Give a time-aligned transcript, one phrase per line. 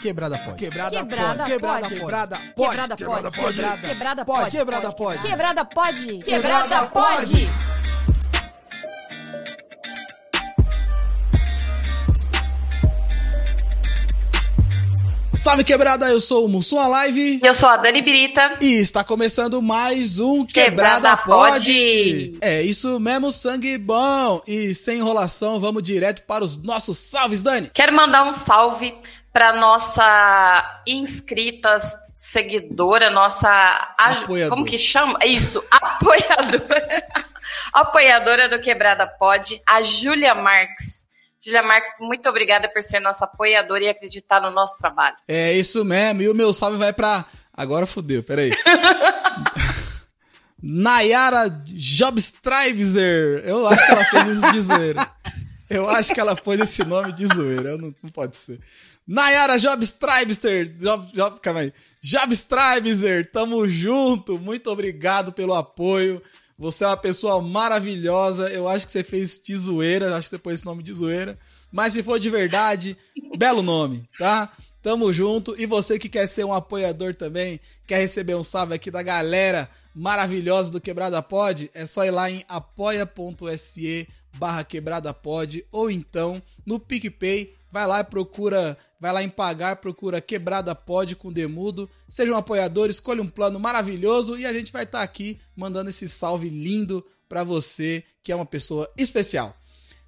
[0.00, 0.56] Quebrada pode.
[0.56, 1.50] Quebrada Quebrada pode.
[1.50, 1.98] Quebrada pode.
[1.98, 2.96] Quebrada Quebrada pode.
[2.96, 3.80] Quebrada pode.
[3.80, 4.56] Quebrada Pode, pode.
[4.56, 5.22] quebrada pode.
[5.22, 6.18] Quebrada pode.
[6.22, 7.50] Quebrada Quebrada pode.
[15.34, 18.58] Salve quebrada, eu sou o Mussum Live E eu sou a Dani Birita.
[18.60, 22.32] e está começando mais um Quebrada Quebrada, pode.
[22.34, 22.38] Pode.
[22.42, 24.42] É isso mesmo, sangue bom.
[24.46, 27.70] E sem enrolação, vamos direto para os nossos salves, Dani.
[27.72, 28.94] Quero mandar um salve
[29.32, 31.78] para nossa inscrita,
[32.14, 33.94] seguidora, nossa.
[34.48, 35.18] Como que chama?
[35.24, 37.06] Isso, apoiadora.
[37.72, 41.08] apoiadora do Quebrada Pod, a Júlia Marques.
[41.42, 45.16] Júlia Marques, muito obrigada por ser nossa apoiadora e acreditar no nosso trabalho.
[45.26, 47.24] É isso mesmo, e o meu salve vai pra.
[47.52, 48.50] Agora fudeu, peraí.
[50.62, 53.42] Nayara Jobstriver.
[53.44, 55.10] Eu acho que ela fez isso de zoeira.
[55.70, 57.78] Eu acho que ela pôs esse nome de zoeira.
[57.78, 58.60] Não, não pode ser.
[59.06, 60.68] Nayara Jobstriver.
[60.76, 61.72] Job, Job, calma aí.
[62.00, 64.38] Jobstriver, tamo junto.
[64.38, 66.22] Muito obrigado pelo apoio.
[66.58, 68.50] Você é uma pessoa maravilhosa.
[68.50, 70.16] Eu acho que você fez de zoeira.
[70.16, 71.38] Acho que você pôs esse nome de zoeira.
[71.72, 72.96] Mas se for de verdade,
[73.36, 74.52] belo nome, tá?
[74.82, 75.54] Tamo junto.
[75.60, 79.70] E você que quer ser um apoiador também, quer receber um salve aqui da galera
[79.94, 84.06] maravilhosa do Quebrada Pod, é só ir lá em apoia.se
[84.38, 89.76] barra quebrada pod ou então no PicPay, vai lá e procura, vai lá em pagar,
[89.76, 94.72] procura Quebrada Pod com Demudo, seja um apoiador, escolha um plano maravilhoso e a gente
[94.72, 99.54] vai estar aqui mandando esse salve lindo pra você, que é uma pessoa especial.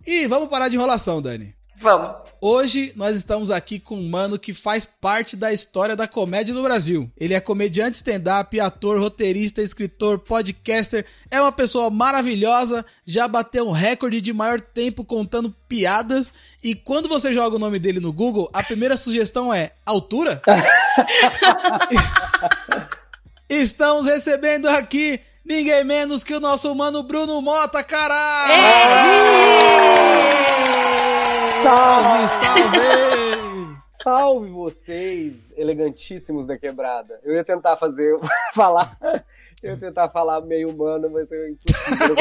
[0.07, 1.55] E vamos parar de enrolação, Dani.
[1.83, 2.11] Vamos.
[2.41, 6.63] Hoje nós estamos aqui com um mano que faz parte da história da comédia no
[6.63, 7.11] Brasil.
[7.19, 13.73] Ele é comediante stand-up, ator, roteirista, escritor, podcaster, é uma pessoa maravilhosa, já bateu um
[13.73, 16.33] recorde de maior tempo contando piadas.
[16.63, 20.41] E quando você joga o nome dele no Google, a primeira sugestão é altura?
[23.49, 28.53] Estamos recebendo aqui ninguém menos que o nosso mano Bruno Mota, caralho!
[31.63, 33.77] Salve, salve!
[34.03, 37.21] Salve vocês, elegantíssimos da quebrada.
[37.23, 38.17] Eu ia tentar fazer,
[38.55, 38.97] falar,
[39.63, 42.17] eu ia tentar falar meio humano, mas é impossível.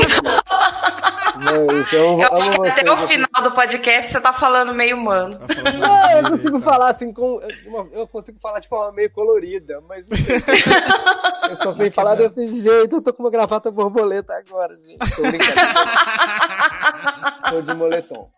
[1.43, 2.77] Mas eu Eu amo acho que vocês.
[2.77, 3.07] até o assim.
[3.07, 5.39] final do podcast você tá falando meio humano.
[5.39, 6.65] Tá falando Não, eu consigo tá?
[6.65, 7.41] falar assim com.
[7.65, 10.05] uma- Eu consigo falar de forma meio colorida, mas.
[11.49, 12.97] eu só sei falar desse jeito.
[12.97, 14.99] Eu tô com uma gravata borboleta agora, gente.
[15.15, 15.61] Tô brincando.
[17.49, 18.29] tô de moletom.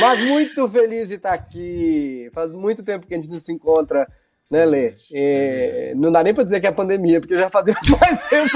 [0.00, 2.28] Mas muito feliz de estar aqui.
[2.32, 4.06] Faz muito tempo que a gente não se encontra,
[4.50, 4.94] né, Lê?
[5.12, 8.50] É, não dá nem pra dizer que é pandemia, porque já fazia mais tempo.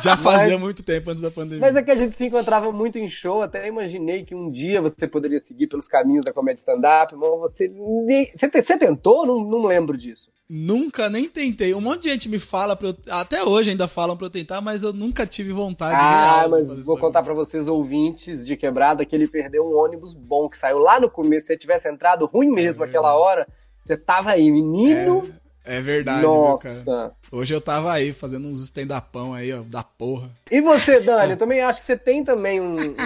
[0.00, 1.60] Já fazia Mas- muito tempo antes da pandemia.
[1.60, 4.80] Mas é que a gente se encontrava muito em show, até imaginei que um dia
[4.80, 7.68] você poderia seguir pelos caminhos da comédia stand-up, mas você.
[7.68, 9.26] Você, te- você tentou?
[9.26, 10.30] Não, não lembro disso.
[10.50, 11.74] Nunca nem tentei.
[11.74, 12.96] Um monte de gente me fala pra eu.
[13.10, 16.86] Até hoje ainda falam pra eu tentar, mas eu nunca tive vontade Ah, real mas
[16.86, 20.78] vou contar pra vocês, ouvintes de Quebrada, que ele perdeu um ônibus bom, que saiu
[20.78, 21.46] lá no começo.
[21.48, 23.46] Se você tivesse entrado ruim mesmo aquela hora,
[23.84, 25.30] você tava aí, menino.
[25.44, 25.47] É
[25.80, 26.48] verdade, viu, cara?
[26.50, 27.12] Nossa.
[27.30, 30.30] Hoje eu tava aí fazendo uns stand-upão aí, ó, da porra.
[30.50, 31.32] E você, Dani?
[31.32, 32.74] Eu também acho que você tem também um...
[32.74, 32.78] um-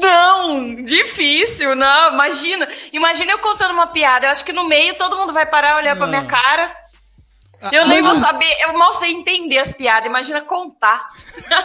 [0.00, 2.12] Não, difícil, não.
[2.12, 2.66] Imagina.
[2.92, 4.26] Imagina eu contando uma piada.
[4.26, 6.18] Eu acho que no meio todo mundo vai parar e olhar pra Não.
[6.18, 6.74] minha cara.
[7.72, 10.08] Eu nem vou saber, eu mal sei entender as piadas.
[10.08, 11.08] Imagina contar.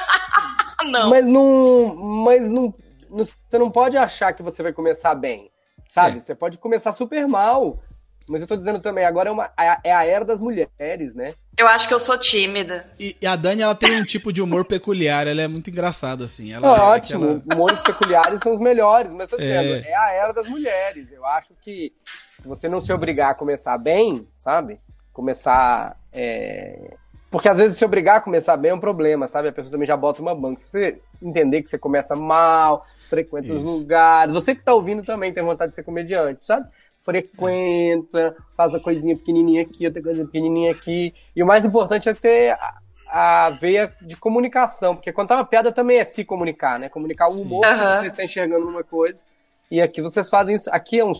[0.85, 1.09] não.
[1.09, 1.95] Mas não.
[2.25, 2.73] Mas não-
[3.09, 5.49] Você não pode achar que você vai começar bem.
[5.93, 6.17] Sabe?
[6.17, 6.21] É.
[6.21, 7.79] Você pode começar super mal.
[8.27, 9.51] Mas eu tô dizendo também, agora é, uma,
[9.83, 11.35] é a era das mulheres, né?
[11.57, 12.89] Eu acho que eu sou tímida.
[12.97, 16.23] E, e a Dani, ela tem um tipo de humor peculiar, ela é muito engraçada,
[16.23, 16.51] assim.
[16.53, 19.89] Ela é Ótimo, aquela- humores peculiares são os melhores, mas tô dizendo, É.
[19.91, 19.95] é.
[19.97, 21.11] a era das mulheres.
[21.11, 21.91] Eu acho que
[22.39, 24.79] se você não se obrigar a começar bem, sabe?
[25.11, 25.95] Começar.
[26.11, 26.95] é,
[27.29, 29.49] Porque às vezes se obrigar a começar bem é um problema, sabe?
[29.49, 30.59] A pessoa também já bota uma banca.
[30.61, 35.33] Se você entender que você começa mal, frequenta os lugares, você que tá ouvindo também
[35.33, 36.67] tem vontade de ser comediante, sabe?
[36.99, 41.13] Frequenta, faz uma coisinha pequenininha aqui, outra coisa pequenininha aqui.
[41.35, 42.77] E o mais importante é ter a,
[43.07, 46.89] a veia de comunicação, porque contar uma piada também é se comunicar, né?
[46.89, 49.23] Comunicar o humor que você está enxergando numa coisa.
[49.69, 50.69] E aqui vocês fazem isso.
[50.71, 51.13] Aqui é um.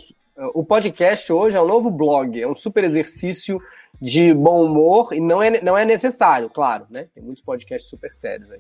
[0.54, 3.62] O podcast hoje é um novo blog, é um super exercício
[4.02, 7.08] de bom humor, e não é, não é necessário, claro, né?
[7.14, 8.60] Tem muitos podcasts super sérios aí.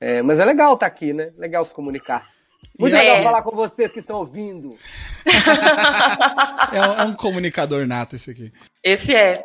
[0.00, 1.32] É, mas é legal estar aqui, né?
[1.36, 2.28] Legal se comunicar.
[2.78, 4.76] Muito E legal é- falar com vocês que estão ouvindo.
[6.72, 8.52] É, um- é um comunicador nato esse aqui.
[8.82, 9.42] Esse é.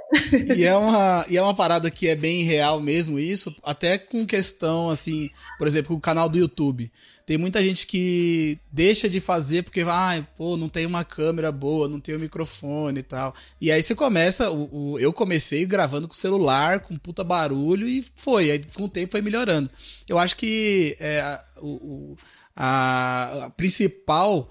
[0.56, 4.25] E é, uma, e é uma parada que é bem real mesmo isso, até com
[4.25, 6.92] questão, assim, por exemplo, o canal do YouTube.
[7.25, 11.90] Tem muita gente que deixa de fazer porque, ai, pô, não tem uma câmera boa,
[11.90, 13.36] não tem um microfone e tal.
[13.60, 18.04] E aí você começa, o, o- eu comecei gravando com celular, com puta barulho e
[18.16, 18.50] foi.
[18.50, 19.70] Aí com o tempo foi melhorando.
[20.08, 22.16] Eu acho que é, o, o-
[22.57, 24.50] a, a principal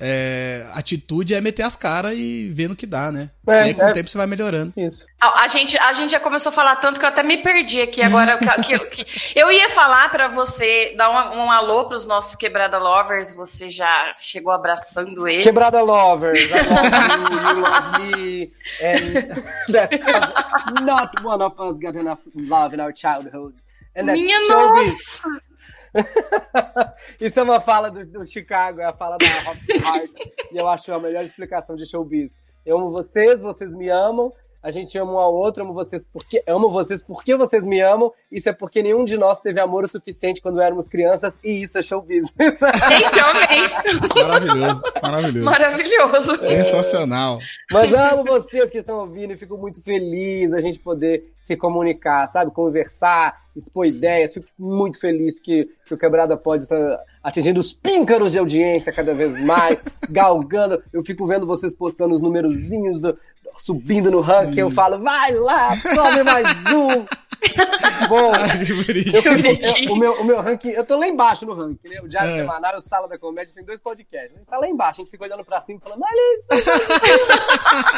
[0.00, 3.30] é, atitude é meter as caras e ver no que dá, né?
[3.48, 3.90] É, e aí com é.
[3.90, 4.72] o tempo você vai melhorando.
[4.76, 5.04] Isso.
[5.20, 7.80] A, a gente, a gente já começou a falar tanto que eu até me perdi
[7.82, 8.38] aqui agora.
[8.64, 12.78] que- que- que- eu ia falar pra você, dar um, um alô pros nossos Quebrada
[12.78, 15.44] Lovers, você já chegou abraçando eles.
[15.44, 21.76] Quebrada lovers, I love you, you love me, and that's 'cause not one of us
[21.80, 23.66] got enough love in our childhoods.
[23.96, 25.57] And that's Minha nossa!
[27.20, 30.10] Isso é uma fala do, do Chicago, é a fala da Rock Hard.
[30.52, 32.42] e eu acho a melhor explicação de showbiz.
[32.64, 34.32] Eu amo vocês, vocês me amam.
[34.62, 38.12] A gente ama um ao outro, amo vocês porque amo vocês porque vocês me amam.
[38.30, 41.78] Isso é porque nenhum de nós teve amor o suficiente quando éramos crianças e isso
[41.78, 42.58] é show business.
[42.58, 44.24] Gente, eu amei.
[44.24, 45.44] Maravilhoso, maravilhoso.
[45.44, 46.36] Maravilhoso.
[46.36, 47.38] Sensacional.
[47.72, 52.26] Mas amo vocês que estão ouvindo e fico muito feliz a gente poder se comunicar,
[52.26, 52.50] sabe?
[52.50, 54.34] Conversar, expor ideias.
[54.34, 59.14] Fico muito feliz que, que o Quebrada pode estar atingindo os píncaros de audiência cada
[59.14, 60.82] vez mais, galgando.
[60.92, 63.16] Eu fico vendo vocês postando os numerozinhos do-
[63.56, 64.58] subindo no ranking.
[64.60, 67.06] Eu falo, vai lá, tome mais um.
[68.08, 71.54] Bom, Ai, que eu eu- o, meu, o meu ranking, eu tô lá embaixo no
[71.54, 72.00] ranking, né?
[72.02, 72.36] O Diário É.
[72.40, 74.32] Semanal e o Sala da Comédia tem dois podcasts.
[74.34, 76.64] A gente tá lá embaixo, a gente fica olhando pra cima e falando, olha isso,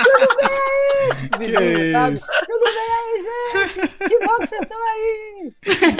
[0.05, 1.39] tudo bem!
[1.39, 2.15] Vizinho, sabe?
[2.17, 2.27] isso.
[2.47, 3.89] Tudo bem aí, gente?
[4.09, 5.51] Que bom que vocês estão aí!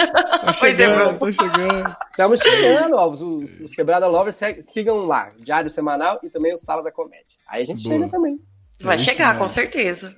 [0.07, 1.19] Tá Pois é, chegando, Bruno.
[1.19, 1.97] tá chegando.
[2.11, 6.59] Estamos chegando, ó, os, os, os Quebrada Lovers, sigam lá, Diário Semanal e também o
[6.59, 7.25] Sala da Comédia.
[7.49, 7.95] Aí a gente Boa.
[7.99, 8.39] chega também.
[8.81, 9.45] Vai É chegar, mesmo.
[9.45, 10.15] com certeza.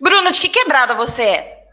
[0.00, 1.64] Bruno, de que quebrada você é?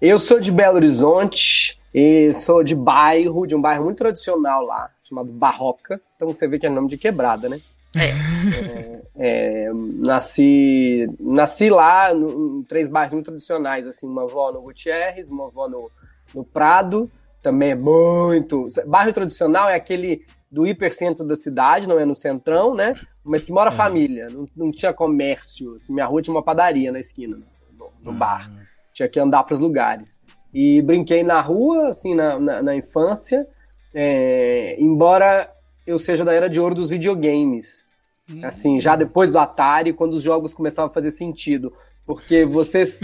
[0.00, 4.90] Eu sou de Belo Horizonte e sou de bairro, de um bairro muito tradicional lá,
[5.02, 6.00] chamado Barroca.
[6.16, 7.60] Então você vê que é nome de quebrada, né?
[7.96, 15.28] É, é, nasci, nasci lá em três bairros muito tradicionais, assim, uma avó no Gutierrez,
[15.28, 15.90] uma avó no,
[16.34, 17.10] no Prado,
[17.42, 18.68] também é muito.
[18.86, 22.94] Bairro tradicional é aquele do hipercentro da cidade, não é no centrão, né?
[23.24, 25.74] Mas que mora família, não, não tinha comércio.
[25.74, 27.38] Assim, minha rua tinha uma padaria na esquina,
[27.78, 28.50] no, no bar.
[28.92, 30.20] Tinha que andar para os lugares.
[30.52, 33.46] E brinquei na rua, assim, na, na, na infância,
[33.94, 35.48] é, embora
[35.86, 37.86] eu seja da era de ouro dos videogames.
[38.44, 41.72] Assim, já depois do Atari, quando os jogos começavam a fazer sentido.
[42.14, 43.00] Porque vocês,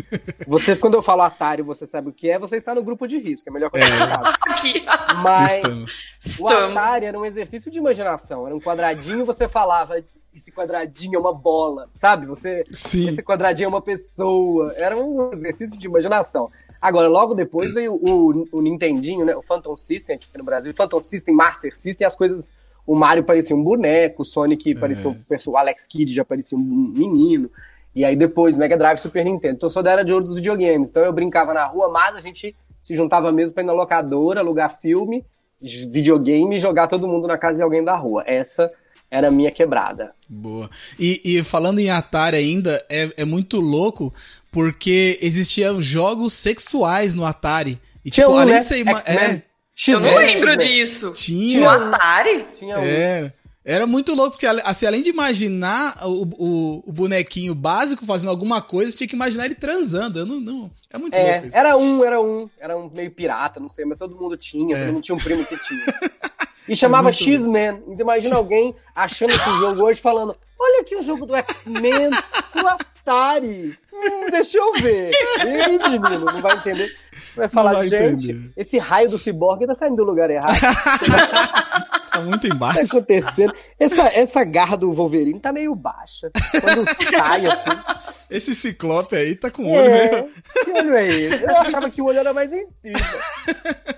[0.46, 3.18] vocês quando eu falo Atari, você sabe o que é, você está no grupo de
[3.18, 4.26] risco, é melhor coisa que eu falo.
[4.48, 4.84] Aqui.
[5.22, 6.16] Mas Estamos.
[6.24, 6.76] o Estamos.
[6.76, 8.46] Atari era um exercício de imaginação.
[8.46, 9.94] Era um quadradinho, você falava,
[10.34, 12.26] esse quadradinho é uma bola, sabe?
[12.26, 13.08] Você, Sim.
[13.10, 14.72] esse quadradinho é uma pessoa.
[14.76, 16.50] Era um exercício de imaginação.
[16.80, 19.34] Agora, logo depois veio o, o Nintendinho, né?
[19.34, 20.74] O Phantom System aqui no Brasil.
[20.74, 22.52] Phantom System, Master System, as coisas.
[22.86, 26.56] O Mario parecia um boneco, o Sonic parecia um perso- o Alex Kidd já parecia
[26.56, 27.50] um menino.
[27.96, 29.54] E aí depois, Mega Drive, Super Nintendo.
[29.54, 30.90] Então eu sou da era de ouro dos videogames.
[30.90, 34.40] Então eu brincava na rua, mas a gente se juntava mesmo pra ir na locadora,
[34.40, 35.24] alugar filme,
[35.60, 38.22] videogame e jogar todo mundo na casa de alguém da rua.
[38.26, 38.70] Essa
[39.10, 40.12] era a minha quebrada.
[40.28, 40.68] Boa.
[41.00, 44.12] E, e falando em Atari ainda, é, é muito louco
[44.52, 47.80] porque existiam jogos sexuais no Atari.
[48.04, 48.60] E, Tinha tipo, um, além né?
[48.60, 49.42] de ser é,
[49.88, 51.12] Eu não lembro disso.
[51.12, 51.60] Tinha.
[51.60, 52.44] No Atari?
[52.54, 52.82] Tinha um.
[52.82, 53.34] Era.
[53.68, 58.62] Era muito louco, porque assim, além de imaginar o, o, o bonequinho básico fazendo alguma
[58.62, 60.20] coisa, tinha que imaginar ele transando.
[60.20, 60.70] Eu não, não.
[60.88, 61.56] É muito É, louco isso.
[61.56, 64.84] era um, era um, era um meio pirata, não sei, mas todo mundo tinha, É.
[64.84, 65.84] todo mundo tinha um primo que tinha.
[66.68, 67.80] E chamava X-Men.
[67.86, 72.10] Então imagina alguém achando esse jogo hoje falando: olha aqui o jogo do X-Men
[72.56, 73.72] no Atari.
[73.92, 75.12] Hum, deixa eu ver.
[75.42, 76.92] Ih, menino, não vai entender.
[77.36, 78.50] Vai falar, vai gente, entender.
[78.56, 80.56] esse raio do ciborgue tá saindo do lugar errado.
[82.16, 82.80] Tá muito O que tá embaixo.
[82.96, 83.54] acontecendo?
[83.78, 86.30] Essa, essa garra do Wolverine tá meio baixa.
[86.60, 88.04] Quando sai assim.
[88.30, 90.28] Esse ciclope aí tá com o olho É, mesmo.
[90.64, 91.44] que olho é esse?
[91.44, 92.98] Eu achava que o olho era mais em cima.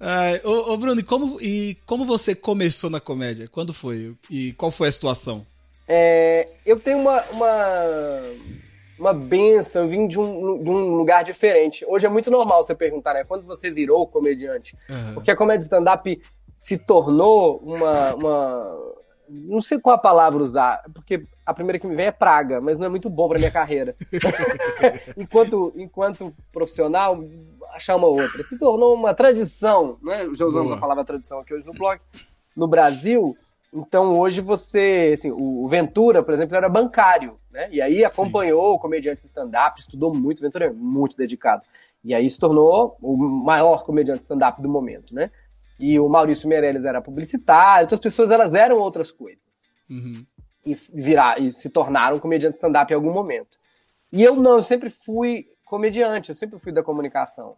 [0.00, 3.48] Ai, ô, ô, Bruno, e como, e como você começou na comédia?
[3.50, 4.14] Quando foi?
[4.28, 5.46] E qual foi a situação?
[5.88, 8.20] É, eu tenho uma, uma,
[8.98, 11.84] uma benção, eu vim de um, de um lugar diferente.
[11.88, 13.22] Hoje é muito normal você perguntar, né?
[13.24, 14.76] Quando você virou comediante?
[14.90, 15.14] Aham.
[15.14, 16.20] Porque a comédia stand-up
[16.54, 18.94] se tornou uma, uma.
[19.28, 22.78] Não sei qual a palavra usar, porque a primeira que me vem é praga, mas
[22.78, 23.94] não é muito bom pra minha carreira.
[25.16, 27.22] enquanto, enquanto profissional,
[27.72, 28.42] achar uma outra.
[28.42, 30.28] Se tornou uma tradição, né?
[30.34, 30.76] Já usamos Boa.
[30.76, 32.00] a palavra tradição aqui hoje no blog.
[32.56, 33.36] no Brasil,
[33.74, 37.68] então hoje você, assim, o Ventura, por exemplo, era bancário, né?
[37.72, 38.76] E aí acompanhou Sim.
[38.76, 41.62] o comediante stand-up, estudou muito, Ventura é muito dedicado.
[42.04, 45.30] E aí se tornou o maior comediante stand-up do momento, né?
[45.80, 49.44] E o Maurício Meirelles era publicitário, outras pessoas elas eram outras coisas.
[49.90, 50.24] Uhum.
[50.64, 53.58] E, virar, e se tornaram comediante stand-up em algum momento.
[54.10, 57.56] E eu não, eu sempre fui comediante, eu sempre fui da comunicação.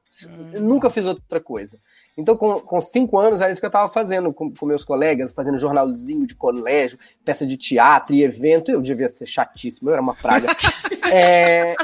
[0.61, 1.79] Nunca fiz outra coisa.
[2.17, 5.33] Então, com, com cinco anos, era isso que eu estava fazendo com, com, meus colegas,
[5.33, 8.71] fazendo jornalzinho de colégio, peça de teatro e evento.
[8.71, 10.47] Eu devia ser chatíssimo, eu era uma praga.
[11.13, 11.75] é,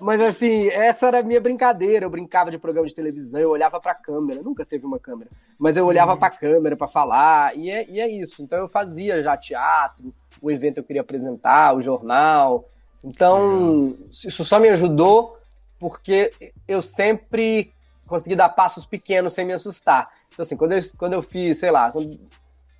[0.00, 2.06] mas, assim, essa era a minha brincadeira.
[2.06, 4.42] Eu brincava de programa de televisão, eu olhava para a câmera.
[4.42, 7.56] Nunca teve uma câmera, mas eu olhava para a câmera para falar.
[7.56, 8.42] E é, e é isso.
[8.42, 10.10] Então, eu fazia já teatro,
[10.40, 12.68] o evento eu queria apresentar, o jornal.
[13.04, 15.41] Então, isso só me ajudou
[15.82, 16.32] porque
[16.68, 17.72] eu sempre
[18.06, 20.06] consegui dar passos pequenos sem me assustar.
[20.32, 21.92] Então, assim, quando eu, quando eu fiz, sei lá,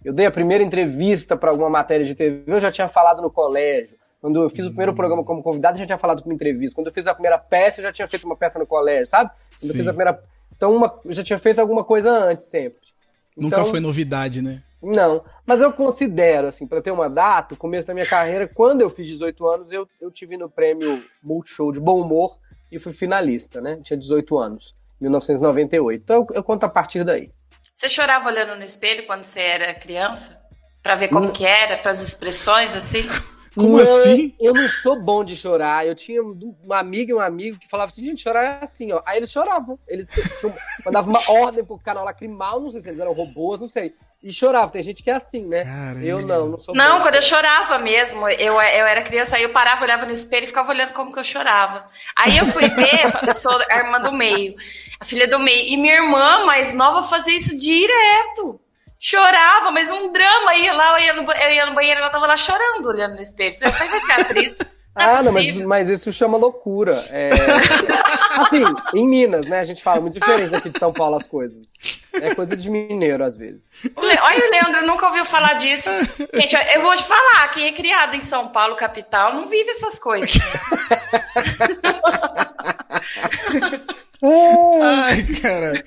[0.04, 3.28] eu dei a primeira entrevista para alguma matéria de TV, eu já tinha falado no
[3.28, 3.98] colégio.
[4.20, 6.76] Quando eu fiz o primeiro programa como convidado, eu já tinha falado com entrevista.
[6.76, 9.30] Quando eu fiz a primeira peça, eu já tinha feito uma peça no colégio, sabe?
[9.58, 10.22] Quando eu fiz a primeira.
[10.54, 10.96] Então, uma...
[11.04, 12.78] eu já tinha feito alguma coisa antes, sempre.
[13.36, 14.62] Nunca então, foi novidade, né?
[14.80, 18.82] Não, mas eu considero, assim, para ter uma data, o começo da minha carreira, quando
[18.82, 22.38] eu fiz 18 anos, eu, eu tive no prêmio Multishow de Bom Humor
[22.72, 23.78] e fui finalista, né?
[23.82, 26.02] Tinha 18 anos, 1998.
[26.02, 27.30] Então eu conto a partir daí.
[27.74, 30.40] Você chorava olhando no espelho quando você era criança?
[30.82, 31.32] Para ver como não.
[31.32, 33.06] que era, para as expressões assim?
[33.54, 34.34] Como não, assim?
[34.40, 35.86] Eu, não sou bom de chorar.
[35.86, 39.00] Eu tinha uma amiga e um amigo que falavam assim, gente, chorar é assim, ó.
[39.04, 39.78] Aí eles choravam.
[39.86, 40.54] Eles tinham,
[40.84, 43.94] mandavam uma ordem pro canal lacrimal, não sei se eles eram robôs, não sei.
[44.22, 44.70] E choravam.
[44.70, 45.64] Tem gente que é assim, né?
[45.64, 46.04] Caramba.
[46.04, 49.52] Eu não, não sou Não, quando eu chorava mesmo, eu, eu era criança, aí eu
[49.52, 51.84] parava, olhava no espelho e ficava olhando como que eu chorava.
[52.16, 54.54] Aí eu fui ver, eu sou a irmã do meio,
[54.98, 55.72] a filha do meio.
[55.72, 58.60] E minha irmã mais nova fazia isso direto
[59.02, 60.54] chorava, mas um drama.
[60.54, 63.20] Ia lá, eu ia no, eu ia no banheiro, ela tava lá chorando, olhando no
[63.20, 63.58] espelho.
[63.58, 64.54] Falei, você vai ficar atriz?
[64.94, 66.92] Não é ah, não, mas, mas, isso chama loucura.
[67.10, 67.30] É...
[68.36, 68.62] assim,
[68.94, 69.60] em Minas, né?
[69.60, 71.68] A gente fala muito diferente aqui de São Paulo as coisas.
[72.12, 73.62] É coisa de mineiro, às vezes.
[73.96, 75.88] Olha, o Leandro nunca ouviu falar disso.
[76.34, 79.98] Gente, eu vou te falar, quem é criado em São Paulo, capital, não vive essas
[79.98, 80.30] coisas.
[84.24, 85.84] Ai, cara.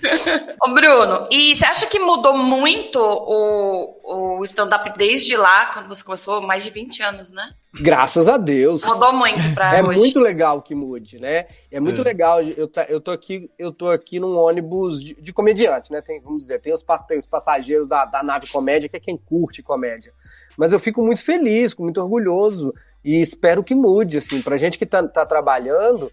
[0.61, 6.03] Ô, Bruno, e você acha que mudou muito o, o stand-up desde lá, quando você
[6.03, 6.41] começou?
[6.41, 7.49] Mais de 20 anos, né?
[7.79, 8.83] Graças a Deus.
[8.83, 9.97] Mudou muito pra É hoje.
[9.97, 11.45] muito legal que mude, né?
[11.71, 12.03] É muito é.
[12.03, 12.41] legal.
[12.41, 16.01] Eu, eu, tô aqui, eu tô aqui num ônibus de, de comediante, né?
[16.01, 19.15] Tem, vamos dizer, tem os, tem os passageiros da, da nave comédia, que é quem
[19.15, 20.13] curte comédia.
[20.57, 22.73] Mas eu fico muito feliz, muito orgulhoso
[23.03, 24.41] e espero que mude, assim.
[24.41, 26.11] Pra gente que tá, tá trabalhando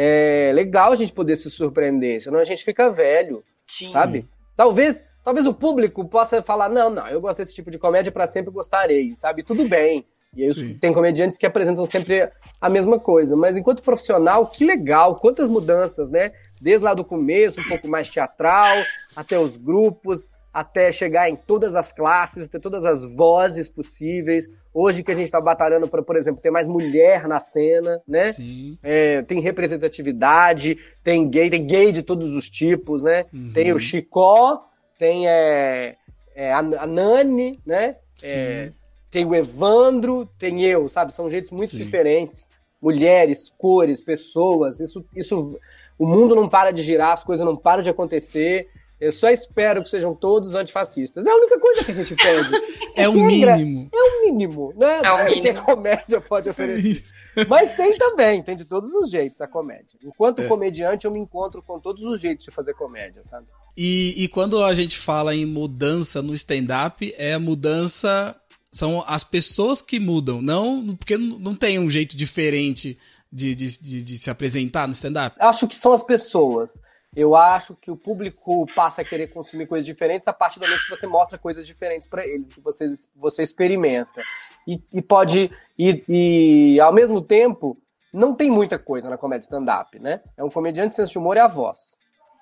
[0.00, 3.90] é legal a gente poder se surpreender, senão a gente fica velho, Sim.
[3.90, 4.28] sabe?
[4.56, 8.28] Talvez, talvez o público possa falar, não, não, eu gosto desse tipo de comédia para
[8.28, 9.42] sempre gostarei, sabe?
[9.42, 10.06] Tudo bem.
[10.36, 15.16] E aí tem comediantes que apresentam sempre a mesma coisa, mas enquanto profissional, que legal,
[15.16, 16.30] quantas mudanças, né?
[16.60, 18.76] Desde lá do começo, um pouco mais teatral,
[19.16, 24.50] até os grupos, até chegar em todas as classes, ter todas as vozes possíveis.
[24.74, 28.32] Hoje que a gente está batalhando para, por exemplo, ter mais mulher na cena, né?
[28.32, 28.76] Sim.
[28.82, 33.26] É, tem representatividade, tem gay, tem gay de todos os tipos, né?
[33.32, 33.52] Uhum.
[33.52, 34.66] Tem o Chicó,
[34.98, 35.94] tem é,
[36.34, 37.94] é, a, a, Nani, né?
[38.24, 38.72] É,
[39.08, 41.14] tem o Evandro, tem eu, sabe?
[41.14, 41.78] São jeitos muito Sim.
[41.78, 42.50] diferentes.
[42.82, 45.56] Mulheres, cores, pessoas, isso, isso.
[45.96, 48.68] O mundo não para de girar, as coisas não param de acontecer.
[49.00, 51.26] Eu só espero que sejam todos antifascistas.
[51.26, 52.50] É a única coisa que a gente pede.
[52.96, 53.88] é o mínimo.
[53.92, 55.00] É o mínimo, né?
[55.04, 55.42] É o mínimo.
[55.42, 57.14] Que a comédia pode oferecer.
[57.36, 59.96] É Mas tem também, tem de todos os jeitos a comédia.
[60.04, 60.48] Enquanto é.
[60.48, 63.46] comediante, eu me encontro com todos os jeitos de fazer comédia, sabe?
[63.76, 68.34] E, e quando a gente fala em mudança no stand-up, é a mudança.
[68.70, 70.96] São as pessoas que mudam, não.
[70.96, 72.98] Porque não tem um jeito diferente
[73.32, 75.36] de, de, de, de se apresentar no stand-up?
[75.38, 76.70] Acho que são as pessoas.
[77.16, 80.84] Eu acho que o público passa a querer consumir coisas diferentes a partir do momento
[80.84, 82.86] que você mostra coisas diferentes para eles, que você,
[83.16, 84.22] você experimenta.
[84.66, 85.50] E, e pode.
[85.78, 87.76] E, e, ao mesmo tempo,
[88.12, 90.20] não tem muita coisa na comédia stand-up, né?
[90.36, 91.96] É um comediante, senso de humor e a voz.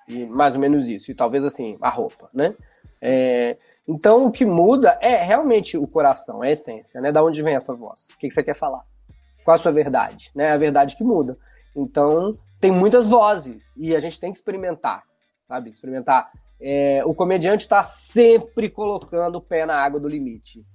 [0.07, 1.11] E mais ou menos isso.
[1.11, 2.53] E talvez assim, a roupa, né?
[3.01, 3.57] É,
[3.87, 7.11] então o que muda é realmente o coração, a essência, né?
[7.11, 8.09] Da onde vem essa voz?
[8.09, 8.83] O que, que você quer falar?
[9.47, 10.29] Qual a sua verdade?
[10.35, 10.51] Né?
[10.51, 11.37] A verdade que muda.
[11.73, 15.03] Então, tem muitas vozes e a gente tem que experimentar,
[15.47, 15.69] sabe?
[15.69, 16.31] Experimentar.
[16.59, 20.65] É, o comediante está sempre colocando o pé na água do limite.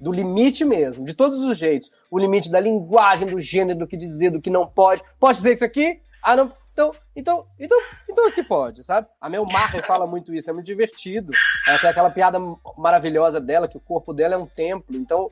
[0.00, 1.90] Do limite mesmo, de todos os jeitos.
[2.10, 5.02] O limite da linguagem, do gênero, do que dizer, do que não pode.
[5.18, 6.00] Pode dizer isso aqui?
[6.22, 6.50] Ah, não.
[6.72, 7.78] Então, Então, então,
[8.08, 9.06] então aqui pode, sabe?
[9.20, 11.32] A Mel Marley fala muito isso, é muito divertido.
[11.66, 12.38] Ela tem aquela piada
[12.78, 14.96] maravilhosa dela, que o corpo dela é um templo.
[14.96, 15.30] Então,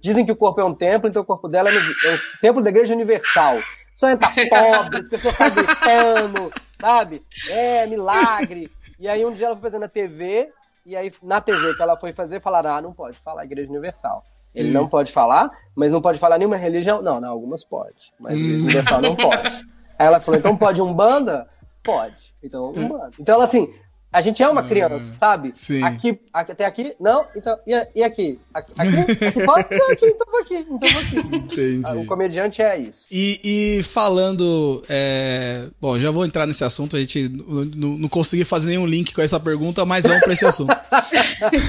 [0.00, 2.70] dizem que o corpo é um templo, então o corpo dela é um templo da
[2.70, 3.58] Igreja Universal.
[3.94, 7.22] Só entra pobre, as pessoas estão gritando, sabe?
[7.48, 8.70] É, milagre.
[8.98, 10.50] E aí um dia ela foi fazer na TV,
[10.84, 14.24] e aí na TV que ela foi fazer, falaram, ah, não pode falar Igreja Universal.
[14.54, 14.72] Ele hum.
[14.72, 17.00] não pode falar, mas não pode falar nenhuma religião.
[17.02, 18.62] Não, não, algumas pode, mas Igreja.
[18.62, 19.66] Universal não pode.
[19.98, 21.48] Aí ela falou, então pode Umbanda?
[21.82, 22.34] Pode.
[22.42, 23.10] Então, Umbanda.
[23.18, 23.72] Então, ela assim,
[24.12, 25.52] a gente é uma criança, hum, sabe?
[25.54, 25.84] Sim.
[25.84, 28.40] Aqui, até aqui, não, então, e, e aqui?
[28.52, 28.72] Aqui?
[28.76, 28.96] Aqui?
[29.24, 29.66] aqui pode?
[29.70, 31.36] Não, aqui, então vou aqui, então vou aqui.
[31.36, 31.96] Entendi.
[31.96, 33.06] O comediante é isso.
[33.08, 35.68] E, e falando, é...
[35.80, 39.22] bom, já vou entrar nesse assunto, a gente não, não consegui fazer nenhum link com
[39.22, 40.76] essa pergunta, mas vamos para esse assunto.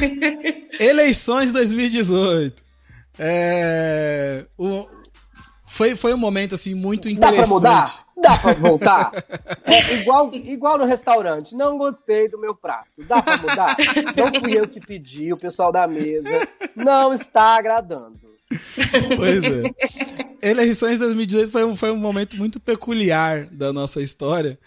[0.79, 2.63] Eleições 2018.
[3.19, 4.45] É...
[4.57, 5.00] O...
[5.71, 7.37] Foi, foi um momento, assim, muito interessante.
[7.37, 8.05] Dá pra mudar?
[8.21, 9.11] Dá pra voltar?
[9.63, 11.55] É igual, igual no restaurante.
[11.55, 13.01] Não gostei do meu prato.
[13.07, 13.77] Dá pra mudar?
[14.17, 16.27] Não fui eu que pedi, o pessoal da mesa.
[16.75, 18.19] Não está agradando.
[19.15, 20.49] Pois é.
[20.49, 24.59] Eleições de 2018 foi um, foi um momento muito peculiar da nossa história.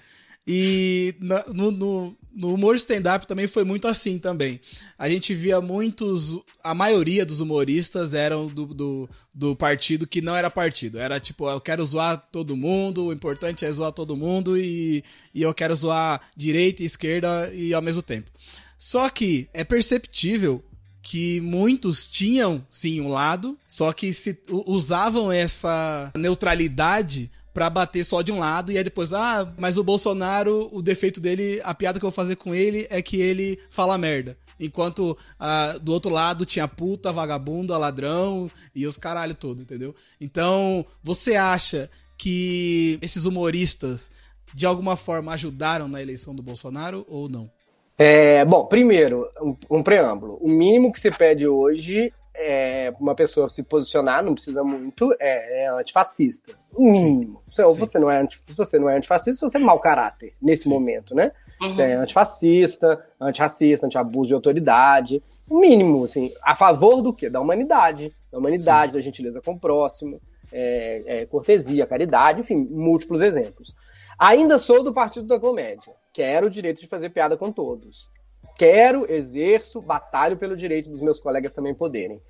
[0.47, 4.61] E no, no, no humor stand-up também foi muito assim também.
[4.99, 6.39] A gente via muitos.
[6.63, 10.99] A maioria dos humoristas eram do, do, do, partido que não era partido.
[10.99, 15.43] Era tipo, eu quero zoar todo mundo, o importante é zoar todo mundo e, e
[15.43, 18.31] eu quero zoar direita e esquerda e ao mesmo tempo.
[18.77, 20.63] Só que é perceptível
[21.01, 28.21] que muitos tinham sim um lado, só que se usavam essa neutralidade pra bater só
[28.21, 32.01] de um lado, e aí depois, ah, mas o Bolsonaro, o defeito dele, a piada
[32.01, 34.37] que eu vou fazer com ele é que ele fala merda.
[34.59, 39.95] Enquanto ah, do outro lado tinha puta, vagabunda, ladrão e os caralho todo, entendeu?
[40.21, 44.11] Então, você acha que esses humoristas
[44.53, 47.51] de alguma forma ajudaram na eleição do Bolsonaro ou não?
[47.97, 50.39] É, bom, primeiro, um, um preâmbulo.
[50.41, 55.65] O mínimo que se pede hoje é, uma pessoa se posicionar, não precisa muito, é,
[55.65, 56.53] é antifascista.
[56.77, 57.43] Mínimo.
[57.51, 60.71] Se você, não é anti, você não é antifascista, você é mau caráter nesse Sim.
[60.71, 61.31] momento, né?
[61.63, 61.81] Uhum.
[61.81, 65.23] É antifascista, antirracista, antiabuso de autoridade.
[65.49, 67.31] O mínimo, assim, a favor do quê?
[67.31, 68.11] Da humanidade.
[68.33, 68.99] Da humanidade, Sim.
[68.99, 70.21] da gentileza com o próximo,
[70.53, 73.75] é, é, cortesia, caridade, enfim, múltiplos exemplos.
[74.19, 75.93] Ainda sou do Partido da Comédia.
[76.13, 78.11] Quero o direito de fazer piada com todos
[78.57, 82.21] quero, exerço, batalho pelo direito dos meus colegas também poderem.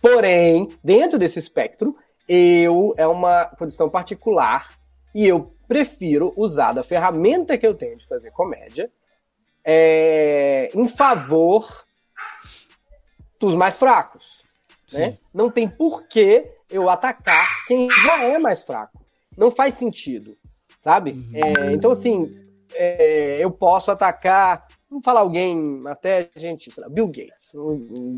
[0.00, 1.96] Porém, dentro desse espectro,
[2.28, 4.78] eu é uma condição particular
[5.14, 8.90] e eu prefiro usar da ferramenta que eu tenho de fazer comédia
[9.64, 11.84] é, em favor
[13.38, 14.42] dos mais fracos.
[14.92, 15.18] Né?
[15.32, 19.00] Não tem porquê eu atacar quem já é mais fraco.
[19.36, 20.36] Não faz sentido,
[20.82, 21.12] sabe?
[21.12, 21.30] Uhum.
[21.34, 22.28] É, então, assim,
[22.74, 27.52] é, eu posso atacar Vamos falar alguém, até gente, lá, Bill Gates.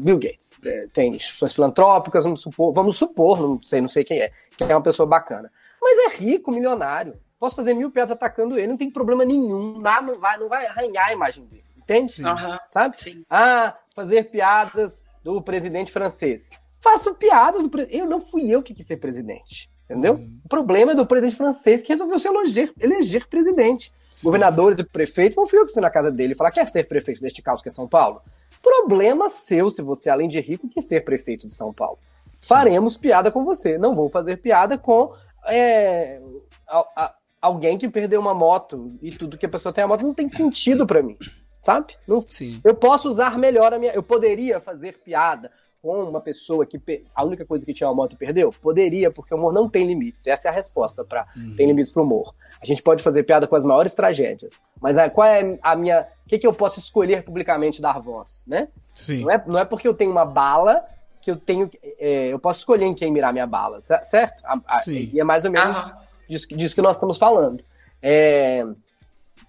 [0.02, 4.20] Bill Gates é, tem instituições filantrópicas, vamos supor, vamos supor, não sei, não sei quem
[4.20, 5.52] é, que é uma pessoa bacana.
[5.80, 7.20] Mas é rico, milionário.
[7.38, 9.78] Posso fazer mil piadas atacando ele, não tem problema nenhum.
[9.80, 11.64] Nada não vai, não vai arranhar a imagem dele.
[11.76, 12.24] Entende?
[12.24, 12.56] Uhum.
[12.70, 13.00] Sabe?
[13.00, 13.24] Sim.
[13.28, 16.52] Ah, fazer piadas do presidente francês.
[16.80, 17.98] Faço piadas do presidente.
[17.98, 19.70] Eu não fui eu que quis ser presidente.
[19.84, 20.14] Entendeu?
[20.14, 20.38] Uhum.
[20.44, 23.92] O problema é do presidente francês que resolveu se eleger, eleger presidente.
[24.12, 24.26] Sim.
[24.26, 26.84] Governadores e prefeitos não fui eu que fui na casa dele e falar: quer ser
[26.84, 28.22] prefeito deste caos que é São Paulo?
[28.62, 31.98] Problema seu se você, além de rico, quer ser prefeito de São Paulo.
[32.40, 32.48] Sim.
[32.48, 33.76] Faremos piada com você.
[33.78, 35.12] Não vou fazer piada com
[35.46, 36.20] é,
[36.68, 40.02] a, a, alguém que perdeu uma moto e tudo que a pessoa tem a moto
[40.02, 41.16] não tem sentido para mim.
[41.60, 41.96] Sabe?
[42.08, 42.60] Não, Sim.
[42.64, 43.92] Eu posso usar melhor a minha.
[43.92, 45.50] Eu poderia fazer piada
[45.82, 46.80] com uma pessoa que
[47.12, 48.54] a única coisa que tinha uma moto e perdeu?
[48.62, 50.28] Poderia, porque o humor não tem limites.
[50.28, 51.56] Essa é a resposta para uhum.
[51.56, 52.32] tem limites pro humor.
[52.62, 56.06] A gente pode fazer piada com as maiores tragédias, mas a, qual é a minha,
[56.24, 58.68] o que, que eu posso escolher publicamente dar voz, né?
[58.94, 59.24] Sim.
[59.24, 60.86] Não é, não é porque eu tenho uma bala
[61.20, 61.68] que eu tenho,
[61.98, 64.44] é, eu posso escolher em quem mirar minha bala, certo?
[64.44, 65.10] A, a, Sim.
[65.12, 65.92] E é mais ou menos
[66.28, 67.64] disso, disso que nós estamos falando.
[68.00, 68.64] É,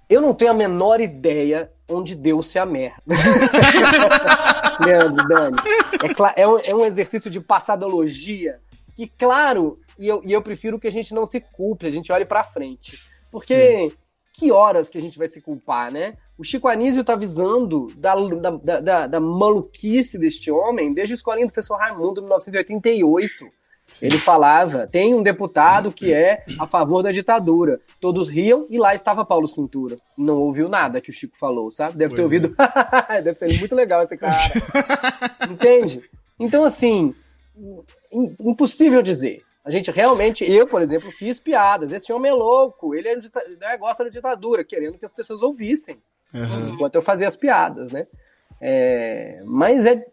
[0.09, 3.01] eu não tenho a menor ideia onde deu-se a merda.
[4.83, 5.57] Leandro, Dani.
[6.35, 8.59] É, é, um, é, um, exercício de passadologia
[8.95, 12.11] que, claro, e eu, e eu prefiro que a gente não se culpe, a gente
[12.11, 12.99] olhe pra frente.
[13.31, 13.91] Porque Sim.
[14.33, 16.15] que horas que a gente vai se culpar, né?
[16.37, 21.45] O Chico Anísio tá avisando da, da, da, da maluquice deste homem desde a escolinha
[21.45, 23.47] do professor Raimundo, em 1988.
[23.93, 24.07] Sim.
[24.07, 27.79] Ele falava: tem um deputado que é a favor da ditadura.
[28.01, 29.97] Todos riam e lá estava Paulo Cintura.
[30.17, 31.95] Não ouviu nada que o Chico falou, sabe?
[31.95, 32.55] Deve pois ter ouvido.
[33.09, 33.21] É.
[33.21, 34.33] Deve ser muito legal esse cara.
[35.47, 36.01] Entende?
[36.39, 37.13] Então, assim,
[38.11, 39.43] impossível dizer.
[39.63, 41.91] A gente realmente, eu, por exemplo, fiz piadas.
[41.91, 46.01] Esse homem é louco, ele é, né, gosta da ditadura, querendo que as pessoas ouvissem.
[46.33, 46.73] Uhum.
[46.73, 48.07] Enquanto eu fazia as piadas, né?
[48.59, 50.03] É, mas é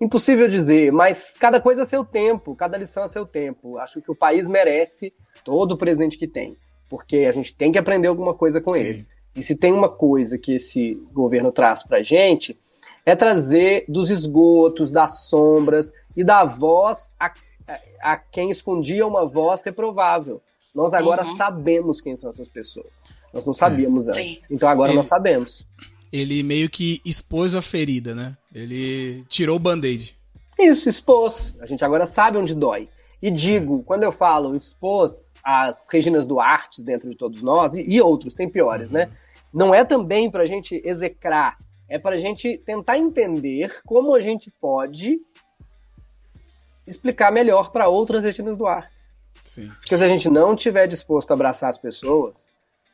[0.00, 3.76] impossível dizer, mas cada coisa é seu tempo, cada lição é seu tempo.
[3.78, 5.12] Acho que o país merece
[5.44, 6.56] todo o presente que tem,
[6.88, 8.80] porque a gente tem que aprender alguma coisa com Sim.
[8.80, 9.06] ele.
[9.36, 12.58] E se tem uma coisa que esse governo traz pra gente,
[13.04, 17.32] é trazer dos esgotos, das sombras e da voz a,
[17.68, 20.40] a, a quem escondia uma voz reprovável.
[20.74, 21.36] Nós agora uhum.
[21.36, 22.88] sabemos quem são essas pessoas.
[23.32, 24.10] Nós não sabíamos é.
[24.10, 24.42] antes.
[24.42, 24.54] Sim.
[24.54, 25.66] Então agora ele, nós sabemos.
[26.12, 28.36] Ele meio que expôs a ferida, né?
[28.54, 30.16] Ele tirou o band-aid.
[30.58, 31.54] Isso, expôs.
[31.60, 32.88] A gente agora sabe onde dói.
[33.22, 38.00] E digo, quando eu falo expôs as Reginas Duarte dentro de todos nós, e, e
[38.00, 39.04] outros, tem piores, né?
[39.04, 39.10] uhum.
[39.10, 39.16] né?
[39.52, 45.20] Não é também pra gente execrar, é pra gente tentar entender como a gente pode
[46.86, 48.90] explicar melhor para outras Reginas Duarte.
[49.42, 49.68] Sim.
[49.80, 52.49] Porque se a gente não tiver disposto a abraçar as pessoas,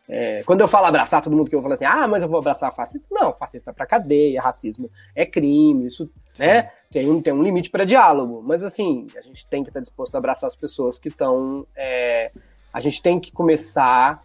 [0.09, 2.39] é, quando eu falo abraçar todo mundo que eu falo assim, ah, mas eu vou
[2.39, 3.09] abraçar fascista.
[3.11, 6.47] Não, fascista é pra cadeia, racismo é crime, isso, Sim.
[6.47, 6.71] né?
[6.91, 8.43] Tem um, tem um limite para diálogo.
[8.45, 11.67] Mas assim, a gente tem que estar disposto a abraçar as pessoas que estão.
[11.75, 12.31] É,
[12.73, 14.23] a gente tem que começar,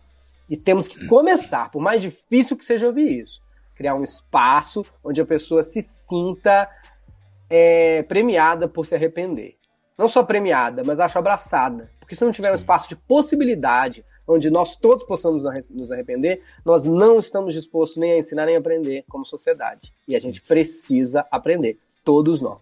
[0.49, 3.41] e temos que começar, por mais difícil que seja ouvir isso,
[3.75, 6.69] criar um espaço onde a pessoa se sinta
[7.49, 9.55] é, premiada por se arrepender.
[9.97, 11.89] Não só premiada, mas acho abraçada.
[11.99, 12.53] Porque se não tiver Sim.
[12.53, 18.13] um espaço de possibilidade, onde nós todos possamos nos arrepender, nós não estamos dispostos nem
[18.13, 19.93] a ensinar nem a aprender como sociedade.
[20.07, 22.61] E a gente precisa aprender, todos nós.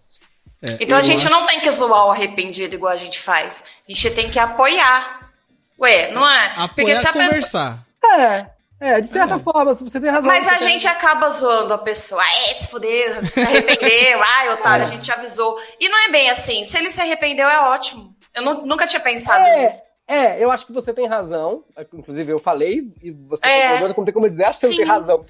[0.62, 1.34] É, então a gente acho...
[1.34, 3.64] não tem que zoar o arrependido igual a gente faz.
[3.88, 5.32] A gente tem que apoiar.
[5.80, 6.48] Ué, não é?
[6.58, 7.86] Apoiar Porque se a conversar.
[8.02, 8.20] Pessoa...
[8.20, 8.60] É.
[8.82, 9.40] É, de certa é.
[9.40, 10.28] forma, você tem razão.
[10.28, 12.22] Mas a gente acaba zoando a pessoa.
[12.22, 14.22] Ah, é, se fudeu, se arrependeu.
[14.24, 14.88] Ai, otário, é.
[14.88, 15.60] a gente te avisou.
[15.80, 16.64] E não é bem assim.
[16.64, 18.16] Se ele se arrependeu, é ótimo.
[18.34, 19.84] Eu não, nunca tinha pensado é, nisso.
[20.10, 21.64] É, eu acho que você tem razão.
[21.94, 23.68] Inclusive, eu falei e você é.
[23.68, 24.80] concordando, como tem como dizer, acho que você Sim.
[24.80, 25.26] não tem razão.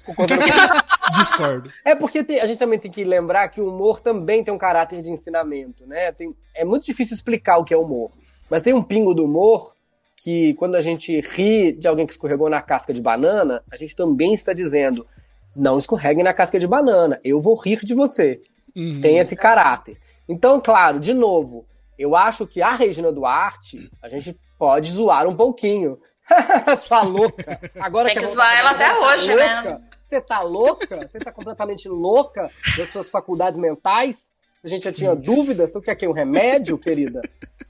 [1.12, 1.70] Discordo.
[1.84, 4.58] É porque tem, a gente também tem que lembrar que o humor também tem um
[4.58, 6.10] caráter de ensinamento, né?
[6.12, 8.10] Tem, é muito difícil explicar o que é humor.
[8.48, 9.76] Mas tem um pingo do humor
[10.16, 13.94] que, quando a gente ri de alguém que escorregou na casca de banana, a gente
[13.94, 15.06] também está dizendo:
[15.54, 18.40] não escorregue na casca de banana, eu vou rir de você.
[18.74, 19.00] Uhum.
[19.02, 19.98] Tem esse caráter.
[20.26, 21.66] Então, claro, de novo,
[22.00, 26.00] eu acho que a Regina Duarte, a gente pode zoar um pouquinho.
[26.86, 27.60] Sua louca.
[27.78, 29.80] Agora Tem que, que zoar ela até tá hoje, né?
[30.08, 30.96] Você tá louca?
[30.96, 34.32] Você tá completamente louca das suas faculdades mentais?
[34.64, 35.72] A gente já tinha dúvidas.
[35.72, 37.20] Você quer que um remédio, querida?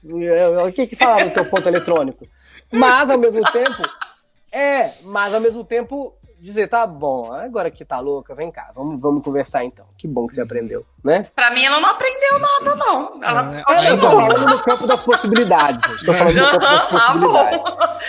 [0.03, 2.25] O que que falaram no teu ponto eletrônico?
[2.71, 3.81] Mas, ao mesmo tempo...
[4.49, 9.01] É, mas ao mesmo tempo dizer, tá bom, agora que tá louca, vem cá, vamos,
[9.01, 9.85] vamos conversar então.
[9.97, 11.27] Que bom que você aprendeu, né?
[11.35, 13.23] Pra mim, ela não aprendeu nada, não.
[13.23, 13.89] Ela é, continua.
[13.89, 15.83] Eu tô falando no campo das possibilidades.
[16.05, 17.63] Tô falando no campo das possibilidades.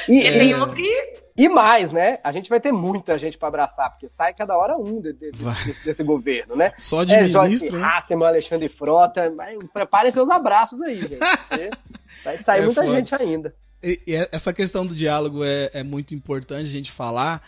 [0.09, 2.19] E, e tem uns que e mais, né?
[2.23, 5.31] A gente vai ter muita gente para abraçar, porque sai cada hora um de, de,
[5.31, 6.73] desse, desse, governo, né?
[6.77, 9.33] Só de é, ministro, Joyce Hasselman, Alexandre Frota.
[9.73, 11.19] Preparem seus abraços aí, gente.
[12.23, 12.95] vai sair é muita foda.
[12.95, 13.55] gente ainda.
[13.83, 17.43] E, e, essa questão do diálogo é, é muito importante a gente falar,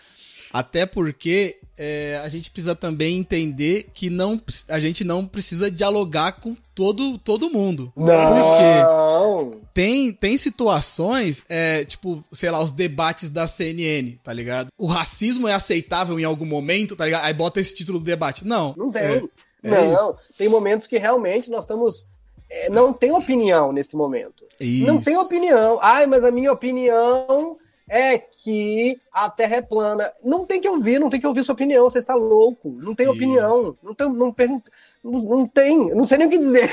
[0.55, 6.31] até porque é, a gente precisa também entender que não, a gente não precisa dialogar
[6.31, 7.93] com todo, todo mundo.
[7.97, 9.51] Não!
[9.51, 14.69] Porque tem, tem situações, é, tipo, sei lá, os debates da CNN, tá ligado?
[14.79, 17.25] O racismo é aceitável em algum momento, tá ligado?
[17.25, 18.47] Aí bota esse título do debate.
[18.47, 18.77] Não.
[18.77, 19.03] Não tem.
[19.03, 19.23] É,
[19.65, 20.15] é não, isso.
[20.39, 22.07] tem momentos que realmente nós estamos.
[22.49, 24.45] É, não tem opinião nesse momento.
[24.61, 24.87] Isso.
[24.87, 25.81] Não tem opinião.
[25.83, 27.57] Ai, mas a minha opinião
[27.89, 30.11] é que a Terra é plana.
[30.23, 32.71] Não tem que ouvir, não tem que ouvir sua opinião, você está louco.
[32.81, 33.15] Não tem Isso.
[33.15, 33.77] opinião.
[33.83, 34.71] Não tem, não, pergunta,
[35.03, 36.71] não, não, tem, não sei nem o que dizer.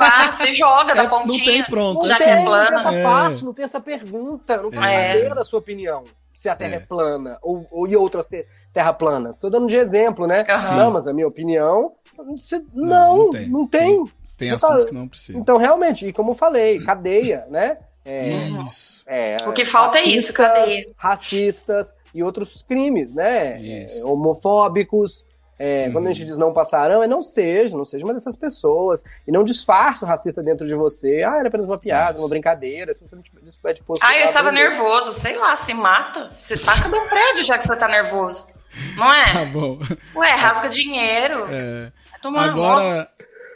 [0.00, 1.38] Ah, se joga da é, pontinha.
[1.38, 2.00] Não tem pronto.
[2.00, 2.70] Não já tem, é plana.
[2.70, 3.02] Não tem essa é.
[3.02, 5.28] parte, não tem essa pergunta, não tem é.
[5.28, 6.04] a sua opinião.
[6.34, 9.36] Se a Terra é, é plana ou, ou e outras te, terra planas.
[9.36, 10.44] Estou dando de exemplo, né?
[10.48, 10.76] Uhum.
[10.76, 11.92] Não, mas a minha opinião.
[12.26, 13.48] Você, não, não, não, tem.
[13.48, 14.04] Não tem.
[14.04, 15.40] Tem, tem assuntos que não precisam.
[15.40, 17.78] Então, realmente, e como eu falei, cadeia, né?
[18.04, 19.04] É, isso.
[19.06, 20.92] É, o que falta racistas, é isso, cadê?
[20.96, 23.60] Racistas e outros crimes, né?
[23.64, 25.24] É, homofóbicos.
[25.58, 29.04] É, Quando a gente diz não passarão, é não seja, não seja uma dessas pessoas.
[29.28, 31.22] E não disfarce o racista dentro de você.
[31.22, 32.92] Ah, era apenas uma piada, uma brincadeira.
[32.92, 33.40] Se você não tiver
[33.72, 35.12] disposto Ah, eu estava nervoso.
[35.12, 36.30] Sei lá, se mata.
[36.32, 38.48] Você taca no prédio já que você tá nervoso.
[38.96, 39.30] Não é?
[39.32, 39.78] Tá bom.
[40.16, 41.46] Ué, rasga dinheiro.
[41.48, 41.92] É.
[42.38, 43.08] Agora,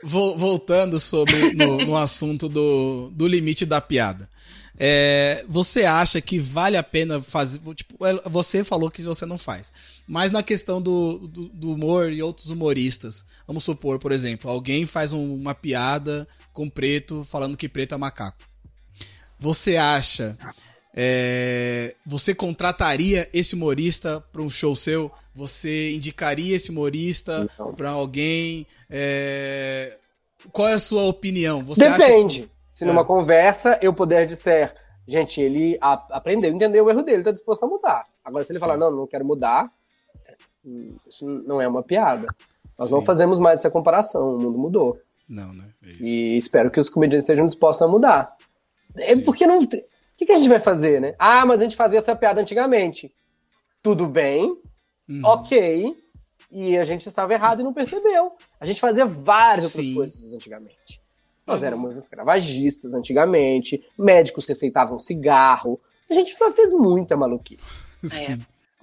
[0.05, 4.29] voltando sobre no, no assunto do, do limite da piada.
[4.79, 7.61] É, você acha que vale a pena fazer.
[7.75, 9.73] Tipo, é, você falou que você não faz.
[10.07, 14.85] Mas na questão do, do, do humor e outros humoristas, vamos supor, por exemplo, alguém
[14.85, 18.45] faz um, uma piada com preto falando que preto é macaco.
[19.39, 20.37] você acha
[20.99, 25.13] é, você contrataria esse humorista para um show seu?
[25.35, 28.67] Você indicaria esse humorista para alguém?
[28.89, 29.99] É,
[30.51, 31.63] qual é a sua opinião?
[31.63, 32.51] Você Depende.
[32.77, 33.05] Se numa é.
[33.05, 34.75] conversa eu puder dizer,
[35.09, 38.07] gente, ele aprendeu, entendeu o erro dele, está disposto a mudar.
[38.23, 38.67] Agora, se ele Sim.
[38.67, 39.73] falar, não, não quero mudar,
[41.09, 42.27] isso não é uma piada.
[42.79, 42.97] Nós Sim.
[42.97, 45.01] não fazemos mais essa comparação, o mundo mudou.
[45.27, 45.71] Não, né?
[45.83, 48.37] É e espero que os comediantes estejam dispostos a mudar.
[48.95, 49.63] É porque não.
[49.63, 49.67] O
[50.19, 51.15] que, que, a gente vai fazer, né?
[51.19, 53.11] Ah, mas a gente fazia essa piada antigamente.
[53.83, 54.55] Tudo bem,
[55.09, 55.23] uhum.
[55.25, 55.97] ok.
[56.51, 58.33] E a gente estava errado e não percebeu.
[58.61, 59.95] A gente fazia várias outras Sim.
[59.95, 61.06] coisas antigamente.
[61.47, 61.67] Nós uhum.
[61.67, 65.81] éramos escravagistas antigamente, médicos receitavam cigarro.
[66.11, 67.87] A gente fez muita maluquice.
[68.31, 68.39] É.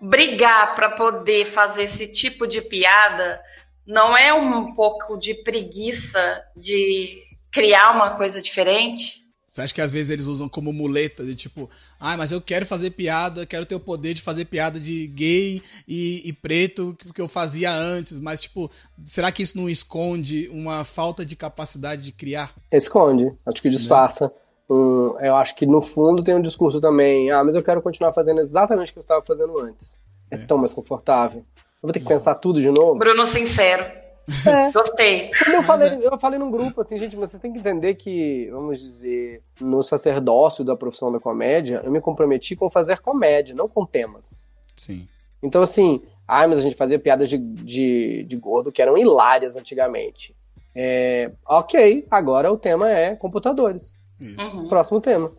[0.06, 3.42] Brigar para poder fazer esse tipo de piada
[3.88, 9.23] não é um pouco de preguiça de criar uma coisa diferente?
[9.54, 12.66] Você acha que às vezes eles usam como muleta de tipo, ah, mas eu quero
[12.66, 17.22] fazer piada, quero ter o poder de fazer piada de gay e, e preto que
[17.22, 18.68] eu fazia antes, mas tipo,
[19.06, 22.52] será que isso não esconde uma falta de capacidade de criar?
[22.72, 24.34] Esconde, acho que disfarça.
[24.68, 28.12] Um, eu acho que no fundo tem um discurso também, ah, mas eu quero continuar
[28.12, 29.96] fazendo exatamente o que eu estava fazendo antes.
[30.32, 30.38] É, é.
[30.40, 31.42] tão mais confortável.
[31.42, 32.98] Eu vou ter que pensar tudo de novo.
[32.98, 34.03] Bruno Sincero.
[34.46, 34.72] É.
[34.72, 35.32] Gostei.
[35.44, 38.50] Quando eu falei, eu falei num grupo assim, gente, mas vocês têm que entender que,
[38.52, 43.68] vamos dizer, no sacerdócio da profissão da comédia, eu me comprometi com fazer comédia, não
[43.68, 44.50] com temas.
[44.76, 45.06] Sim.
[45.42, 49.56] Então, assim, ai, mas a gente fazia piadas de, de, de gordo que eram hilárias
[49.56, 50.34] antigamente.
[50.76, 53.96] É, ok, agora o tema é computadores.
[54.20, 54.68] Uhum.
[54.70, 55.32] Próximo tema.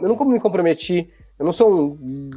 [0.00, 2.30] Eu não me comprometi, eu não sou um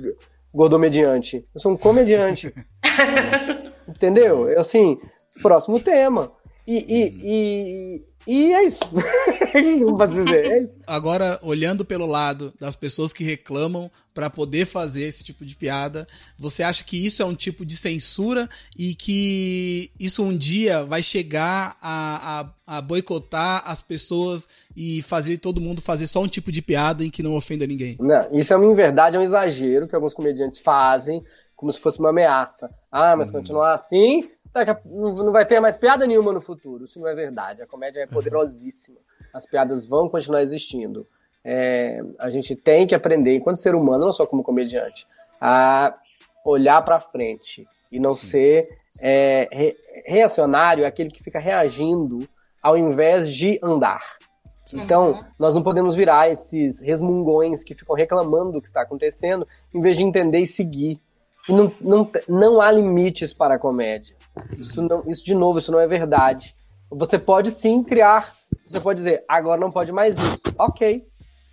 [0.54, 2.54] gordomediante, eu sou um comediante.
[3.88, 4.50] Entendeu?
[4.50, 5.00] Eu, assim,
[5.42, 6.32] próximo tema.
[6.68, 8.80] E, e, e, e é isso.
[10.08, 10.80] Dizer, é isso.
[10.86, 16.08] Agora, olhando pelo lado das pessoas que reclamam para poder fazer esse tipo de piada,
[16.38, 21.02] você acha que isso é um tipo de censura e que isso um dia vai
[21.02, 26.52] chegar a, a, a boicotar as pessoas e fazer todo mundo fazer só um tipo
[26.52, 27.98] de piada em que não ofenda ninguém?
[28.00, 31.22] Não, isso é uma verdade, é um exagero que alguns comediantes fazem
[31.56, 32.72] como se fosse uma ameaça.
[32.92, 33.34] Ah, mas hum.
[33.34, 34.28] continuar assim,
[34.86, 36.84] não vai ter mais piada nenhuma no futuro.
[36.84, 37.62] Isso não é verdade.
[37.62, 38.98] A comédia é poderosíssima.
[39.34, 41.08] As piadas vão continuar existindo.
[41.44, 45.08] É, a gente tem que aprender, enquanto ser humano, não só como comediante,
[45.40, 45.94] a
[46.46, 48.28] olhar para frente e não Sim.
[48.28, 52.28] ser é, re, reacionário, aquele que fica reagindo
[52.62, 54.18] ao invés de andar.
[54.74, 55.24] Então, uhum.
[55.38, 59.98] nós não podemos virar esses resmungões que ficam reclamando do que está acontecendo, em vez
[59.98, 61.00] de entender e seguir.
[61.50, 64.16] E não, não, não há limites para a comédia.
[64.58, 66.56] Isso, não, isso, de novo, isso não é verdade.
[66.90, 68.36] Você pode sim criar.
[68.66, 70.42] Você pode dizer, agora não pode mais isso.
[70.58, 71.08] Ok.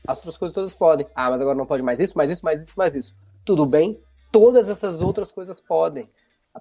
[0.07, 1.07] As outras coisas todas podem.
[1.15, 3.15] Ah, mas agora não pode mais isso, mais isso, mais isso, mais isso.
[3.45, 3.99] Tudo bem?
[4.33, 6.09] Todas essas outras coisas podem.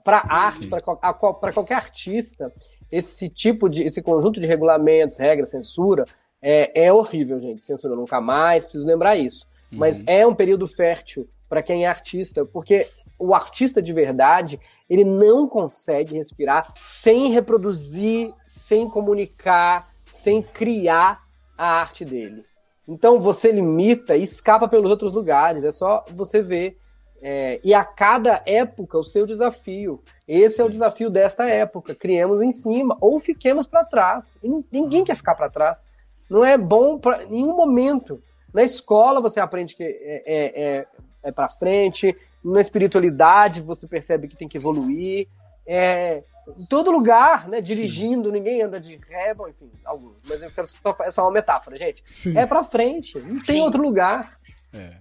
[0.04, 2.52] Para arte, para qualquer artista,
[2.92, 3.84] esse tipo de.
[3.84, 6.06] esse conjunto de regulamentos, regras, censura,
[6.42, 7.64] é, é horrível, gente.
[7.64, 9.46] Censura nunca mais, preciso lembrar isso.
[9.72, 9.80] Uhum.
[9.80, 15.04] Mas é um período fértil para quem é artista, porque o artista de verdade, ele
[15.04, 21.24] não consegue respirar sem reproduzir, sem comunicar, sem criar
[21.58, 22.46] a arte dele.
[22.88, 26.78] Então você limita e escapa pelos outros lugares, é só você ver.
[27.22, 30.02] É, e a cada época o seu desafio.
[30.28, 31.96] Esse é o desafio desta época.
[31.96, 34.38] Criemos em cima ou fiquemos para trás.
[34.44, 35.84] E ninguém quer ficar para trás.
[36.30, 38.22] Não é bom para nenhum momento.
[38.54, 40.88] Na escola você aprende que é, é, é,
[41.24, 45.28] é para frente, na espiritualidade você percebe que tem que evoluir.
[45.66, 46.22] É,
[46.58, 47.60] em todo lugar, né?
[47.60, 48.34] Dirigindo, Sim.
[48.34, 50.16] ninguém anda de ré, bom, enfim, alguns.
[50.28, 52.02] Mas eu quero só, é só uma metáfora, gente.
[52.06, 52.38] Sim.
[52.38, 53.62] É pra frente, não tem Sim.
[53.62, 54.40] outro lugar.
[54.74, 54.96] É.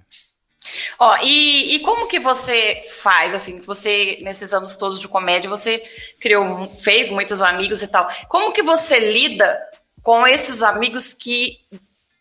[0.98, 5.82] Ó, e, e como que você faz, assim, você, nesses anos todos de comédia, você
[6.20, 8.08] criou, fez muitos amigos e tal.
[8.28, 9.56] Como que você lida
[10.02, 11.58] com esses amigos que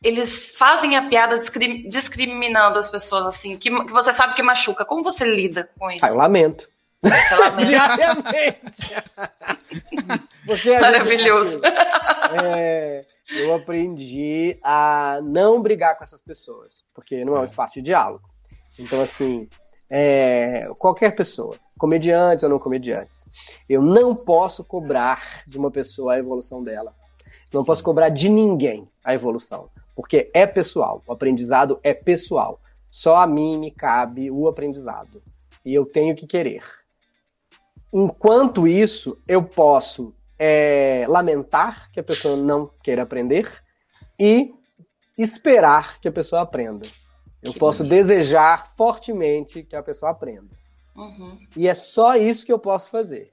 [0.05, 1.39] eles fazem a piada
[1.89, 4.85] discriminando as pessoas, assim, que, que você sabe que machuca.
[4.85, 6.05] Como você lida com isso?
[6.05, 6.69] Ah, eu lamento.
[7.01, 7.65] Você lamenta.
[7.65, 8.93] Diariamente.
[10.45, 11.59] você é Maravilhoso.
[12.43, 12.99] É,
[13.31, 18.29] eu aprendi a não brigar com essas pessoas, porque não é um espaço de diálogo.
[18.77, 19.49] Então, assim,
[19.89, 23.25] é, qualquer pessoa, comediantes ou não comediantes,
[23.67, 26.93] eu não posso cobrar de uma pessoa a evolução dela.
[27.51, 27.67] Não Sim.
[27.67, 29.67] posso cobrar de ninguém a evolução.
[29.95, 30.99] Porque é pessoal.
[31.07, 32.59] O aprendizado é pessoal.
[32.91, 35.21] Só a mim me cabe o aprendizado.
[35.63, 36.63] E eu tenho que querer.
[37.93, 43.63] Enquanto isso, eu posso é, lamentar que a pessoa não queira aprender
[44.19, 44.53] e
[45.17, 46.85] esperar que a pessoa aprenda.
[47.41, 50.49] Eu que posso desejar fortemente que a pessoa aprenda.
[50.95, 51.37] Uhum.
[51.55, 53.31] E é só isso que eu posso fazer.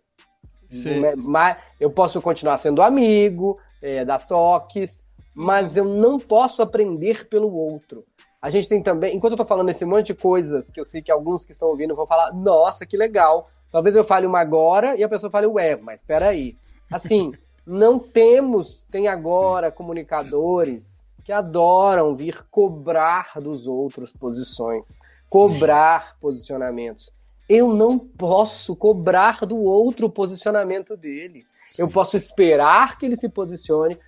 [1.28, 7.52] Mas eu posso continuar sendo amigo, é, dar toques, mas eu não posso aprender pelo
[7.54, 8.04] outro.
[8.40, 11.00] A gente tem também, enquanto eu tô falando esse monte de coisas que eu sei
[11.00, 13.48] que alguns que estão ouvindo vão falar, nossa, que legal.
[13.70, 16.56] Talvez eu fale uma agora e a pessoa fale, ué, mas espera aí.
[16.90, 17.32] Assim,
[17.64, 19.76] não temos, tem agora Sim.
[19.76, 24.98] comunicadores que adoram vir cobrar dos outros posições,
[25.30, 26.14] cobrar Sim.
[26.20, 27.12] posicionamentos.
[27.48, 31.46] Eu não posso cobrar do outro o posicionamento dele.
[31.70, 31.82] Sim.
[31.82, 33.98] Eu posso esperar que ele se posicione,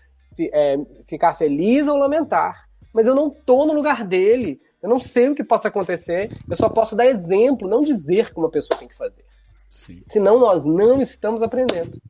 [0.40, 0.76] é,
[1.08, 2.68] ficar feliz ou lamentar.
[2.92, 4.60] Mas eu não tô no lugar dele.
[4.82, 6.30] Eu não sei o que possa acontecer.
[6.48, 9.24] Eu só posso dar exemplo, não dizer como a pessoa tem que fazer.
[9.68, 10.02] Sim.
[10.08, 12.00] Senão nós não estamos aprendendo.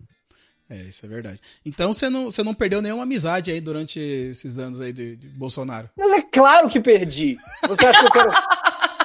[0.68, 1.40] É, isso é verdade.
[1.64, 5.28] Então você não, você não perdeu nenhuma amizade aí durante esses anos aí de, de
[5.28, 5.90] Bolsonaro?
[5.96, 7.36] Mas é claro que perdi.
[7.68, 8.30] Você acha que eu quero.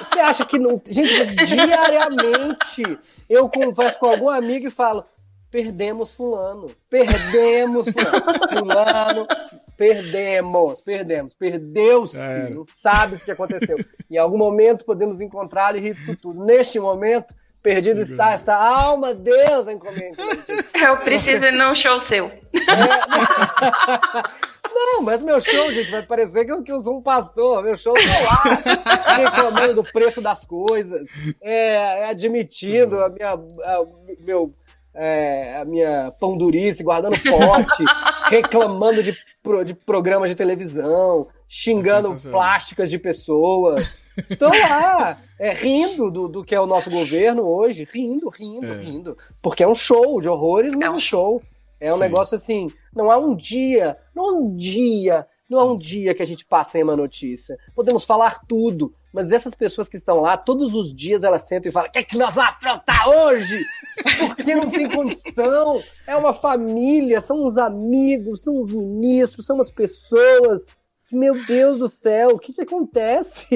[0.08, 0.82] Você acha que não.
[0.86, 5.04] Gente, diariamente eu converso com algum amigo e falo:
[5.50, 9.26] perdemos fulano, perdemos fulano, fulano
[9.80, 12.18] perdemos, perdemos, perdeu-se,
[12.50, 13.78] não sabe o que aconteceu.
[14.10, 16.44] em algum momento podemos encontrá-lo e rir disso tudo.
[16.44, 20.18] Neste momento, perdido Sim, está esta alma, Deus encomende.
[20.86, 22.26] Eu preciso ir num show seu.
[22.26, 22.40] É,
[24.70, 27.62] não, mas meu show, gente, vai parecer que eu, que eu sou um pastor.
[27.62, 31.06] Meu show tá lá, reclamando do preço das coisas,
[31.40, 33.86] é, admitindo a minha, a,
[34.20, 34.52] meu
[34.94, 37.84] é, a minha pão durice, guardando pote,
[38.28, 39.16] reclamando de,
[39.64, 44.04] de programas de televisão, xingando plásticas de pessoas.
[44.28, 48.76] Estou lá, é, rindo do, do que é o nosso governo hoje, rindo, rindo, é.
[48.76, 49.18] rindo.
[49.40, 51.42] Porque é um show de horrores, mas é um show.
[51.80, 52.00] É um Sim.
[52.00, 56.22] negócio assim, não há um dia, não há um dia, não há um dia que
[56.22, 57.56] a gente passe sem uma notícia.
[57.74, 61.72] Podemos falar tudo, mas essas pessoas que estão lá, todos os dias elas sentam e
[61.72, 63.60] falam: o que é que nós vamos aprontar hoje?
[64.18, 65.82] Porque não tem condição.
[66.06, 70.68] É uma família, são os amigos, são os ministros, são as pessoas.
[71.12, 73.46] Meu Deus do céu, o que, que acontece?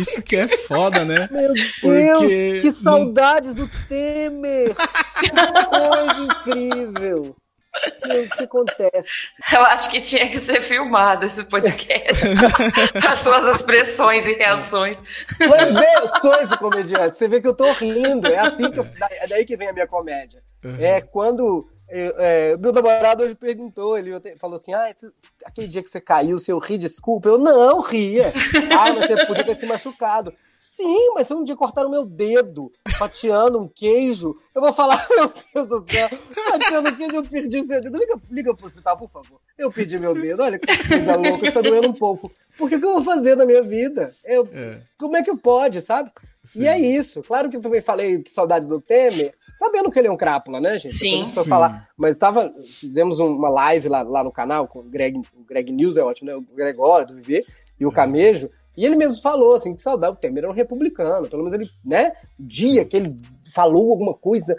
[0.00, 1.28] Isso que é foda, né?
[1.30, 4.74] Meu Deus, Porque que saudades do Temer!
[5.20, 7.36] Que coisa incrível!
[7.76, 9.28] O que acontece?
[9.52, 12.26] Eu acho que tinha que ser filmado esse podcast.
[13.06, 14.98] As suas expressões e reações.
[15.36, 17.16] Pois é, eu sou esse comediante.
[17.16, 18.26] Você vê que eu tô rindo.
[18.26, 20.42] É assim que eu, é daí que vem a minha comédia.
[20.64, 20.76] Uhum.
[20.80, 21.68] É quando.
[21.90, 25.10] É, meu namorado hoje perguntou, ele falou assim: Ah, esse,
[25.44, 27.28] aquele dia que você caiu, se eu ri, desculpa.
[27.28, 28.32] Eu não ria.
[28.78, 30.32] Ah, mas você podia ter se machucado.
[30.60, 35.32] Sim, mas se um dia cortaram meu dedo fatiando um queijo, eu vou falar, meu
[35.54, 36.08] Deus do céu,
[36.50, 37.96] fatiando queijo, eu perdi o seu dedo.
[37.96, 39.40] Liga, liga pro hospital, por favor.
[39.56, 42.30] Eu perdi meu dedo, olha que coisa louca, tá doendo um pouco.
[42.56, 44.14] Por que, que eu vou fazer na minha vida?
[44.24, 44.82] Eu, é.
[44.98, 46.10] Como é que pode, sabe?
[46.42, 46.62] Sim.
[46.62, 47.22] E é isso.
[47.22, 50.60] Claro que eu também falei que saudade do Temer, sabendo que ele é um crápula,
[50.60, 50.94] né, gente?
[50.94, 51.28] Sim.
[51.28, 51.48] sim.
[51.48, 51.88] Falar.
[51.96, 55.96] Mas tava, fizemos uma live lá, lá no canal com o Greg, o Greg News,
[55.96, 56.36] é ótimo, né?
[56.36, 57.44] O Gregório do Viver
[57.78, 58.48] e o Camejo.
[58.78, 61.68] E ele mesmo falou assim, que saudade, o Temer era um republicano, pelo menos ele,
[61.84, 63.18] né, dia que ele
[63.52, 64.56] falou alguma coisa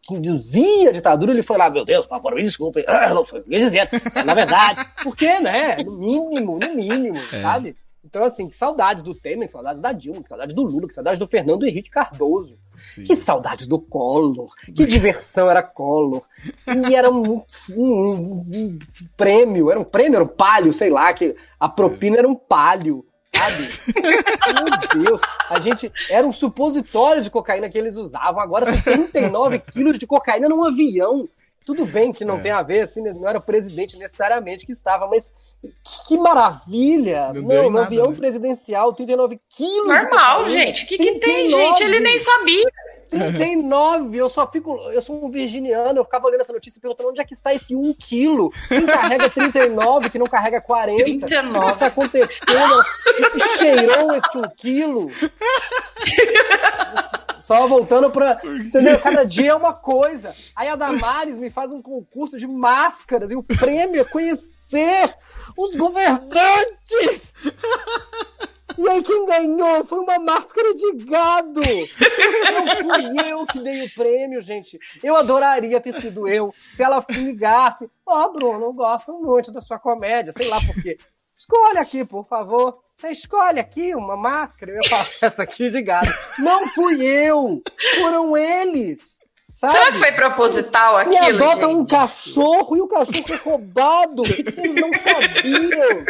[0.00, 3.40] que induzia a ditadura, ele foi lá, meu Deus, por favor, me desculpe, não foi
[3.40, 3.86] o que dizer,
[4.24, 7.42] na verdade, porque, né, no mínimo, no mínimo, é.
[7.42, 7.74] sabe?
[8.02, 10.94] Então, assim, que saudades do Temer, que saudades da Dilma, que saudades do Lula, que
[10.94, 12.56] saudades do Fernando Henrique Cardoso.
[12.74, 13.04] Sim.
[13.04, 14.50] Que saudades do Collor.
[14.64, 16.22] Que diversão era Collor.
[16.88, 17.42] E era um,
[17.76, 18.78] um, um,
[19.14, 23.04] prêmio, era um prêmio, era um palio, sei lá, que a propina era um palio
[23.38, 23.68] sabe?
[24.94, 29.58] Meu Deus, a gente era um supositório de cocaína que eles usavam, agora são 39
[29.72, 31.28] quilos de cocaína num avião.
[31.64, 32.40] Tudo bem que não é.
[32.40, 35.30] tem a ver, assim, não era o presidente necessariamente que estava, mas
[36.06, 37.30] que maravilha!
[37.34, 38.16] Não, não no avião né?
[38.16, 39.86] presidencial, 39 quilos.
[39.86, 40.84] Normal, gente.
[40.84, 41.82] O que, que tem, gente?
[41.82, 42.64] Ele nem sabia.
[43.08, 44.76] 39, eu só fico.
[44.90, 47.54] Eu sou um virginiano, eu ficava olhando essa notícia e perguntando onde é que está
[47.54, 48.52] esse 1 quilo?
[48.68, 51.02] Quem carrega 39, que não carrega 40?
[51.02, 51.58] 39.
[51.58, 52.84] O que está acontecendo?
[53.32, 55.08] Que cheirou este 1 quilo?
[57.40, 58.38] Só voltando pra.
[58.44, 58.98] Entendeu?
[59.00, 60.34] Cada dia é uma coisa.
[60.54, 65.14] Aí a Damares me faz um concurso de máscaras e o prêmio é conhecer
[65.56, 67.32] os governantes!
[68.78, 71.60] E aí quem ganhou foi uma máscara de gado.
[71.60, 74.78] Não fui eu que dei o prêmio, gente.
[75.02, 77.90] Eu adoraria ter sido eu se ela me ligasse.
[78.06, 80.96] Ó, oh, Bruno, eu gosto muito da sua comédia, sei lá por quê.
[81.36, 82.78] Escolha aqui, por favor.
[82.94, 84.70] Você escolhe aqui uma máscara.
[84.70, 86.08] Eu ia falar essa aqui de gado.
[86.38, 87.60] Não fui eu.
[87.96, 89.18] Foram eles.
[89.56, 89.72] Sabe?
[89.72, 91.20] Será que foi proposital aquilo?
[91.20, 91.80] Me adotam gente?
[91.80, 94.22] um cachorro e o cachorro foi roubado.
[94.56, 96.04] Eles não sabiam.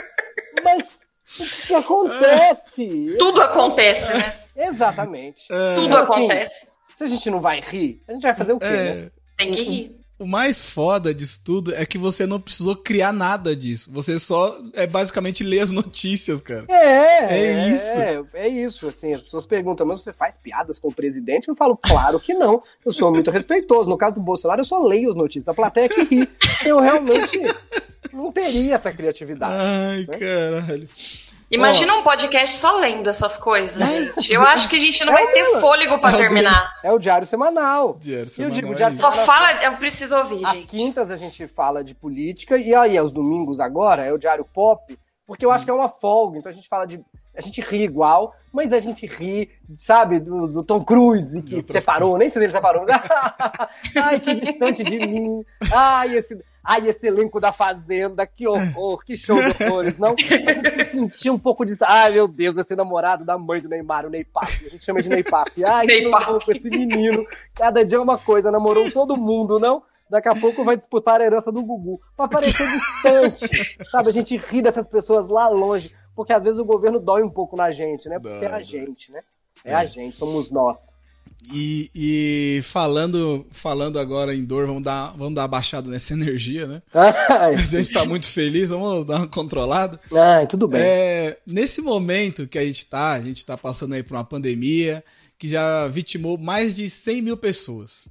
[0.63, 1.01] Mas
[1.39, 3.17] O que acontece?
[3.19, 4.35] Tudo acontece, né?
[4.57, 5.47] Exatamente.
[5.49, 6.69] Tudo Mas, assim, acontece.
[6.97, 9.11] Se a gente não vai rir, a gente vai fazer o quê, É, né?
[9.37, 10.01] Tem que rir.
[10.19, 13.89] o mais foda disso tudo é que você não precisou criar nada disso.
[13.93, 16.65] Você só é basicamente ler as notícias, cara.
[16.69, 17.99] É, É isso.
[17.99, 21.47] É, é isso, assim, as pessoas perguntam, mas você faz piadas com o presidente?
[21.49, 22.61] Eu falo, claro que não.
[22.85, 23.89] Eu sou muito respeitoso.
[23.89, 25.47] No caso do Bolsonaro, eu só leio as notícias.
[25.49, 26.29] A plateia que ri.
[26.65, 27.39] Eu realmente
[28.13, 29.55] não teria essa criatividade.
[29.57, 30.19] Ai, né?
[30.19, 30.89] caralho.
[31.51, 33.79] Imagina um podcast só lendo essas coisas.
[33.79, 34.29] Mas-.
[34.29, 35.61] Eu acho que a gente não vai ter É.
[35.61, 36.75] fôlego pra Alguém- terminar.
[36.85, 37.97] É o diário semanal.
[37.99, 39.01] Diário E eu semanal digo, é diário isso.
[39.03, 40.67] Só semanal- fala, eu preciso ouvir, Às gente.
[40.67, 44.99] quintas a gente fala de política e aí aos domingos agora é o diário pop,
[45.27, 47.01] porque eu acho que é uma folga, então a gente fala de
[47.35, 51.69] a gente ri igual, mas a gente ri, sabe, do, do Tom Cruise que se
[51.73, 53.01] separou, nem sei se ele separou, mas
[53.97, 55.45] ai, que distante de mim.
[55.73, 60.11] Ai, esse Ai, esse elenco da Fazenda, que horror, que show de horrores, não?
[60.19, 61.75] A gente se sentia um pouco de.
[61.83, 64.67] Ai, meu Deus, esse namorado da mãe do Neymar, o Ney Papi.
[64.67, 65.65] A gente chama de Ney Papi.
[65.65, 67.27] Ai, que louco esse menino.
[67.55, 69.83] Cada dia é uma coisa, namorou todo mundo, não?
[70.11, 71.93] Daqui a pouco vai disputar a herança do Gugu.
[72.17, 74.09] Pra parecer distante, sabe?
[74.09, 77.57] A gente ri dessas pessoas lá longe, porque às vezes o governo dói um pouco
[77.57, 78.19] na gente, né?
[78.19, 79.21] Porque é a gente, né?
[79.65, 80.97] É a gente, somos nós.
[81.53, 86.67] E, e falando, falando agora em dor, vamos dar, vamos dar uma baixada nessa energia,
[86.67, 86.83] né?
[86.93, 89.99] Ai, A gente tá muito feliz, vamos dar uma controlada.
[90.13, 90.81] ai, tudo bem.
[90.83, 95.03] É, nesse momento que a gente tá, a gente tá passando aí por uma pandemia
[95.39, 98.07] que já vitimou mais de 100 mil pessoas.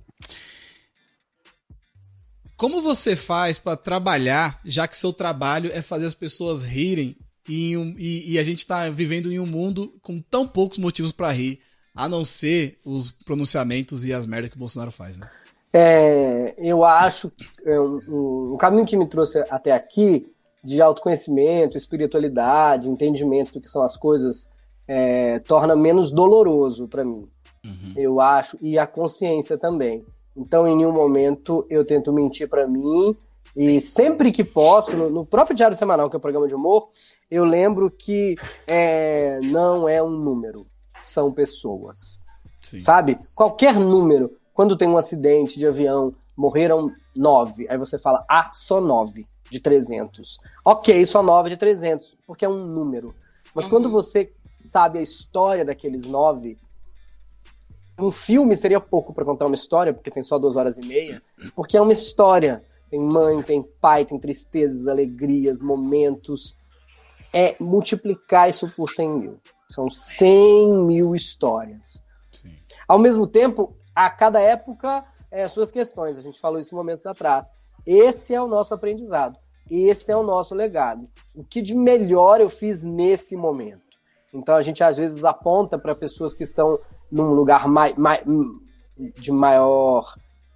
[2.55, 7.15] Como você faz pra trabalhar, já que seu trabalho é fazer as pessoas rirem
[7.47, 11.11] e, um- e- e a gente tá vivendo em um mundo com tão poucos motivos
[11.11, 11.59] pra rir,
[11.97, 15.27] a não ser os pronunciamentos e as merdas que o Bolsonaro faz, né?
[15.73, 20.31] É, eu acho que é, um, um- o caminho que me trouxe até aqui,
[20.63, 24.49] de autoconhecimento, espiritualidade, entendimento do que são as coisas,
[24.87, 27.25] é, torna menos doloroso para mim.
[27.97, 30.05] Eu acho, e a consciência também.
[30.35, 33.15] Então, em nenhum momento eu tento mentir para mim,
[33.55, 36.89] e sempre que posso, no, no próprio Diário Semanal, que é o programa de humor,
[37.29, 38.35] eu lembro que
[38.67, 40.65] é, não é um número,
[41.09, 42.19] são pessoas
[42.59, 42.81] Sim.
[42.81, 43.17] sabe?
[43.35, 44.35] Qualquer número.
[44.53, 47.67] Quando tem um acidente de avião, morreram nove.
[47.69, 50.39] Aí você fala, ah, só nove de 300.
[50.65, 53.13] Ok, só nove de 300, porque é um número.
[53.53, 56.57] Mas quando você sabe a história daqueles nove,
[57.97, 61.21] um filme seria pouco para contar uma história, porque tem só duas horas e meia,
[61.55, 62.63] porque é uma história.
[62.89, 66.55] Tem mãe, tem pai, tem tristezas, alegrias, momentos.
[67.33, 69.39] É multiplicar isso por 100 mil.
[69.69, 72.01] São 100 mil histórias.
[72.31, 72.53] Sim.
[72.87, 76.17] Ao mesmo tempo, a cada época, é, suas questões.
[76.17, 77.51] A gente falou isso momentos atrás.
[77.85, 79.37] Esse é o nosso aprendizado.
[79.69, 81.07] Esse é o nosso legado.
[81.35, 83.81] O que de melhor eu fiz nesse momento?
[84.33, 86.79] Então a gente às vezes aponta para pessoas que estão
[87.11, 88.23] num lugar mai, mai-
[89.19, 90.13] de maior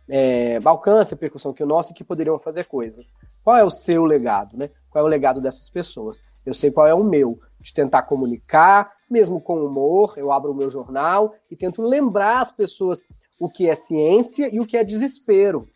[0.09, 3.13] é, alcance, percussão que o nosso e que poderiam fazer coisas.
[3.43, 4.69] Qual é o seu legado, né?
[4.89, 6.21] Qual é o legado dessas pessoas?
[6.45, 10.55] Eu sei qual é o meu, de tentar comunicar, mesmo com humor, eu abro o
[10.55, 13.03] meu jornal e tento lembrar as pessoas
[13.39, 15.67] o que é ciência e o que é desespero.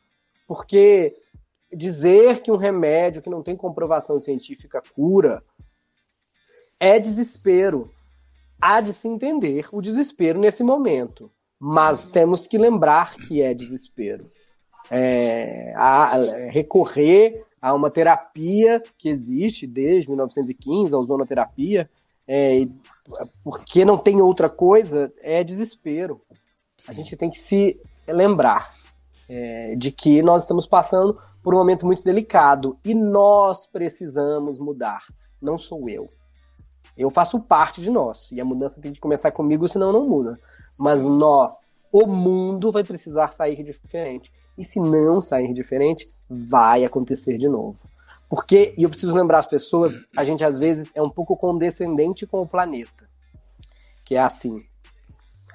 [0.48, 1.12] Porque
[1.74, 5.44] dizer que um remédio que não tem comprovação científica cura
[6.80, 7.92] é desespero.
[8.62, 11.32] Há de se entender o desespero nesse momento.
[11.60, 14.28] Mas temos que lembrar que é desespero.
[14.92, 21.90] É, a- a- recorrer a uma terapia que existe desde 1915, a ozonoterapia,
[22.28, 22.68] é,
[23.44, 26.22] porque não tem outra coisa, é desespero.
[26.88, 28.72] A gente tem que se lembrar
[29.28, 35.02] é, de que nós estamos passando por um momento muito delicado e nós precisamos mudar.
[35.42, 36.06] Não sou eu.
[36.96, 40.40] Eu faço parte de nós e a mudança tem que começar comigo, senão não muda.
[40.78, 41.58] Mas nós,
[41.92, 44.32] o mundo vai precisar sair diferente.
[44.58, 47.78] E se não sair diferente, vai acontecer de novo.
[48.30, 52.26] Porque, e eu preciso lembrar as pessoas, a gente às vezes é um pouco condescendente
[52.26, 53.08] com o planeta.
[54.04, 54.64] Que é assim.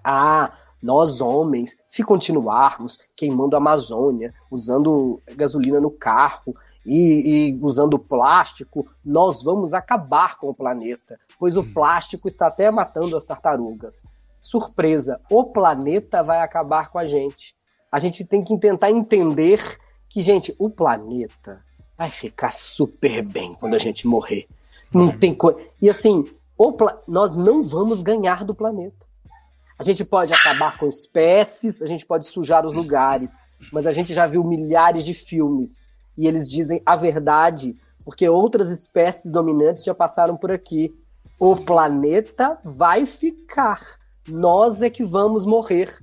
[0.05, 6.55] Ah, nós homens, se continuarmos queimando a Amazônia, usando gasolina no carro
[6.86, 12.70] e, e usando plástico, nós vamos acabar com o planeta, pois o plástico está até
[12.70, 14.03] matando as tartarugas.
[14.40, 17.55] Surpresa, o planeta vai acabar com a gente.
[17.91, 19.61] A gente tem que tentar entender
[20.09, 21.62] que, gente, o planeta
[21.97, 24.47] vai ficar super bem quando a gente morrer.
[24.93, 25.61] Não tem coisa.
[25.80, 26.24] E assim,
[27.07, 29.07] nós não vamos ganhar do planeta.
[29.78, 33.32] A gente pode acabar com espécies, a gente pode sujar os lugares,
[33.72, 35.86] mas a gente já viu milhares de filmes
[36.18, 37.74] e eles dizem a verdade,
[38.05, 40.95] porque outras espécies dominantes já passaram por aqui.
[41.38, 43.80] O planeta vai ficar.
[44.28, 45.97] Nós é que vamos morrer.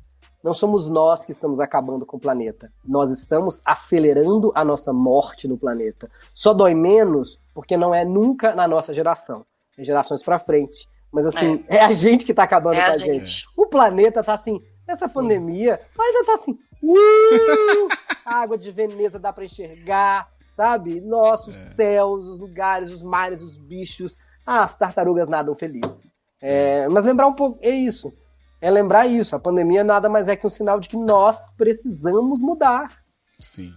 [0.43, 2.71] Não somos nós que estamos acabando com o planeta.
[2.85, 6.07] Nós estamos acelerando a nossa morte no planeta.
[6.33, 9.45] Só dói menos porque não é nunca na nossa geração.
[9.77, 10.87] É gerações para frente.
[11.11, 11.77] Mas assim, é.
[11.77, 13.25] é, a gente que tá acabando é com a, a gente.
[13.25, 13.47] gente.
[13.57, 16.51] O planeta tá assim, essa pandemia, mas já tá assim.
[16.83, 17.87] Uh,
[18.23, 21.01] água de Veneza dá para enxergar, sabe?
[21.01, 21.69] Nossos é.
[21.73, 24.17] céus, os lugares, os mares, os bichos.
[24.45, 26.13] Ah, as tartarugas nadam felizes.
[26.41, 28.13] É, mas lembrar um pouco, é isso
[28.61, 29.35] é lembrar isso.
[29.35, 33.03] A pandemia nada mais é que um sinal de que nós precisamos mudar.
[33.39, 33.73] Sim,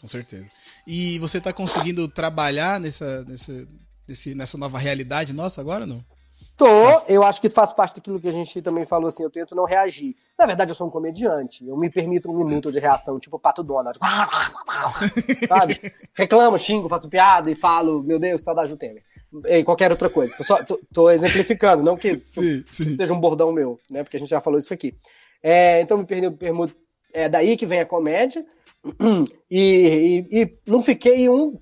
[0.00, 0.50] com certeza.
[0.86, 3.68] E você está conseguindo trabalhar nessa, nessa,
[4.06, 6.04] nesse, nessa nova realidade nossa agora, não?
[6.56, 9.56] Tô, eu acho que faz parte daquilo que a gente também falou assim, eu tento
[9.56, 10.14] não reagir.
[10.38, 13.40] Na verdade, eu sou um comediante, eu me permito um minuto de reação, tipo o
[13.40, 13.98] Pato Donald.
[15.48, 15.92] Sabe?
[16.14, 19.02] Reclamo, xingo, faço piada e falo, meu Deus, saudade do Temer
[19.46, 20.36] e qualquer outra coisa.
[20.36, 22.96] Tô, só, tô, tô exemplificando, não que sim, sim.
[22.96, 24.02] seja um bordão meu, né?
[24.02, 24.94] Porque a gente já falou isso aqui.
[25.42, 26.74] É, então me pergunto,
[27.12, 28.44] é daí que vem a comédia.
[29.50, 31.58] E, e, e não fiquei um,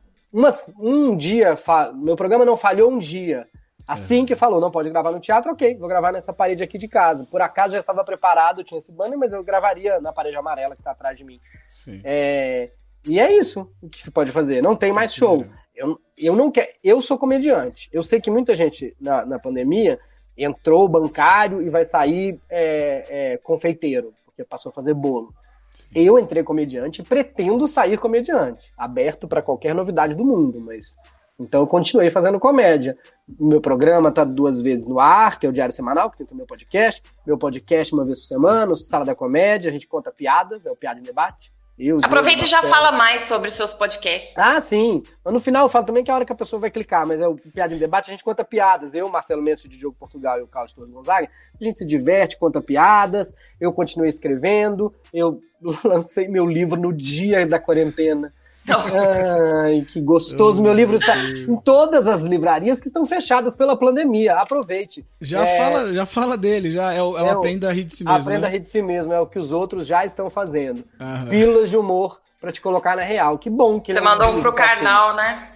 [0.81, 1.55] um dia,
[1.95, 3.47] meu programa não falhou um dia.
[3.87, 4.27] Assim é.
[4.27, 7.27] que falou, não pode gravar no teatro, ok, vou gravar nessa parede aqui de casa.
[7.27, 10.81] Por acaso já estava preparado, tinha esse banner, mas eu gravaria na parede amarela que
[10.81, 11.41] está atrás de mim.
[11.66, 12.01] Sim.
[12.05, 12.70] É,
[13.05, 14.62] e é isso o que se pode fazer.
[14.62, 15.45] Não tem mais show.
[15.83, 16.68] Eu, eu não quero.
[16.83, 17.91] Eu sou comediante.
[17.93, 19.99] Eu sei que muita gente na, na pandemia
[20.39, 25.35] entrou bancário e vai sair é, é, confeiteiro, porque passou a fazer bolo.
[25.74, 25.89] Sim.
[25.95, 30.97] Eu entrei comediante e pretendo sair comediante, aberto para qualquer novidade do mundo, mas
[31.41, 32.97] então eu continuei fazendo comédia.
[33.39, 36.41] O meu programa está duas vezes no ar, que é o Diário Semanal, que tem
[36.41, 37.03] o podcast.
[37.26, 40.70] Meu podcast uma vez por semana, o Sala da Comédia, a gente conta piadas, é
[40.70, 41.53] o Piada em Debate.
[41.79, 44.37] Eu, Aproveita e já fala mais sobre os seus podcasts.
[44.39, 45.03] Ah, sim.
[45.25, 47.07] Mas no final eu falo também que é a hora que a pessoa vai clicar,
[47.07, 48.95] mas é o Piada em Debate, a gente conta piadas.
[48.95, 52.39] Eu, Marcelo Menso de Diogo Portugal e o Carlos Torres Gonzaga, a gente se diverte,
[52.39, 53.35] conta piadas.
[53.61, 54.93] Eu continuei escrevendo.
[55.12, 55.41] Eu
[55.85, 58.33] lancei meu livro no dia da quarentena.
[58.67, 59.63] Nossa.
[59.65, 60.63] Ai, que gostoso.
[60.63, 64.37] Meu livro está em todas as livrarias que estão fechadas pela pandemia.
[64.37, 65.05] Aproveite.
[65.21, 65.59] Já, é...
[65.59, 68.05] fala, já fala dele, já é o, é o é Aprenda a Rir de Si
[68.05, 68.21] Mesmo.
[68.21, 68.47] Aprenda né?
[68.47, 70.85] a Rir de Si Mesmo, é o que os outros já estão fazendo.
[71.01, 71.27] Aham.
[71.27, 73.39] Pílulas de humor para te colocar na real.
[73.39, 75.49] Que bom que Você mandou um pro Karnal, né?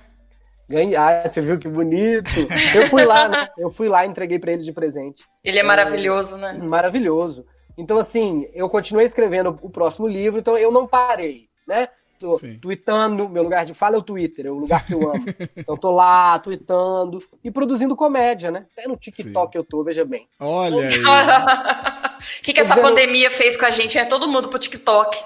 [0.69, 0.97] Ganhei.
[0.97, 2.29] Ah, você viu que bonito.
[2.75, 3.49] Eu fui lá, né?
[3.57, 5.25] Eu fui lá e entreguei para eles de presente.
[5.45, 6.53] Ele é maravilhoso, né?
[6.55, 7.45] Maravilhoso.
[7.79, 11.89] Então, assim, eu continuei escrevendo o próximo livro, então eu não parei, né?
[12.19, 12.59] Tô Sim.
[12.59, 15.25] tweetando, meu lugar de fala é o Twitter, é o lugar que eu amo.
[15.57, 18.67] então tô lá, tweetando e produzindo comédia, né?
[18.73, 19.59] Até no TikTok Sim.
[19.59, 20.27] eu tô, veja bem.
[20.41, 22.07] Olha aí.
[22.17, 22.85] O que, que essa vendo...
[22.89, 23.99] pandemia fez com a gente?
[23.99, 25.23] É todo mundo pro TikTok.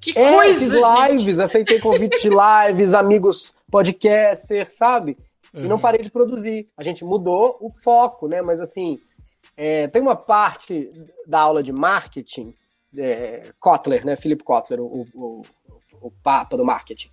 [0.00, 1.42] Que é, coisa, fiz lives, gente.
[1.42, 5.16] aceitei convites de lives, amigos podcaster, sabe?
[5.52, 6.68] E não parei de produzir.
[6.76, 8.40] A gente mudou o foco, né?
[8.40, 8.98] Mas assim,
[9.56, 10.90] é, tem uma parte
[11.26, 12.54] da aula de marketing,
[12.96, 14.16] é, Kotler, né?
[14.16, 15.42] Philip Kotler, o, o
[16.00, 17.10] o papa do marketing,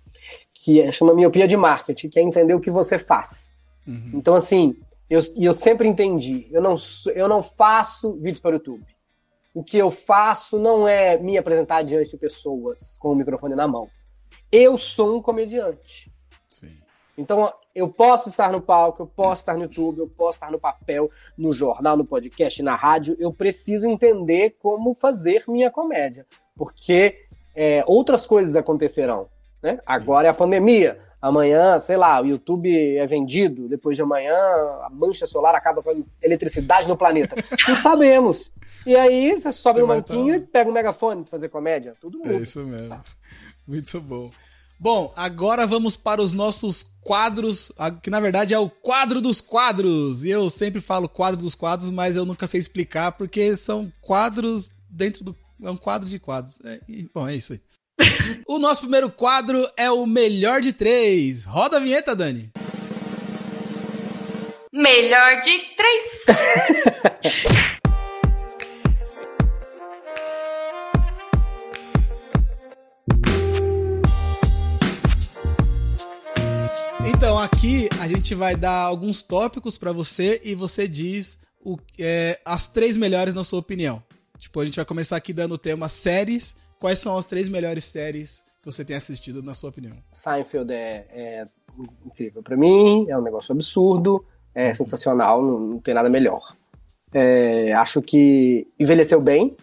[0.52, 3.54] que é, chama miopia de marketing, que é entender o que você faz.
[3.86, 4.12] Uhum.
[4.14, 4.76] Então, assim,
[5.08, 6.76] eu, eu sempre entendi, eu não,
[7.14, 8.84] eu não faço vídeos para o YouTube.
[9.54, 13.66] O que eu faço não é me apresentar diante de pessoas com o microfone na
[13.66, 13.88] mão.
[14.52, 16.10] Eu sou um comediante.
[16.48, 16.70] Sim.
[17.16, 20.58] Então, eu posso estar no palco, eu posso estar no YouTube, eu posso estar no
[20.58, 23.16] papel, no jornal, no podcast, na rádio.
[23.18, 26.26] Eu preciso entender como fazer minha comédia.
[26.54, 27.27] Porque
[27.58, 29.28] é, outras coisas acontecerão.
[29.60, 29.80] Né?
[29.84, 31.00] Agora é a pandemia.
[31.20, 33.66] Amanhã, sei lá, o YouTube é vendido.
[33.66, 37.34] Depois de amanhã, a mancha solar acaba com a eletricidade no planeta.
[37.66, 38.52] Não sabemos.
[38.86, 41.92] E aí, você sobe você no manquinho e pega um megafone pra fazer comédia.
[42.00, 43.02] Tudo É isso mesmo.
[43.66, 44.30] Muito bom.
[44.78, 50.22] Bom, agora vamos para os nossos quadros, que na verdade é o quadro dos quadros.
[50.22, 54.70] E eu sempre falo quadro dos quadros, mas eu nunca sei explicar porque são quadros
[54.88, 56.60] dentro do é um quadro de quadros.
[56.64, 57.60] É, e, bom, é isso aí.
[58.46, 61.44] o nosso primeiro quadro é o melhor de três.
[61.44, 62.50] Roda a vinheta, Dani.
[64.72, 66.26] Melhor de três.
[77.18, 82.40] Então, aqui a gente vai dar alguns tópicos para você e você diz o, é,
[82.44, 84.00] as três melhores na sua opinião.
[84.38, 86.56] Tipo, a gente vai começar aqui dando o tema séries.
[86.78, 89.96] Quais são as três melhores séries que você tem assistido, na sua opinião?
[90.12, 91.46] Seinfeld é, é
[92.06, 94.24] incrível para mim, é um negócio absurdo,
[94.54, 96.54] é sensacional, não, não tem nada melhor.
[97.12, 99.56] É, acho que envelheceu bem.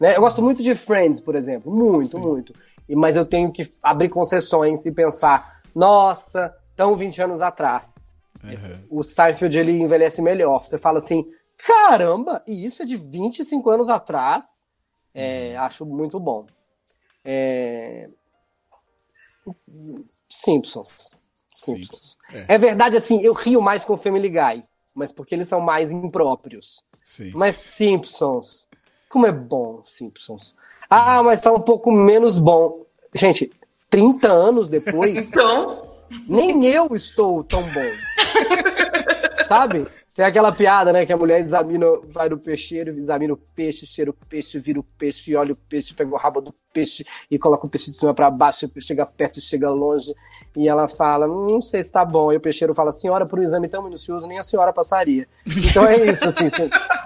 [0.00, 0.16] Né?
[0.16, 2.20] Eu gosto muito de Friends, por exemplo, muito, Sim.
[2.20, 2.52] muito.
[2.88, 8.12] E, mas eu tenho que abrir concessões e pensar, nossa, tão 20 anos atrás.
[8.42, 8.98] Uhum.
[8.98, 10.64] O Seinfeld ele envelhece melhor.
[10.64, 11.24] Você fala assim,
[11.66, 14.62] caramba, e isso é de 25 anos atrás.
[15.14, 16.46] É, acho muito bom.
[17.24, 18.08] É...
[20.28, 21.10] Simpsons.
[21.50, 22.18] Simpsons.
[22.32, 22.54] É.
[22.54, 22.58] é.
[22.58, 26.82] verdade, assim, eu rio mais com Family Guy, mas porque eles são mais impróprios.
[27.02, 27.30] Sim.
[27.34, 28.68] Mas Simpsons,
[29.08, 30.54] como é bom Simpsons.
[30.90, 32.84] Ah, mas tá um pouco menos bom.
[33.14, 33.50] Gente,
[33.88, 35.30] 30 anos depois.
[35.34, 35.84] Então.
[36.28, 37.90] Nem eu estou tão bom.
[39.48, 39.86] Sabe?
[40.14, 41.04] Tem aquela piada, né?
[41.04, 44.84] Que a mulher examina, vai no peixeiro, examina o peixe, cheira o peixe, vira o
[44.84, 48.14] peixe, olha o peixe, pega o rabo do peixe e coloca o peixe de cima
[48.14, 50.14] para baixo, chega perto e chega longe.
[50.56, 52.32] E ela fala, não sei se tá bom.
[52.32, 55.26] E o peixeiro fala, senhora, por um exame tão minucioso, nem a senhora passaria.
[55.68, 56.48] Então é isso, assim.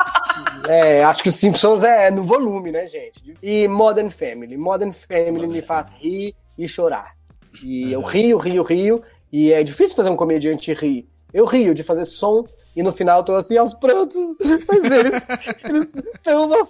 [0.69, 3.35] é, acho que o Simpsons é no volume, né, gente?
[3.43, 4.59] E Modern Family.
[4.59, 7.17] Modern Family me faz rir e chorar.
[7.63, 9.03] E eu rio, rio, rio.
[9.33, 11.09] E é difícil fazer um comediante rir.
[11.33, 12.45] Eu rio de fazer som
[12.79, 14.15] e no final eu tô assim aos prantos,
[14.69, 15.23] mas eles,
[15.69, 15.91] eles
[16.23, 16.65] são uma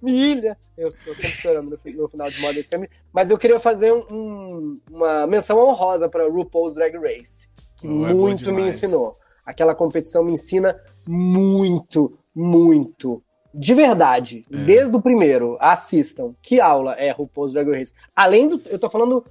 [0.00, 0.56] família.
[0.78, 4.80] Eu estou sempre chorando no, no, final de Modern Family, mas eu queria fazer um,
[4.90, 9.18] uma menção honrosa para RuPaul's Drag Race, que oh, muito é me ensinou.
[9.44, 13.22] Aquela competição me ensina muito, muito.
[13.52, 14.56] De verdade, é.
[14.56, 16.34] desde o primeiro, assistam.
[16.40, 17.92] Que aula é RuPaul's Drag Race?
[18.16, 18.58] Além do.
[18.70, 19.22] Eu tô falando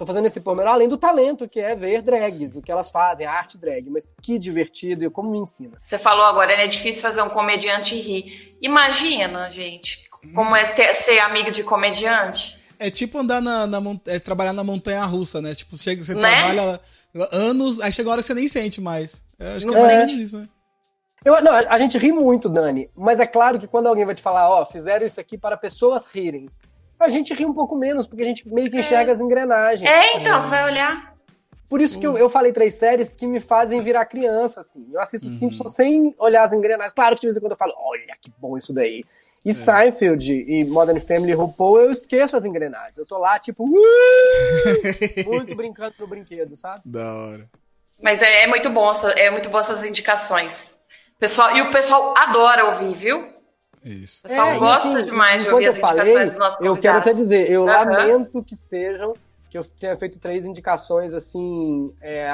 [0.00, 3.26] Tô fazendo esse pormenor além do talento, que é ver drags, o que elas fazem,
[3.26, 3.90] a arte drag.
[3.90, 5.76] Mas que divertido e como me ensina.
[5.78, 6.64] Você falou agora, né?
[6.64, 8.56] É difícil fazer um comediante rir.
[8.62, 12.58] Imagina, gente, como é ter, ser amigo de comediante.
[12.78, 15.54] É tipo andar na, na é, trabalhar na montanha russa, né?
[15.54, 16.34] Tipo, chega, você né?
[16.34, 16.80] trabalha
[17.30, 19.22] anos, aí chega a hora que você nem sente mais.
[19.38, 20.06] Eu acho que é, é.
[20.06, 20.48] isso, né?
[21.22, 24.22] Eu, não, a gente ri muito, Dani, mas é claro que quando alguém vai te
[24.22, 26.48] falar, ó, oh, fizeram isso aqui para pessoas rirem,
[27.00, 29.14] a gente ri um pouco menos, porque a gente meio que enxerga é.
[29.14, 29.90] as engrenagens.
[29.90, 31.14] É, então, você vai olhar.
[31.68, 34.86] Por isso que eu, eu falei três séries que me fazem virar criança, assim.
[34.92, 35.32] Eu assisto uhum.
[35.32, 36.92] Simpsons sem olhar as engrenagens.
[36.92, 39.04] Claro que de vez em quando eu falo, olha que bom isso daí.
[39.44, 39.54] E é.
[39.54, 42.98] Seinfeld e Modern Family RuPaul, eu esqueço as engrenagens.
[42.98, 43.72] Eu tô lá, tipo, uh!
[45.26, 46.82] muito brincando no brinquedo, sabe?
[46.84, 47.48] Da hora.
[48.02, 50.80] Mas é, é muito bom, é muito bom essas indicações.
[51.18, 53.39] Pessoal, e o pessoal adora ouvir, viu?
[53.84, 54.20] Isso.
[54.24, 56.76] O pessoal é, gosta assim, demais de ouvir as indicações falei, dos nossos convidados.
[56.76, 57.66] Eu quero até dizer, eu uhum.
[57.66, 59.14] lamento que sejam,
[59.48, 62.30] que eu tenha feito três indicações, assim, é,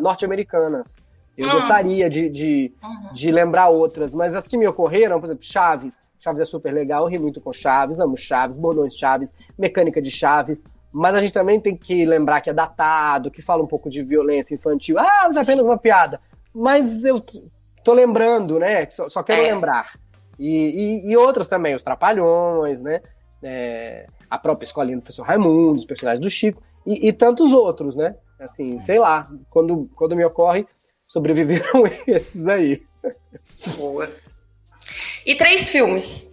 [0.00, 0.96] norte-americanas.
[1.36, 1.52] Eu uhum.
[1.52, 3.12] gostaria de, de, uhum.
[3.12, 6.00] de lembrar outras, mas as que me ocorreram, por exemplo, Chaves.
[6.18, 10.10] Chaves é super legal, eu ri muito com Chaves, amo Chaves, Bordões Chaves, Mecânica de
[10.10, 10.64] Chaves.
[10.92, 14.02] Mas a gente também tem que lembrar que é datado, que fala um pouco de
[14.02, 14.98] violência infantil.
[14.98, 16.20] Ah, mas é apenas uma piada.
[16.52, 17.22] Mas eu
[17.84, 18.88] tô lembrando, né?
[18.90, 19.52] Só, só quero é.
[19.52, 19.92] lembrar.
[20.38, 23.00] E, e, e outras também, os Trapalhões, né?
[23.42, 27.96] É, a própria escolinha do professor Raimundo, os personagens do Chico, e, e tantos outros,
[27.96, 28.16] né?
[28.38, 28.80] Assim, Sim.
[28.80, 30.66] sei lá, quando, quando me ocorre,
[31.06, 32.82] sobreviveram esses aí.
[33.76, 34.08] Boa.
[35.26, 36.30] E três filmes?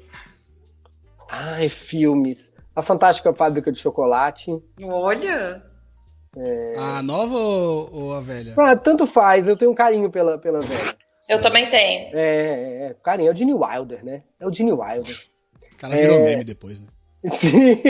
[1.29, 2.53] Ai, filmes.
[2.75, 4.51] A Fantástica Fábrica de Chocolate.
[4.83, 5.63] Olha!
[6.37, 6.73] É...
[6.77, 8.53] A nova ou, ou, a velha?
[8.57, 10.95] Ah, tanto faz, eu tenho um carinho pela, pela velha.
[11.27, 12.15] Eu também tenho.
[12.15, 14.23] É, é, é, carinho, é o Gene Wilder, né?
[14.39, 15.25] É o Gene Wilder.
[15.73, 16.23] O cara virou é...
[16.23, 16.87] meme depois, né?
[17.27, 17.81] Sim,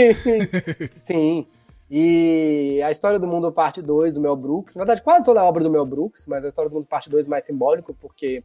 [0.94, 1.48] sim.
[1.92, 4.76] E a História do Mundo, parte 2, do Mel Brooks.
[4.76, 7.10] Na verdade, quase toda a obra do Mel Brooks, mas a História do Mundo, parte
[7.10, 8.44] 2, mais simbólico, porque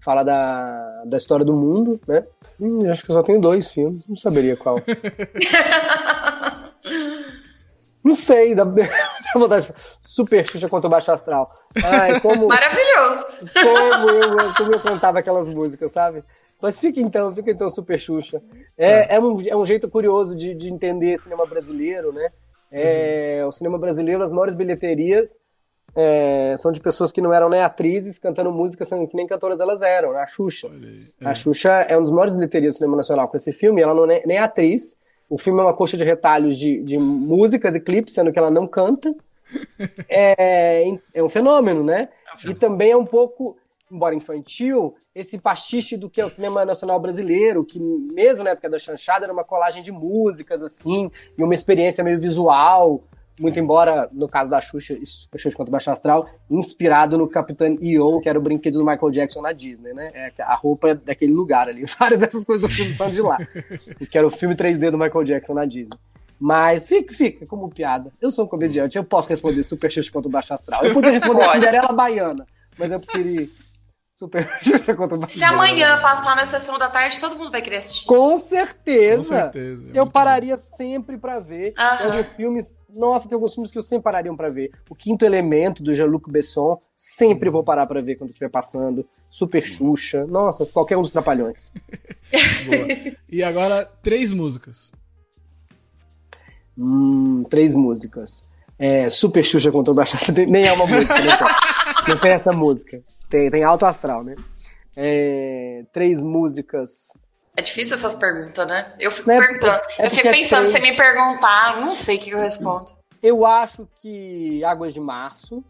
[0.00, 2.24] fala da, da história do mundo, né?
[2.58, 4.78] Hum, acho que eu só tenho dois filmes, não saberia qual.
[8.02, 8.64] não sei, dá,
[9.38, 11.50] vontade de Super Xuxa contra o Baixo Astral.
[11.84, 13.26] Ai, como, Maravilhoso!
[13.52, 16.24] Como eu, como eu cantava aquelas músicas, sabe?
[16.60, 18.42] Mas fica então, fica então Super Xuxa.
[18.76, 19.14] É, tá.
[19.14, 22.30] é, um, é um jeito curioso de, de entender cinema brasileiro, né?
[22.70, 23.48] É, uhum.
[23.48, 25.40] O cinema brasileiro, as maiores bilheterias
[25.96, 29.82] é, são de pessoas que não eram nem atrizes cantando músicas que nem cantoras elas
[29.82, 30.20] eram, né?
[30.20, 30.68] A Xuxa.
[31.20, 31.26] É.
[31.28, 34.10] A Xuxa é um dos maiores bilheterias do cinema nacional com esse filme, ela não
[34.10, 34.98] é nem atriz.
[35.30, 38.50] O filme é uma coxa de retalhos de, de músicas e clipes, sendo que ela
[38.50, 39.14] não canta.
[40.08, 42.08] É, é um fenômeno, né?
[42.30, 42.52] É um fenômeno.
[42.52, 43.56] E também é um pouco
[43.90, 48.70] embora infantil, esse pastiche do que é o cinema nacional brasileiro, que mesmo na época
[48.70, 53.02] da chanchada era uma colagem de músicas, assim, e uma experiência meio visual,
[53.38, 54.96] muito embora, no caso da Xuxa,
[55.36, 59.40] Xuxa contra Baixo Astral, inspirado no Capitão EO, que era o brinquedo do Michael Jackson
[59.40, 60.10] na Disney, né?
[60.14, 61.84] É, a roupa é daquele lugar ali.
[61.98, 63.38] Várias dessas coisas do filme são de lá.
[64.10, 65.96] que era o filme 3D do Michael Jackson na Disney.
[66.38, 68.10] Mas fica, fica como piada.
[68.20, 70.84] Eu sou um comediante, eu posso responder Super Xuxa contra o Baixo Astral.
[70.84, 72.46] Eu podia responder Cinderela Baiana,
[72.78, 73.50] mas eu preferi
[74.20, 77.76] Super Xuxa contra o Se amanhã passar na sessão da tarde, todo mundo vai querer
[77.76, 78.04] assistir.
[78.04, 79.16] Com certeza.
[79.16, 81.72] Com certeza, é eu pararia sempre pra ver.
[81.78, 81.96] Aham.
[81.96, 82.86] Tem alguns filmes.
[82.90, 84.72] Nossa, tem alguns filmes que eu sempre pararia pra ver.
[84.90, 89.08] O Quinto Elemento, do Jean-Luc Besson, sempre vou parar pra ver quando estiver passando.
[89.30, 90.26] Super Xuxa.
[90.26, 91.72] Nossa, qualquer um dos Trapalhões.
[92.68, 93.16] Boa.
[93.26, 94.92] E agora, três músicas.
[96.76, 98.44] Hum, três músicas.
[98.78, 100.44] É, Super Xuxa contra o Baixada.
[100.44, 101.38] Nem é uma música, né?
[102.06, 103.02] Não tem essa música.
[103.30, 104.34] Tem, tem alto astral, né?
[104.96, 107.08] É, três músicas.
[107.56, 108.92] É difícil essas perguntas, né?
[108.98, 109.80] Eu fico Né, perguntando.
[109.98, 110.72] é eu fico é pensando, três.
[110.72, 112.90] se me perguntar, não sei o que eu respondo.
[113.22, 115.62] Eu acho que Águas de Março,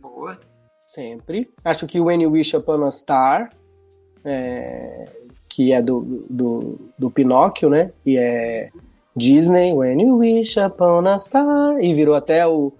[0.00, 0.38] Boa.
[0.86, 1.50] sempre.
[1.64, 3.50] Acho que When You Wish Upon a Star,
[4.24, 5.04] é,
[5.48, 7.92] que é do, do, do Pinóquio, né?
[8.04, 8.70] E é
[9.14, 12.72] Disney, When You Wish Upon a Star, e virou até o.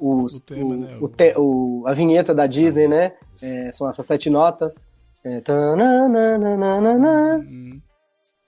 [0.00, 0.96] O, O tema, né?
[1.00, 3.12] o te- o- a vinheta da Disney, né?
[3.42, 4.88] É, são essas sete notas.
[5.22, 7.38] É, tananana.
[7.46, 7.80] Hum,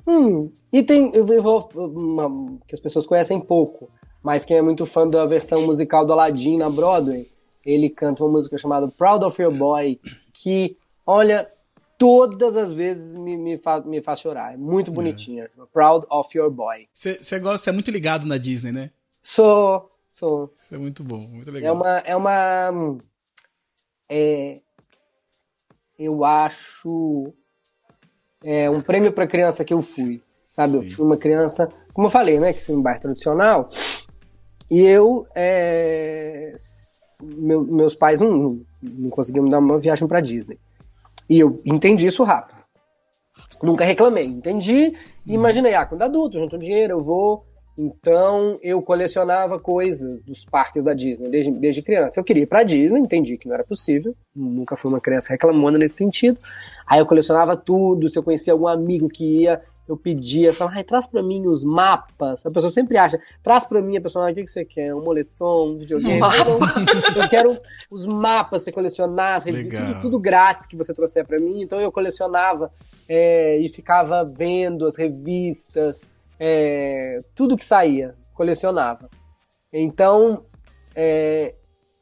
[0.06, 3.88] Hum, e tem eu vou uma, que as pessoas conhecem pouco,
[4.22, 7.30] mas quem é muito fã da versão musical do Aladdin na Broadway,
[7.64, 10.00] ele canta uma música chamada Proud of Your Boy,
[10.32, 10.76] que,
[11.06, 11.48] olha,
[11.96, 14.54] todas as vezes me, me, fa- me faz chorar.
[14.54, 15.48] É muito bonitinha.
[15.72, 16.88] Proud of Your Boy.
[16.92, 18.90] Você gosta, você é muito ligado na Disney, né?
[19.22, 19.88] Sou,
[20.58, 21.74] Isso é muito bom, muito É legal.
[21.74, 21.98] uma.
[21.98, 22.98] É uma.
[24.08, 24.60] É,
[25.98, 27.32] eu acho.
[28.44, 30.22] É um prêmio para criança que eu fui.
[30.50, 30.74] Sabe?
[30.76, 30.90] Eu Sim.
[30.90, 31.68] fui uma criança.
[31.94, 32.52] Como eu falei, né?
[32.52, 33.68] Que é um bairro tradicional.
[34.70, 35.26] E eu.
[35.34, 36.54] é,
[37.22, 40.58] meu- meus pais não, não conseguiam me dar uma viagem para Disney.
[41.28, 42.60] E eu entendi isso rápido.
[43.62, 44.26] Nunca reclamei.
[44.26, 44.92] Entendi
[45.24, 47.46] e imaginei, ah, quando adulto, junto dinheiro, eu vou.
[47.76, 52.20] Então eu colecionava coisas dos parques da Disney desde, desde criança.
[52.20, 54.14] Eu queria ir pra Disney, entendi que não era possível.
[54.34, 56.38] Nunca fui uma criança reclamona nesse sentido.
[56.86, 58.08] Aí eu colecionava tudo.
[58.08, 61.64] Se eu conhecia algum amigo que ia, eu pedia, falava, ai, traz pra mim os
[61.64, 62.44] mapas.
[62.46, 64.94] A pessoa sempre acha, traz pra mim, a pessoa, ah, o que, que você quer?
[64.94, 66.20] Um moletom, um videogame?
[66.20, 66.36] Mapa.
[67.16, 67.58] Eu, quero
[67.90, 71.62] os mapas, você colecionar, as revistas, tudo, tudo grátis que você trouxer pra mim.
[71.62, 72.70] Então eu colecionava
[73.08, 76.06] é, e ficava vendo as revistas,
[76.44, 79.08] é, tudo que saía, colecionava.
[79.72, 80.44] Então,
[80.94, 81.54] é,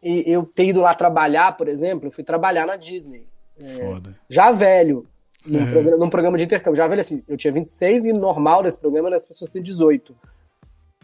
[0.03, 3.27] eu ter ido lá trabalhar, por exemplo, eu fui trabalhar na Disney,
[3.77, 4.19] Foda.
[4.31, 5.07] já velho,
[5.45, 5.71] num, Uhum.
[5.71, 6.77] programa, num programa de intercâmbio.
[6.79, 10.17] Já velho assim, eu tinha 26 e normal desse programa era as pessoas terem 18.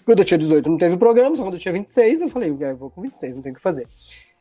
[0.07, 2.65] Quando eu tinha 18 não teve programa, só quando eu tinha 26 eu falei, "Ah,
[2.69, 3.87] eu vou com 26, não tenho o que fazer.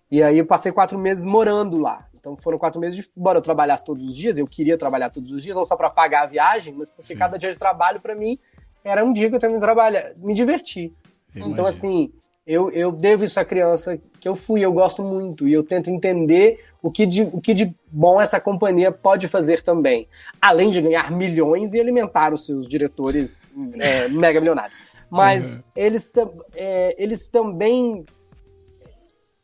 [0.09, 2.07] E aí eu passei quatro meses morando lá.
[2.13, 3.09] Então foram quatro meses de.
[3.17, 5.89] Embora eu trabalhasse todos os dias, eu queria trabalhar todos os dias, não só para
[5.89, 7.17] pagar a viagem, mas porque Sim.
[7.17, 8.37] cada dia de trabalho para mim
[8.85, 10.93] era um dia que eu que trabalhar, me divertir.
[11.35, 12.13] Então, assim,
[12.45, 15.89] eu, eu devo isso à criança que eu fui, eu gosto muito, e eu tento
[15.89, 20.07] entender o que, de, o que de bom essa companhia pode fazer também.
[20.39, 23.45] Além de ganhar milhões e alimentar os seus diretores
[23.79, 24.77] é, mega milionários.
[25.09, 28.05] Mas eles, tam- é, eles também,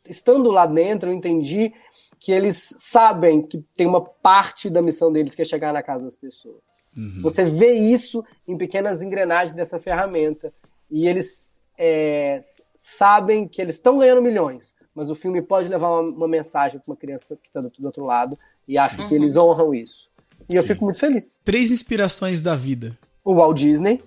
[0.08, 1.74] estando lá dentro, eu entendi
[2.20, 6.04] que eles sabem que tem uma parte da missão deles que é chegar na casa
[6.04, 6.62] das pessoas.
[7.22, 10.54] Você vê isso em pequenas engrenagens dessa ferramenta.
[10.90, 12.38] E eles é,
[12.76, 16.92] sabem que eles estão ganhando milhões, mas o filme pode levar uma, uma mensagem para
[16.92, 18.38] uma criança que está do, do outro lado.
[18.68, 20.10] E acho que eles honram isso.
[20.50, 20.70] E eu Sim.
[20.70, 21.40] fico muito feliz.
[21.44, 22.98] Três inspirações da vida.
[23.24, 24.04] O Walt Disney.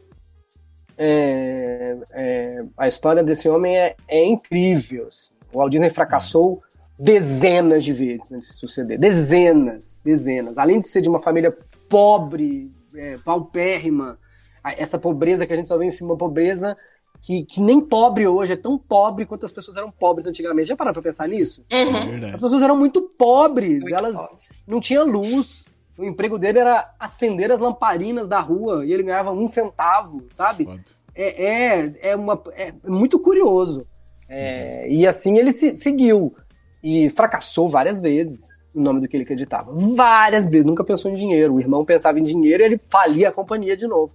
[0.99, 5.09] é, é, a história desse homem é, é incrível.
[5.09, 5.33] assim.
[5.53, 6.63] O Walt Disney fracassou
[6.99, 8.99] dezenas de vezes antes de suceder.
[8.99, 10.59] Dezenas, dezenas.
[10.59, 11.57] Além de ser de uma família
[11.89, 14.19] pobre, é, paupérrima,
[14.65, 16.77] essa pobreza que a gente só vê em filme, uma pobreza
[17.21, 20.69] que, que nem pobre hoje, é tão pobre quanto as pessoas eram pobres antigamente.
[20.69, 21.65] Já pararam pra pensar nisso?
[21.71, 22.33] É As verdade.
[22.33, 24.65] pessoas eram muito pobres, Muito elas pobres.
[24.67, 25.65] não tinham luz.
[25.97, 30.69] O emprego dele era acender as lamparinas da rua e ele ganhava um centavo, sabe?
[31.15, 33.87] É, é, é, uma, é muito curioso.
[34.29, 36.35] É, e assim ele se, seguiu.
[36.83, 39.73] E fracassou várias vezes em nome do que ele acreditava.
[39.73, 41.55] Várias vezes, nunca pensou em dinheiro.
[41.55, 44.13] O irmão pensava em dinheiro e ele falia a companhia de novo.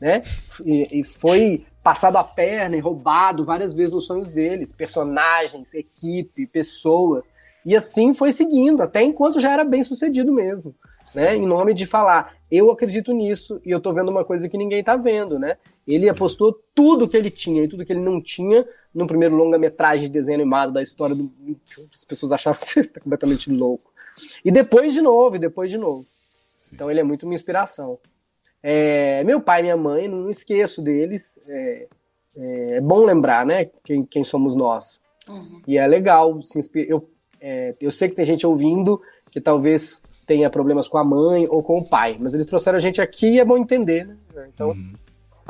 [0.00, 0.22] Né?
[0.64, 4.72] E, e foi passado a perna e roubado várias vezes nos sonhos deles.
[4.72, 7.30] Personagens, equipe, pessoas.
[7.64, 10.74] E assim foi seguindo, até enquanto já era bem sucedido mesmo.
[11.14, 11.36] Né?
[11.36, 14.82] Em nome de falar, eu acredito nisso e eu tô vendo uma coisa que ninguém
[14.82, 15.56] tá vendo, né?
[15.86, 20.06] Ele apostou tudo que ele tinha e tudo que ele não tinha no primeiro longa-metragem
[20.06, 21.30] de desenho animado da história do.
[21.92, 23.89] As pessoas achavam que você está completamente louco.
[24.44, 26.06] E depois de novo, e depois de novo.
[26.72, 27.98] Então ele é muito minha inspiração.
[28.62, 31.38] É, meu pai e minha mãe, não esqueço deles.
[31.46, 31.86] É,
[32.36, 33.70] é, é bom lembrar, né?
[33.84, 35.00] Quem, quem somos nós.
[35.66, 36.42] E é legal.
[36.42, 37.08] Se inspi- eu,
[37.40, 39.00] é, eu sei que tem gente ouvindo
[39.30, 42.80] que talvez tenha problemas com a mãe ou com o pai, mas eles trouxeram a
[42.80, 44.16] gente aqui e é bom entender, né?
[44.54, 44.92] Então, uhum.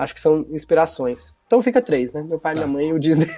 [0.01, 1.35] Acho que são inspirações.
[1.47, 2.23] Então fica três, né?
[2.23, 2.61] Meu pai, tá.
[2.61, 3.29] minha mãe e o Disney.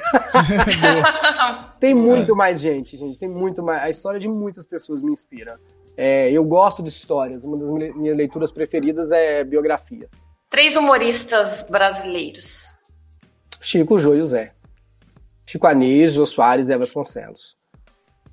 [1.81, 3.19] tem muito mais gente, gente.
[3.19, 3.83] Tem muito mais.
[3.83, 5.59] A história de muitas pessoas me inspira.
[5.97, 7.45] É, eu gosto de histórias.
[7.45, 10.27] Uma das minhas leituras preferidas é biografias.
[10.49, 12.73] Três humoristas brasileiros.
[13.61, 14.53] Chico, Jô e o Zé.
[15.45, 17.57] Chico Anísio, Jô Soares e Eva Vasconcelos.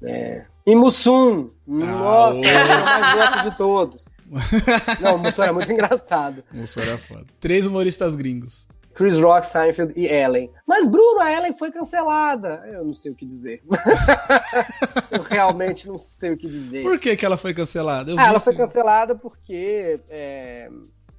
[0.03, 0.45] É.
[0.65, 1.49] E Mussum!
[1.65, 4.05] Nossa, ah, é o mais gosto de todos.
[5.01, 6.43] Não, o Mussum é muito engraçado.
[6.51, 7.25] O Mussum era foda.
[7.39, 8.67] Três humoristas gringos.
[8.93, 10.51] Chris Rock, Seinfeld e Ellen.
[10.67, 12.63] Mas, Bruno, a Ellen foi cancelada.
[12.67, 13.61] Eu não sei o que dizer.
[15.11, 16.83] eu realmente não sei o que dizer.
[16.83, 18.13] Por que, que ela foi cancelada?
[18.17, 18.51] Ah, ela assim...
[18.51, 20.69] foi cancelada porque é,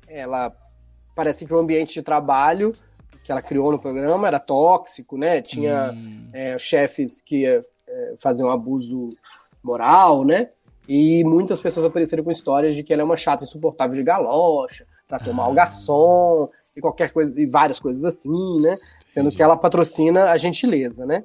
[0.06, 0.52] ela
[1.14, 2.74] parece que o ambiente de trabalho
[3.22, 5.40] que ela criou no programa era tóxico, né?
[5.40, 6.28] Tinha hum.
[6.32, 7.62] é, chefes que é,
[8.18, 9.10] faziam abuso
[9.62, 10.48] moral, né?
[10.88, 14.86] E muitas pessoas apareceram com histórias de que ela é uma chata insuportável de galocha,
[15.06, 18.74] tratou mal o garçom, e qualquer coisa, e várias coisas assim, né?
[19.08, 21.24] Sendo que ela patrocina a gentileza, né?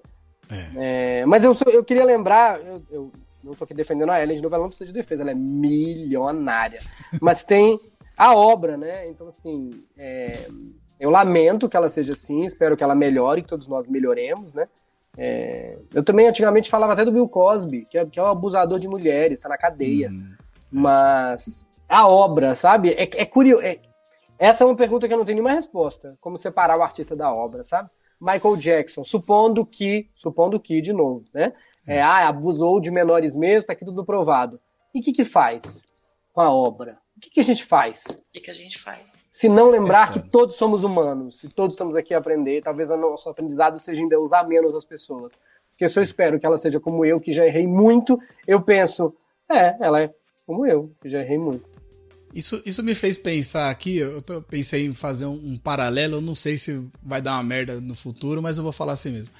[0.51, 1.22] É.
[1.22, 3.12] É, mas eu, eu queria lembrar, eu, eu
[3.43, 5.36] não tô aqui defendendo a Ellen de novo, ela não precisa de defesa, ela é
[5.36, 6.82] milionária.
[7.22, 7.80] mas tem
[8.18, 9.08] a obra, né?
[9.08, 10.47] Então, assim, é,
[10.99, 14.68] eu lamento que ela seja assim, espero que ela melhore, que todos nós melhoremos, né?
[15.18, 18.80] É, eu também antigamente falava até do Bill Cosby, que é, que é um abusador
[18.80, 20.09] de mulheres, tá na cadeia.
[20.09, 20.34] Hum.
[20.72, 22.91] Mas a obra, sabe?
[22.91, 23.63] É, é curioso.
[23.63, 23.80] É,
[24.38, 26.18] essa é uma pergunta que eu não tenho nenhuma resposta.
[26.20, 27.89] Como separar o artista da obra, sabe?
[28.20, 31.53] Michael Jackson, supondo que, supondo que, de novo, né?
[31.88, 34.59] É, ah, abusou de menores mesmo, tá aqui tudo provado.
[34.93, 35.84] E o que que faz
[36.34, 36.97] com a obra?
[37.26, 38.03] O que, que a gente faz?
[38.07, 39.26] O que, que a gente faz?
[39.32, 42.89] Se não lembrar é que todos somos humanos, e todos estamos aqui a aprender, talvez
[42.89, 45.34] o nosso aprendizado seja ainda usar menos as pessoas.
[45.71, 49.13] Porque se eu espero que ela seja como eu, que já errei muito, eu penso,
[49.49, 50.13] é, ela é
[50.45, 51.67] como eu, que já errei muito.
[52.34, 56.21] Isso, isso me fez pensar aqui, eu tô, pensei em fazer um, um, paralelo, eu
[56.21, 59.32] não sei se vai dar uma merda no futuro, mas eu vou falar assim mesmo.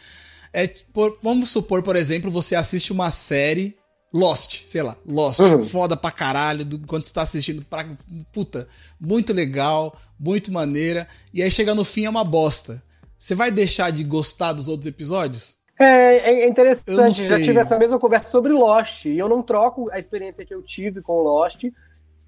[0.52, 3.78] É, por, vamos supor, por exemplo, você assiste uma série
[4.16, 5.62] Lost, sei lá, Lost, uhum.
[5.66, 7.86] foda pra caralho, do, quando você tá assistindo, pra,
[8.32, 8.66] puta,
[8.98, 12.82] muito legal, muito maneira, e aí chega no fim é uma bosta.
[13.20, 15.58] Você vai deixar de gostar dos outros episódios?
[15.78, 20.00] É, é interessante, já tive essa mesma conversa sobre Lost, e eu não troco a
[20.00, 21.66] experiência que eu tive com Lost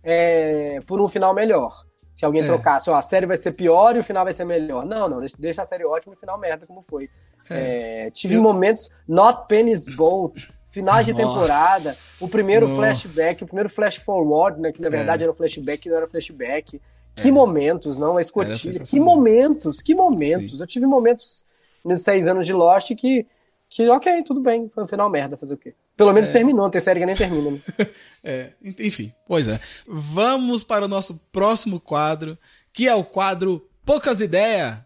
[0.03, 1.85] é, por um final melhor.
[2.13, 2.47] Se alguém é.
[2.47, 4.83] trocasse, ó, a série vai ser pior e o final vai ser melhor.
[4.85, 7.09] Não, não, deixa a série ótima e o final merda como foi.
[7.49, 8.07] É.
[8.07, 8.41] É, tive eu...
[8.41, 12.81] momentos, Not Penny's Boat, finais de nossa, temporada, o primeiro nossa.
[12.81, 14.91] flashback, o primeiro flash forward, né, que na é.
[14.91, 16.79] verdade era um flashback, não era flashback.
[17.15, 17.31] Que é.
[17.31, 18.17] momentos, não?
[18.17, 18.79] A escotilha.
[18.79, 20.51] Que momentos, que momentos.
[20.51, 20.59] Sim.
[20.59, 21.43] Eu tive momentos
[21.83, 23.25] nesses seis anos de Lost que
[23.69, 25.73] que ok, tudo bem, foi um final merda, fazer o quê?
[25.97, 26.33] Pelo menos é.
[26.33, 27.51] terminou, tem série que nem termina.
[27.51, 27.59] Né?
[28.23, 28.49] é,
[28.79, 29.59] enfim, pois é.
[29.85, 32.37] Vamos para o nosso próximo quadro,
[32.71, 34.77] que é o quadro Poucas Ideias.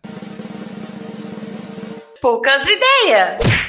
[2.20, 3.61] Poucas Ideias.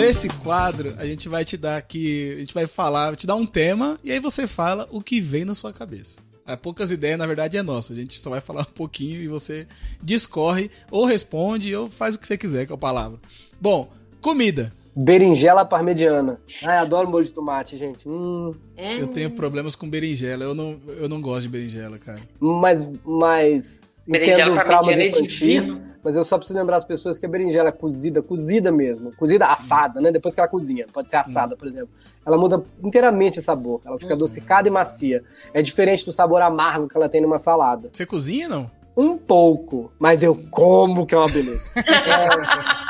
[0.00, 3.44] Nesse quadro, a gente vai te dar aqui, a gente vai falar, te dar um
[3.44, 6.20] tema e aí você fala o que vem na sua cabeça.
[6.46, 7.92] É, poucas ideias, na verdade, é nossa.
[7.92, 9.66] A gente só vai falar um pouquinho e você
[10.02, 13.18] discorre, ou responde, ou faz o que você quiser com a palavra.
[13.60, 13.90] Bom,
[14.22, 14.72] comida.
[14.96, 16.40] Berinjela parmegiana.
[16.64, 18.08] Ai, adoro molho de tomate, gente.
[18.08, 18.52] Hum.
[18.76, 20.42] Eu tenho problemas com berinjela.
[20.42, 22.20] Eu não, eu não gosto de berinjela, cara.
[22.40, 25.89] Mas, mas berinjela parmegiana é difícil.
[26.02, 29.12] Mas eu só preciso lembrar as pessoas que a berinjela é cozida, cozida mesmo.
[29.16, 30.10] Cozida assada, né?
[30.10, 30.86] Depois que ela cozinha.
[30.92, 31.90] Pode ser assada, por exemplo.
[32.24, 33.80] Ela muda inteiramente o sabor.
[33.84, 35.22] Ela fica adocicada e macia.
[35.52, 37.90] É diferente do sabor amargo que ela tem numa salada.
[37.92, 38.70] Você cozinha, não?
[38.96, 39.92] Um pouco.
[39.98, 41.62] Mas eu como, que é uma beleza.
[41.76, 42.80] é.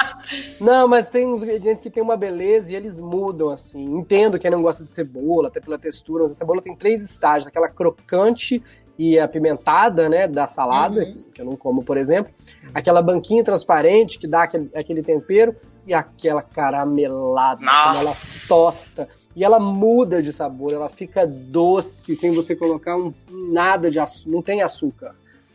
[0.60, 3.82] Não, mas tem uns ingredientes que tem uma beleza e eles mudam, assim.
[3.96, 7.48] Entendo quem não gosta de cebola, até pela textura, mas a cebola tem três estágios:
[7.48, 8.62] aquela crocante
[9.00, 11.14] e apimentada, né, da salada, uhum.
[11.32, 12.30] que eu não como, por exemplo,
[12.74, 18.12] aquela banquinha transparente que dá aquele, aquele tempero e aquela caramelada, ela
[18.46, 19.08] tosta.
[19.34, 24.30] E ela muda de sabor, ela fica doce sem você colocar um, nada de açúcar,
[24.30, 25.14] não tem açúcar.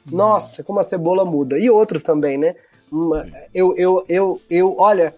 [0.10, 0.18] Uhum.
[0.18, 1.60] Nossa, como a cebola muda.
[1.60, 2.56] E outros também, né?
[2.91, 5.14] Uma, eu, eu, eu, eu, olha,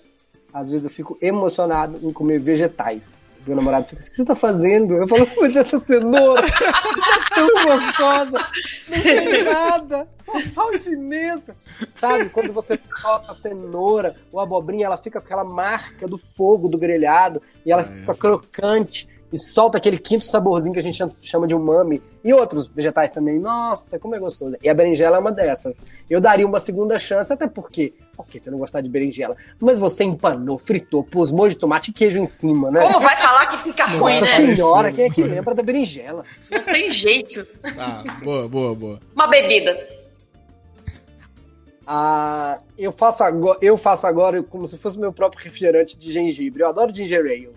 [0.53, 4.25] às vezes eu fico emocionado em comer vegetais meu namorado fica assim, o que você
[4.25, 4.95] tá fazendo?
[4.95, 8.47] Eu falo, mas essa cenoura tá tão gostosa,
[8.89, 11.55] não tem nada, só sal e pimenta.
[11.99, 16.67] Sabe, quando você tosta a cenoura, ou abobrinha, ela fica com aquela marca do fogo
[16.67, 18.15] do grelhado, e ela ah, fica é.
[18.15, 22.01] crocante, e solta aquele quinto saborzinho que a gente chama de umami.
[22.23, 23.39] E outros vegetais também.
[23.39, 24.55] Nossa, como é gostoso.
[24.61, 25.81] E a berinjela é uma dessas.
[26.09, 30.03] Eu daria uma segunda chance, até porque, ok, você não gostar de berinjela, mas você
[30.03, 32.81] empanou, fritou, pôs molho de tomate e queijo em cima, né?
[32.81, 34.55] Como vai falar que fica ruim, Nossa né?
[34.55, 36.23] senhora, quem é que lembra da berinjela?
[36.49, 37.45] Não tem jeito.
[37.77, 38.99] Ah, boa, boa, boa.
[39.13, 39.97] Uma bebida.
[41.85, 46.61] Ah, eu, faço agora, eu faço agora como se fosse meu próprio refrigerante de gengibre.
[46.61, 47.56] Eu adoro ginger ale.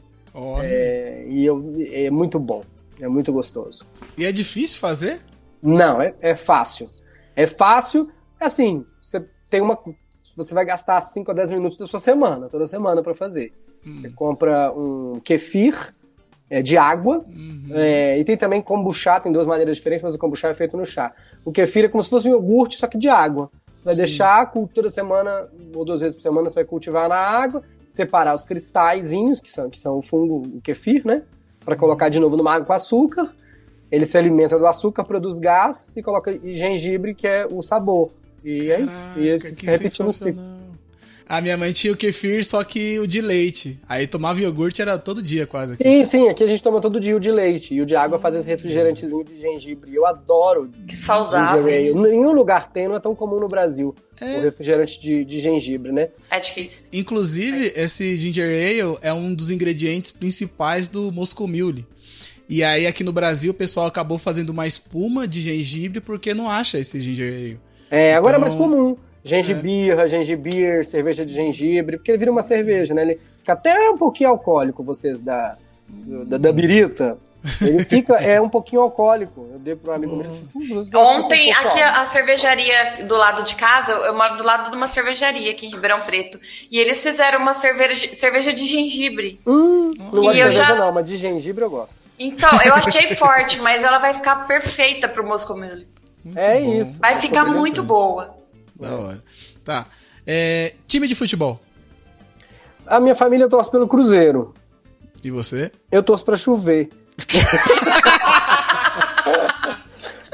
[0.62, 2.62] É, e eu, é muito bom.
[3.00, 3.84] É muito gostoso.
[4.16, 5.20] E é difícil fazer?
[5.62, 6.88] Não, é, é fácil.
[7.34, 9.78] É fácil, assim, você tem uma.
[10.36, 13.52] Você vai gastar 5 a 10 minutos da sua semana, toda semana para fazer.
[13.84, 15.94] Você compra um kefir
[16.50, 17.24] é, de água,
[17.70, 20.84] é, e tem também kombucha, tem duas maneiras diferentes, mas o kombucha é feito no
[20.84, 21.12] chá.
[21.44, 23.50] O kefir é como se fosse um iogurte, só que de água.
[23.82, 28.34] Vai deixar toda semana, ou duas vezes por semana, você vai cultivar na água, separar
[28.34, 31.22] os cristalzinhos, que são, que são o fungo, o kefir, né?
[31.64, 33.34] Para colocar de novo numa água com açúcar.
[33.90, 38.10] Ele se alimenta do açúcar, produz gás e coloca e gengibre, que é o sabor.
[38.44, 39.18] E é isso.
[39.18, 40.59] E que fica repetindo o ciclo.
[41.30, 43.78] A minha mãe tinha o kefir, só que o de leite.
[43.88, 45.84] Aí tomava iogurte, era todo dia quase aqui.
[45.84, 47.72] Sim, sim, aqui a gente toma todo dia o de leite.
[47.72, 49.94] E o de água faz esse refrigerantezinho de gengibre.
[49.94, 51.94] Eu adoro Que ale.
[51.94, 53.94] Nenhum lugar tem, não é tão comum no Brasil.
[54.20, 54.38] É.
[54.38, 56.08] O refrigerante de, de gengibre, né?
[56.28, 56.86] É difícil.
[56.92, 61.86] Inclusive, esse ginger ale é um dos ingredientes principais do Moscow Mule.
[62.48, 66.50] E aí, aqui no Brasil, o pessoal acabou fazendo uma espuma de gengibre porque não
[66.50, 67.60] acha esse ginger ale.
[67.88, 68.96] É, agora Então, é mais comum.
[69.24, 73.02] Gengibirra, gengibir, cerveja de gengibre, porque ele vira uma cerveja, né?
[73.02, 75.56] Ele fica até um pouquinho alcoólico, vocês da,
[75.88, 77.18] da, da birita.
[77.60, 79.48] Ele fica, é um pouquinho alcoólico.
[79.52, 80.26] Eu dei para um amigo meu.
[80.30, 83.54] ele falou, "Hum, você gosta Ontem, um aqui alto?" a, a cervejaria do lado de
[83.56, 86.38] casa, eu moro do lado de uma cervejaria aqui em Ribeirão Preto.
[86.70, 89.40] E eles fizeram uma cerveja, cerveja de gengibre.
[89.46, 91.94] Hum, não gosto de cerveja já- não, mas de gengibre eu gosto.
[92.18, 95.86] Então, eu achei forte, mas ela vai ficar perfeita pro Moscow Mule.
[96.36, 96.74] é bom.
[96.80, 96.98] isso.
[97.00, 98.39] Vai ficar muito boa.
[98.80, 99.22] Da hora.
[99.64, 99.86] Tá.
[100.26, 101.60] É, time de futebol.
[102.86, 104.54] A minha família torce pelo Cruzeiro.
[105.22, 105.70] E você?
[105.92, 106.88] Eu torço pra chover.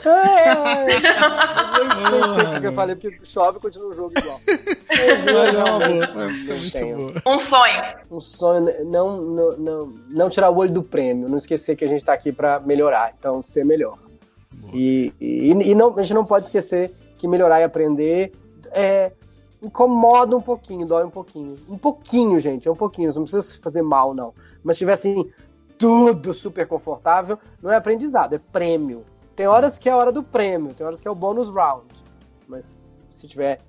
[0.09, 0.87] Ai,
[2.63, 4.41] eu falei, porque chove e continua o jogo igual.
[4.47, 6.07] Mas é uma boa.
[6.07, 7.13] Foi, muito boa.
[7.27, 7.83] Um sonho.
[8.11, 11.85] Um sonho, né, não, não, não, não tirar o olho do prêmio, não esquecer que
[11.85, 13.99] a gente tá aqui pra melhorar, então ser melhor.
[14.73, 16.93] E, e, e não, a gente não pode esquecer
[17.27, 18.33] que melhorar e aprender
[18.73, 19.13] é,
[19.63, 21.57] incomoda um pouquinho, dói um pouquinho.
[21.69, 24.33] Um pouquinho, gente, é um pouquinho, não precisa se fazer mal, não.
[24.63, 25.31] Mas se tiver assim,
[25.79, 29.05] tudo super confortável, não é aprendizado, é prêmio.
[29.35, 31.87] Tem horas que é a hora do prêmio, tem horas que é o bônus round.
[32.49, 33.61] Mas se tiver,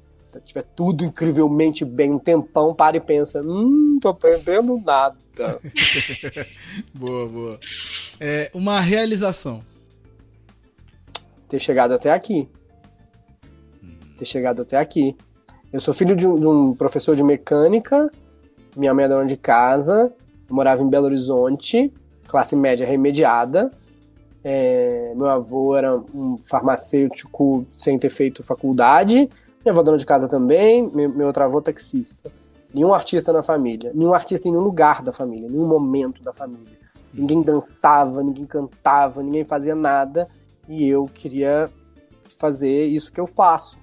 [0.45, 5.17] tiver tudo incrivelmente bem, um tempão, para e pensa, hum, tô aprendendo nada.
[6.95, 7.59] Boa, boa.
[8.19, 9.63] É, uma realização.
[11.47, 12.49] ter chegado até aqui.
[14.17, 15.15] Ter chegado até aqui.
[15.71, 18.09] Eu sou filho de um, de um professor de mecânica,
[18.75, 20.13] minha mãe é dona de casa,
[20.49, 21.93] morava em Belo Horizonte,
[22.27, 23.71] classe média remediada.
[24.43, 29.29] É, meu avô era um farmacêutico sem ter feito faculdade,
[29.63, 32.31] minha avó dona de casa também, meu, meu outro avô taxista.
[32.73, 36.77] Nenhum artista na família, nenhum artista em nenhum lugar da família, nenhum momento da família.
[37.13, 40.27] Ninguém dançava, ninguém cantava, ninguém fazia nada
[40.69, 41.69] e eu queria
[42.39, 43.77] fazer isso que eu faço.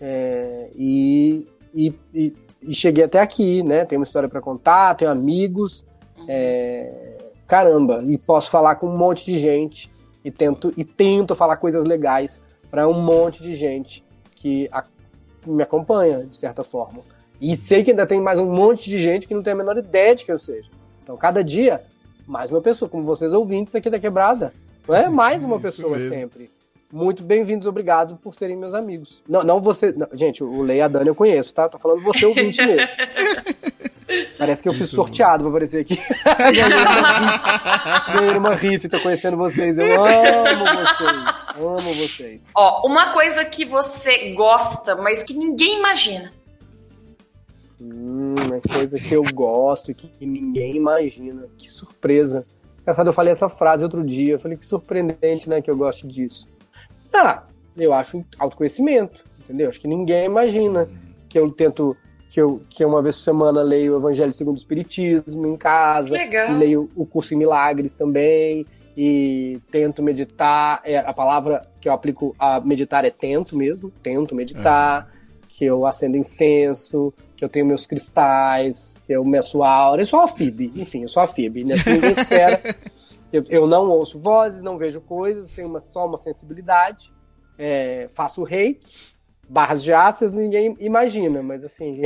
[0.00, 2.32] É, e, e, e-
[2.62, 3.84] e cheguei até aqui, né?
[3.84, 5.84] Tenho uma história para contar, tenho amigos,
[6.28, 9.90] é, caramba, e posso falar com um monte de gente
[10.24, 14.04] e tento e tento falar coisas legais para um monte de gente
[14.36, 14.84] que a-
[15.46, 17.00] me acompanha de certa forma.
[17.40, 19.76] E sei que ainda tem mais um monte de gente que não tem a menor
[19.78, 20.68] ideia de que eu seja.
[21.02, 21.82] Então, cada dia,
[22.26, 24.52] mais uma pessoa, como vocês ouvintes aqui da Quebrada.
[24.86, 26.50] Não é mais uma pessoa sempre.
[26.92, 29.22] Muito bem-vindos, obrigado por serem meus amigos.
[29.28, 29.92] Não, não você.
[29.92, 31.68] não, gente, o Lei e a Dani eu conheço, tá?
[31.68, 32.88] Tô falando você ouvinte mesmo.
[34.36, 35.96] Parece que eu fui sorteado pra aparecer aqui.
[38.12, 38.88] Ganhei uma rifa.
[38.88, 39.78] Uma tô conhecendo vocês.
[39.78, 41.10] Eu amo vocês.
[41.56, 42.42] Amo vocês.
[42.52, 46.32] Ó, uma coisa que você gosta, mas que ninguém imagina.
[47.80, 51.46] Hum, é coisa que eu gosto e que ninguém imagina.
[51.56, 52.44] Que surpresa.
[52.80, 54.32] Engraçado, eu falei essa frase outro dia.
[54.32, 56.48] Eu falei que surpreendente, né, que eu gosto disso.
[57.12, 57.44] Ah,
[57.76, 59.68] eu acho autoconhecimento, entendeu?
[59.68, 60.88] Acho que ninguém imagina
[61.28, 61.96] que eu tento,
[62.28, 66.12] que eu, que uma vez por semana leio o Evangelho segundo o Espiritismo em casa.
[66.12, 66.56] Legal.
[66.56, 68.66] Leio o curso em Milagres também.
[68.96, 70.82] E tento meditar.
[70.84, 73.90] É, a palavra que eu aplico a meditar é tento mesmo.
[74.02, 75.08] Tento meditar.
[75.48, 77.14] Que eu acendo incenso.
[77.36, 79.02] Que eu tenho meus cristais.
[79.06, 80.02] Que eu meço a aura.
[80.02, 80.72] Eu sou a FIB.
[80.74, 81.64] Enfim, eu sou a FIB.
[81.64, 81.76] Né?
[81.86, 82.60] Ninguém espera.
[83.32, 87.12] Eu, eu não ouço vozes, não vejo coisas, tenho uma, só uma sensibilidade,
[87.56, 89.16] é, faço hate,
[89.48, 92.02] barras de aças, ninguém imagina, mas assim,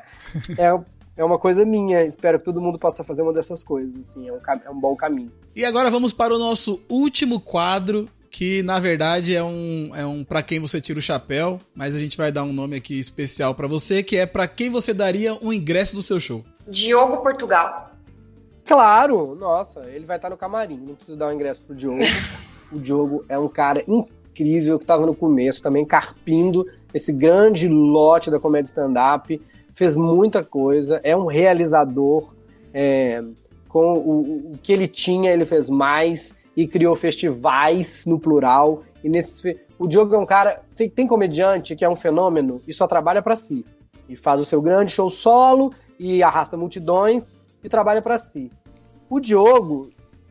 [0.58, 0.78] é,
[1.16, 2.04] é uma coisa minha.
[2.04, 3.94] Espero que todo mundo possa fazer uma dessas coisas.
[4.02, 5.32] Assim, é, um, é um bom caminho.
[5.54, 10.22] E agora vamos para o nosso último quadro, que na verdade é um, é um
[10.22, 13.54] para quem você tira o chapéu, mas a gente vai dar um nome aqui especial
[13.54, 16.44] para você, que é para quem você daria um ingresso do seu show.
[16.68, 17.95] Diogo Portugal.
[18.66, 22.00] Claro, nossa, ele vai estar no camarim, não preciso dar um ingresso pro Diogo.
[22.72, 28.28] o Diogo é um cara incrível que estava no começo também carpindo esse grande lote
[28.28, 29.40] da comédia stand-up,
[29.72, 32.34] fez muita coisa, é um realizador,
[32.74, 33.22] é,
[33.68, 38.82] com o, o, que ele tinha ele fez mais e criou festivais no plural.
[39.04, 42.72] E nesse, o Diogo é um cara, tem, tem comediante que é um fenômeno e
[42.72, 43.64] só trabalha para si.
[44.08, 47.35] E faz o seu grande show solo e arrasta multidões
[47.66, 48.48] e trabalha para si.
[49.10, 49.90] O Diogo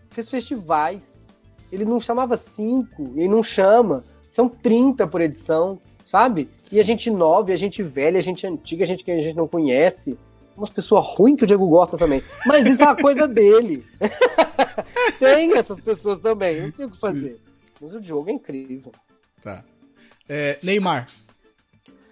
[0.10, 1.28] fez festivais.
[1.70, 4.06] Ele não chamava cinco, ele não chama.
[4.30, 6.50] São 30 por edição, sabe?
[6.64, 6.78] Sim.
[6.78, 9.36] E a gente nova, a gente velha, a gente antiga, a gente que a gente
[9.36, 10.18] não conhece.
[10.56, 12.24] Umas pessoas ruins que o Diego gosta também.
[12.48, 13.86] Mas isso é uma coisa dele.
[15.20, 17.42] tem essas pessoas também, não tem o que fazer.
[17.82, 18.94] Mas o Diogo é incrível.
[19.42, 19.66] Tá.
[20.30, 21.08] É, Neymar.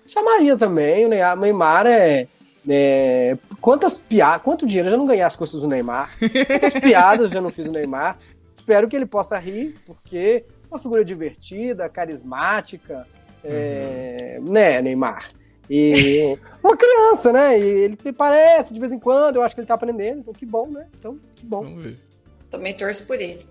[0.06, 1.06] Chamaria também.
[1.06, 2.28] O Neymar é
[2.68, 6.10] é, quantas piadas, quanto dinheiro eu já não ganhei as costas do Neymar?
[6.20, 8.18] Quantas piadas eu já não fiz do Neymar?
[8.56, 13.06] Espero que ele possa rir, porque é uma figura divertida, carismática,
[13.44, 14.52] é, uhum.
[14.52, 15.28] né, Neymar?
[15.70, 17.60] E uma criança, né?
[17.60, 20.46] E ele parece de vez em quando, eu acho que ele tá aprendendo, então que
[20.46, 20.88] bom, né?
[21.00, 21.62] Então, que bom.
[21.62, 22.00] Vamos ver.
[22.50, 23.46] Também torço por ele.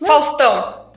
[0.00, 0.06] Né?
[0.06, 0.90] Faustão.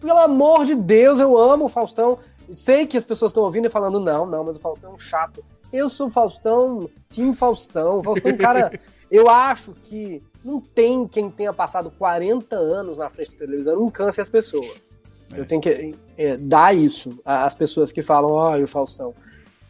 [0.00, 2.18] Pelo amor de Deus, eu amo o Faustão.
[2.54, 4.98] Sei que as pessoas estão ouvindo e falando, não, não, mas o Faustão é um
[4.98, 5.44] chato.
[5.74, 8.00] Eu sou Faustão, Tim Faustão.
[8.00, 13.32] Faustão, é cara, eu acho que não tem quem tenha passado 40 anos na frente
[13.32, 14.96] da televisão não canse as pessoas.
[15.34, 15.40] É.
[15.40, 19.12] Eu tenho que é, dar isso às pessoas que falam, ai, o Faustão.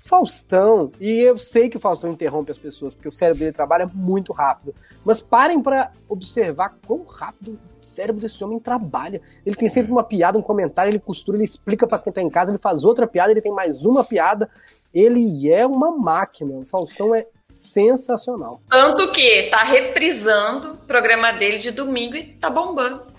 [0.07, 3.91] Faustão, e eu sei que o Faustão interrompe as pessoas, porque o cérebro dele trabalha
[3.95, 9.23] muito rápido, mas parem para observar quão rápido o cérebro desse homem trabalha.
[9.47, 12.29] Ele tem sempre uma piada, um comentário, ele costura, ele explica para quem tá em
[12.29, 14.51] casa, ele faz outra piada, ele tem mais uma piada,
[14.93, 16.55] ele é uma máquina.
[16.55, 18.61] O Faustão é sensacional.
[18.69, 23.14] Tanto que tá reprisando o programa dele de domingo e tá bombando.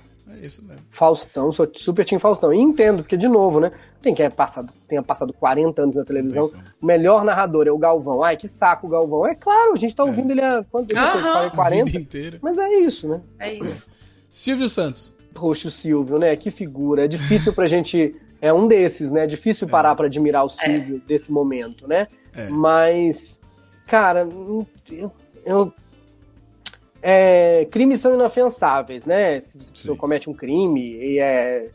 [0.45, 0.83] É isso mesmo.
[0.91, 2.53] Faustão, sou super Team Faustão.
[2.53, 3.71] E entendo, porque, de novo, né?
[3.99, 6.51] Tem que é passado, tenha passado 40 anos na televisão.
[6.79, 8.23] O melhor narrador é o Galvão.
[8.23, 9.25] Ai, que saco o Galvão.
[9.25, 10.05] É claro, a gente tá é.
[10.05, 10.33] ouvindo é.
[10.33, 11.01] ele há quanto tempo?
[11.01, 11.21] Uhum.
[11.21, 11.97] Falei 40.
[11.97, 12.37] Inteira.
[12.41, 13.21] Mas é isso, né?
[13.39, 13.89] É isso.
[14.29, 15.15] Silvio Santos.
[15.33, 16.35] Poxa, o Silvio, né?
[16.35, 17.05] Que figura.
[17.05, 19.23] É difícil pra gente é um desses, né?
[19.23, 19.95] É difícil parar é.
[19.95, 21.07] para admirar o Silvio é.
[21.07, 22.07] desse momento, né?
[22.35, 22.49] É.
[22.49, 23.41] Mas,
[23.87, 24.67] cara, eu,
[25.43, 25.73] eu
[27.07, 29.39] é, crimes são inafensáveis, né?
[29.39, 31.69] Se você comete um crime e é.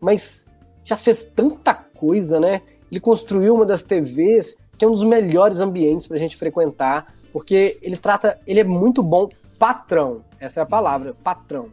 [0.00, 0.48] Mas
[0.82, 2.62] já fez tanta coisa, né?
[2.90, 7.78] Ele construiu uma das TVs que é um dos melhores ambientes pra gente frequentar, porque
[7.82, 8.40] ele trata.
[8.46, 10.24] Ele é muito bom patrão.
[10.40, 11.68] Essa é a palavra, patrão.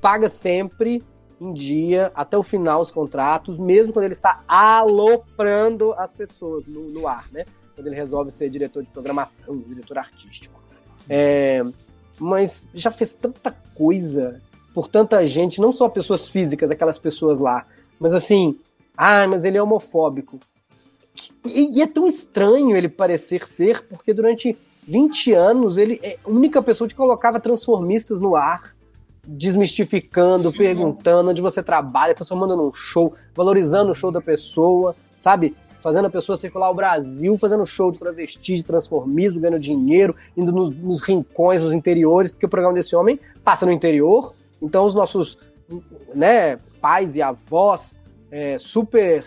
[0.00, 1.02] Paga sempre,
[1.40, 6.88] em dia, até o final os contratos, mesmo quando ele está aloprando as pessoas no,
[6.90, 7.44] no ar, né?
[7.74, 10.62] Quando ele resolve ser diretor de programação, diretor artístico.
[11.08, 11.64] É,
[12.18, 14.40] mas já fez tanta coisa
[14.74, 17.66] por tanta gente, não só pessoas físicas, aquelas pessoas lá,
[17.98, 18.58] mas assim,
[18.96, 20.38] ah, mas ele é homofóbico.
[21.44, 24.56] E, e é tão estranho ele parecer ser, porque durante
[24.86, 28.74] 20 anos ele é a única pessoa que colocava transformistas no ar
[29.30, 35.54] desmistificando, perguntando onde você trabalha, transformando num show, valorizando o show da pessoa, sabe?
[35.80, 40.52] Fazendo a pessoa circular o Brasil, fazendo show de travesti, de transformismo, ganhando dinheiro, indo
[40.52, 44.34] nos, nos rincões, nos interiores, porque o programa desse homem passa no interior.
[44.60, 45.38] Então os nossos
[46.14, 47.96] né, pais e avós
[48.30, 49.24] é, super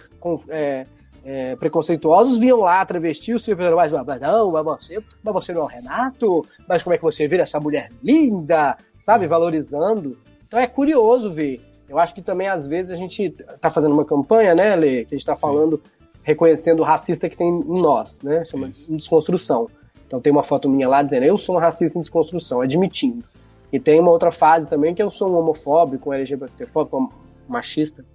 [0.50, 0.86] é,
[1.24, 5.64] é, preconceituosos viam lá travesti, o super mas não, mas você, mas você não é
[5.64, 8.78] o Renato, mas como é que você vira essa mulher linda?
[9.04, 9.28] sabe?
[9.28, 10.18] Valorizando.
[10.48, 11.62] Então é curioso ver.
[11.88, 15.06] Eu acho que também, às vezes, a gente tá fazendo uma campanha, né, Lê?
[15.06, 15.82] Que a gente tá falando,
[16.24, 18.44] reconhecendo o racista que tem em nós, né?
[18.46, 18.94] Chama Isso.
[18.96, 19.68] desconstrução.
[20.06, 23.24] Então tem uma foto minha lá dizendo, eu sou um racista em desconstrução, admitindo.
[23.72, 27.10] E tem uma outra fase também que eu sou um homofóbico, um LGBTfóbico, um
[27.48, 28.06] machista.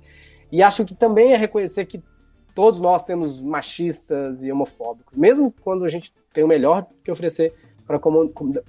[0.53, 2.03] E acho que também é reconhecer que
[2.55, 7.55] todos nós temos machistas e homofóbicos, mesmo quando a gente tem o melhor que oferecer
[7.87, 7.97] para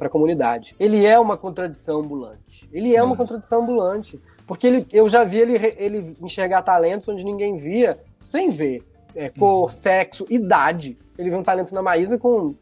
[0.07, 0.75] a comunidade.
[0.79, 2.69] Ele é uma contradição ambulante.
[2.71, 4.19] Ele é uma contradição ambulante.
[4.45, 8.85] Porque ele, eu já vi ele, ele enxergar talentos onde ninguém via, sem ver
[9.17, 9.69] é, cor, uhum.
[9.69, 10.95] sexo, idade.
[11.17, 12.53] Ele viu um talento na Maísa com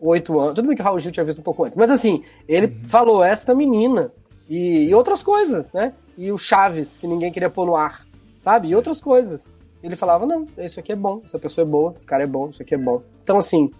[0.00, 0.54] oito anos.
[0.54, 1.78] Tudo bem que o Raul Gil tinha visto um pouco antes.
[1.78, 2.88] Mas assim, ele uhum.
[2.88, 4.12] falou, esta menina.
[4.48, 5.92] E, e, outras coisas, né?
[6.18, 8.06] E o Chaves, que ninguém queria pôr no ar,
[8.40, 8.68] sabe?
[8.68, 9.52] E outras coisas.
[9.82, 12.48] Ele falava, não, isso aqui é bom, essa pessoa é boa, esse cara é bom,
[12.50, 13.02] isso aqui é bom.
[13.22, 13.70] Então, assim,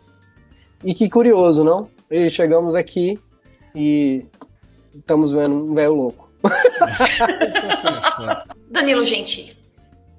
[0.85, 1.89] e que curioso, não?
[2.11, 3.19] E chegamos aqui
[3.75, 4.25] e
[4.95, 6.29] estamos vendo um velho louco.
[8.71, 9.66] Danilo Gentili.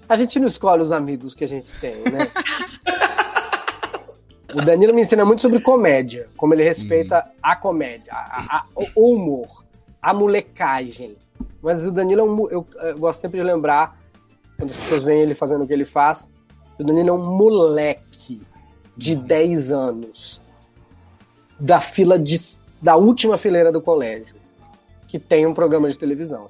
[0.08, 2.20] A gente não escolhe os amigos que a gente tem, né?
[4.54, 7.32] o Danilo me ensina muito sobre comédia, como ele respeita hum.
[7.42, 8.66] a comédia, a, a,
[8.96, 9.66] o humor,
[10.02, 11.18] a molecagem.
[11.62, 14.00] Mas o Danilo é um, eu, eu, gosto sempre de lembrar,
[14.58, 16.30] quando as pessoas veem ele fazendo o que ele faz,
[16.80, 18.42] o Danilo é um moleque
[18.96, 20.42] de 10 anos
[21.60, 22.38] da fila de,
[22.82, 24.36] da última fileira do colégio
[25.08, 26.50] que tem um programa de televisão.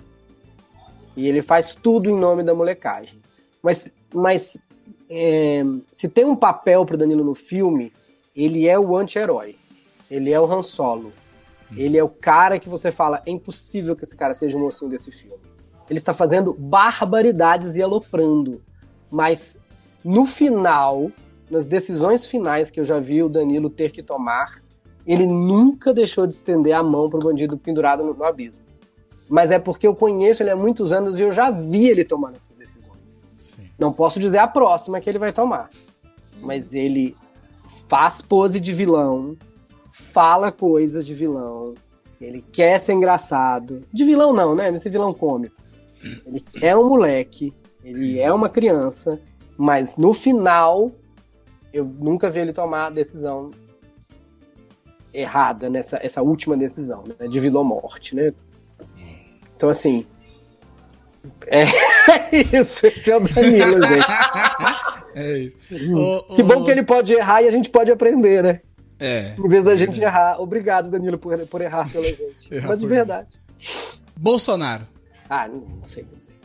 [1.16, 3.20] E ele faz tudo em nome da molecagem.
[3.62, 4.58] Mas, mas
[5.10, 7.92] é, se tem um papel pro Danilo no filme,
[8.36, 9.56] ele é o anti-herói.
[10.10, 11.12] Ele é o Han Solo.
[11.76, 14.90] Ele é o cara que você fala, é impossível que esse cara seja o mocinho
[14.90, 15.38] desse filme.
[15.90, 18.62] Ele está fazendo barbaridades e aloprando.
[19.12, 19.60] Mas
[20.04, 21.12] no final,
[21.50, 24.62] nas decisões finais que eu já vi o Danilo ter que tomar,
[25.06, 28.64] ele nunca deixou de estender a mão pro bandido pendurado no, no abismo.
[29.30, 32.36] Mas é porque eu conheço ele há muitos anos e eu já vi ele tomando
[32.36, 32.77] essas decisões.
[33.78, 35.70] Não posso dizer a próxima que ele vai tomar.
[36.42, 37.16] Mas ele
[37.88, 39.36] faz pose de vilão,
[39.94, 41.74] fala coisas de vilão,
[42.20, 43.84] ele quer ser engraçado.
[43.92, 44.70] De vilão não, né?
[44.74, 45.56] Esse vilão cômico.
[46.26, 49.20] Ele é um moleque, ele é uma criança,
[49.58, 50.92] mas no final
[51.74, 53.52] eu nunca vi ele tomar a decisão
[55.14, 58.34] errada nessa essa última decisão, né, de vida ou morte, né?
[59.56, 60.06] Então, assim,
[61.48, 61.64] é
[62.32, 64.06] isso, esse é o Danilo, gente.
[65.16, 65.58] É isso.
[65.96, 68.62] O, que o, bom que ele pode errar e a gente pode aprender, né?
[69.00, 69.34] É.
[69.38, 70.40] Em vez da é gente errar.
[70.42, 72.52] Obrigado, Danilo, por, por errar pela gente.
[72.52, 73.28] Errar Mas de verdade.
[74.16, 74.88] Bolsonaro.
[75.30, 76.38] Ah, não, não sei, não sei.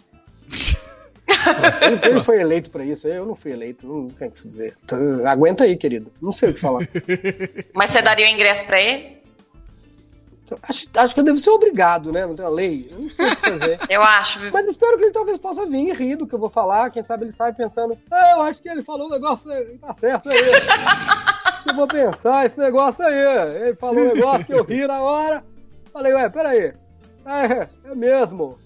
[1.81, 4.77] Ele, ele foi eleito para isso, eu não fui eleito, não sei o que dizer.
[4.85, 6.13] Então, aguenta aí, querido.
[6.21, 6.87] Não sei o que falar.
[7.75, 9.22] Mas você daria o ingresso para ele?
[10.63, 12.27] Acho, acho que eu devo ser obrigado, né?
[12.27, 12.89] Não tem uma lei.
[12.91, 13.79] Eu não sei o que fazer.
[13.89, 14.51] eu acho.
[14.53, 16.91] Mas espero que ele talvez possa vir e rir do que eu vou falar.
[16.91, 20.29] Quem sabe ele sai pensando, ah, eu acho que ele falou um negócio, tá certo
[20.31, 20.39] aí.
[21.69, 23.63] eu vou pensar esse negócio aí.
[23.63, 25.45] Ele falou um negócio que eu ri na hora.
[25.93, 26.75] Falei, ué, peraí.
[27.25, 28.59] É, é mesmo.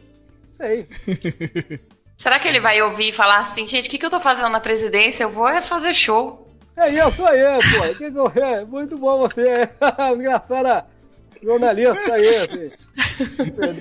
[0.53, 0.87] Sei.
[2.17, 4.49] Será que ele vai ouvir e falar assim, gente, o que, que eu tô fazendo
[4.49, 5.25] na presidência?
[5.25, 6.47] Eu vou é fazer show.
[6.77, 7.95] É isso aí, pô.
[7.95, 8.65] Que que é?
[8.65, 9.69] Muito bom você.
[10.15, 10.87] Engraçada
[11.43, 12.37] jornalista aí.
[12.37, 12.71] Assim.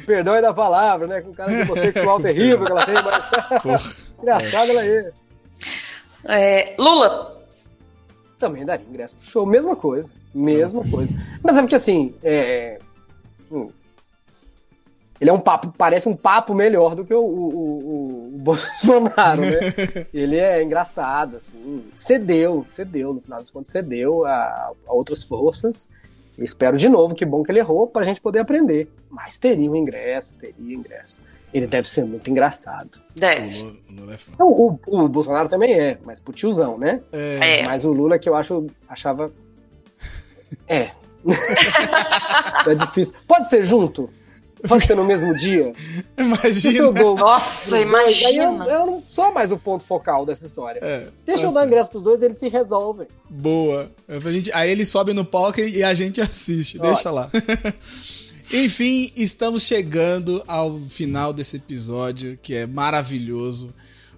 [0.06, 1.22] Perdão aí da palavra, né?
[1.22, 4.06] Com um cara de homossexual terrível que ela tem, mas.
[4.22, 5.12] Engraçada ela aí.
[6.26, 7.36] É, Lula.
[8.38, 10.14] Também daria ingresso pro show, mesma coisa.
[10.34, 11.14] Mesma coisa.
[11.42, 12.14] Mas é porque assim.
[12.22, 12.80] É...
[13.52, 13.70] Hum,
[15.20, 19.42] ele é um papo, parece um papo melhor do que o, o, o, o Bolsonaro,
[19.42, 19.72] né?
[20.14, 21.86] ele é engraçado, assim.
[21.96, 25.88] Cedeu, cedeu, no final das contas, cedeu a, a outras forças.
[26.38, 28.90] Eu espero de novo, que bom que ele errou, pra gente poder aprender.
[29.10, 31.22] Mas teria um ingresso, teria ingresso.
[31.54, 33.02] Ele deve ser muito engraçado.
[33.16, 33.64] Deve.
[33.64, 37.02] O, Lula é Não, o, o, Bolsonaro também é, mas pro tiozão, né?
[37.14, 37.64] É.
[37.64, 39.32] Mas o Lula que eu acho, achava.
[40.68, 40.86] É.
[42.68, 43.16] é difícil.
[43.28, 44.10] Pode ser junto?
[44.68, 45.74] Pode ser no mesmo dia?
[46.18, 46.92] Imagina.
[46.92, 48.66] Dou, Nossa, imagina.
[48.66, 50.80] Eu, eu, não sou mais o ponto focal dessa história.
[50.82, 53.08] É, Deixa eu dar ingresso pros dois, eles se resolvem.
[53.30, 53.92] Boa.
[54.54, 56.80] Aí ele sobe no palco e a gente assiste.
[56.80, 57.30] Deixa lá.
[58.52, 63.74] Enfim, estamos chegando ao final desse episódio, que é maravilhoso.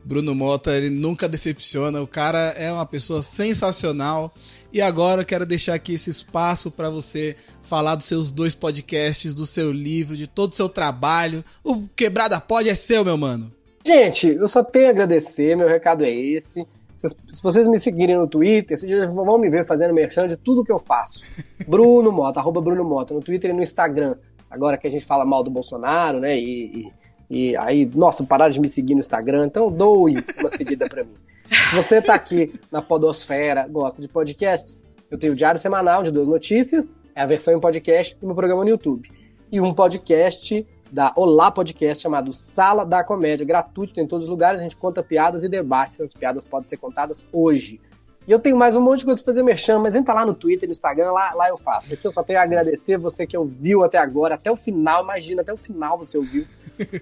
[0.08, 2.02] Bruno Mota, ele nunca decepciona.
[2.02, 4.34] O cara é uma pessoa sensacional.
[4.72, 9.36] E agora eu quero deixar aqui esse espaço para você falar dos seus dois podcasts,
[9.36, 11.44] do seu livro, de todo o seu trabalho.
[11.62, 13.52] O Quebrada Pode é seu, meu mano.
[13.86, 16.66] Gente, eu só tenho a agradecer, meu recado é esse.
[16.96, 20.72] Se vocês me seguirem no Twitter, vocês vão me ver fazendo merchan de tudo que
[20.72, 21.22] eu faço.
[21.68, 24.16] Bruno Mota, arroba Bruno Mota, no Twitter e no Instagram.
[24.50, 26.40] Agora que a gente fala mal do Bolsonaro, né?
[26.40, 26.92] E, e,
[27.30, 31.14] e aí, nossa, pararam de me seguir no Instagram, então doe uma seguida para mim.
[31.50, 36.12] Se você tá aqui na Podosfera, gosta de podcasts, eu tenho o Diário Semanal de
[36.12, 39.10] duas notícias, é a versão em podcast do meu programa no YouTube.
[39.52, 44.60] E um podcast da Olá Podcast chamado Sala da Comédia, gratuito, em todos os lugares,
[44.60, 47.80] a gente conta piadas e debates, as piadas podem ser contadas hoje.
[48.28, 50.34] E eu tenho mais um monte de coisa pra fazer merchan, mas entra lá no
[50.34, 51.94] Twitter, no Instagram, lá, lá eu faço.
[51.94, 55.44] Aqui eu só tenho a agradecer você que ouviu até agora, até o final, imagina,
[55.44, 56.46] até o final você ouviu.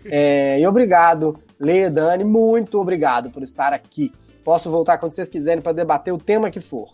[0.05, 4.09] É, e obrigado, Lê, Dani, muito obrigado por estar aqui.
[4.41, 6.93] Posso voltar quando vocês quiserem para debater o tema que for.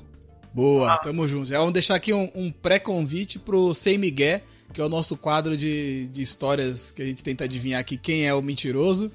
[0.52, 1.46] Boa, tamo junto.
[1.46, 4.42] Já vamos deixar aqui um, um pré-convite pro Sem Miguel,
[4.74, 8.28] que é o nosso quadro de, de histórias que a gente tenta adivinhar aqui quem
[8.28, 9.12] é o mentiroso.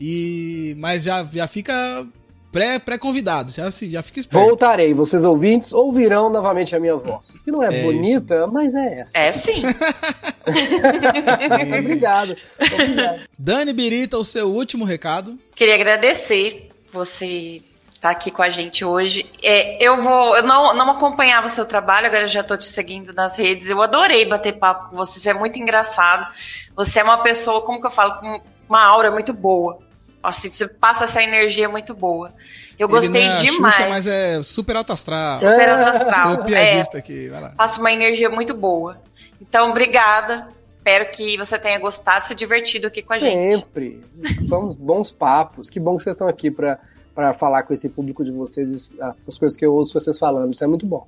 [0.00, 2.06] E mas já, já fica
[2.50, 4.46] pré, pré-convidado, já, já fica esperto.
[4.46, 7.42] Voltarei, vocês ouvintes ouvirão novamente a minha voz.
[7.42, 8.52] Que não é, é bonita, isso.
[8.52, 9.18] mas é essa.
[9.18, 9.62] É sim.
[11.36, 11.78] sim.
[11.78, 12.36] Obrigado.
[12.72, 13.20] Obrigado.
[13.38, 15.38] Dani Birita, o seu último recado.
[15.54, 17.62] Queria agradecer você
[18.00, 19.30] tá aqui com a gente hoje.
[19.42, 23.12] É, eu vou, eu não, não acompanhava o seu trabalho, agora já estou te seguindo
[23.12, 23.68] nas redes.
[23.68, 26.26] Eu adorei bater papo com você, você é muito engraçado.
[26.74, 29.78] Você é uma pessoa, como que eu falo, com uma aura muito boa.
[30.22, 32.34] Assim, você passa essa energia muito boa.
[32.78, 33.74] Eu Ele gostei não é demais.
[33.74, 35.38] Xuxa, mas é super alto astral.
[35.38, 36.34] Super alto astral.
[36.34, 37.50] Sou piadista é, aqui, vai lá.
[37.50, 39.00] Passa uma energia muito boa.
[39.40, 40.48] Então, obrigada.
[40.60, 43.30] Espero que você tenha gostado, se divertido aqui com a Sempre.
[43.34, 44.04] gente.
[44.24, 44.46] Sempre.
[44.46, 45.70] Vamos bons papos.
[45.70, 46.78] Que bom que vocês estão aqui para
[47.14, 50.54] para falar com esse público de vocês, essas coisas que eu ouço vocês falando.
[50.54, 51.06] Isso é muito bom.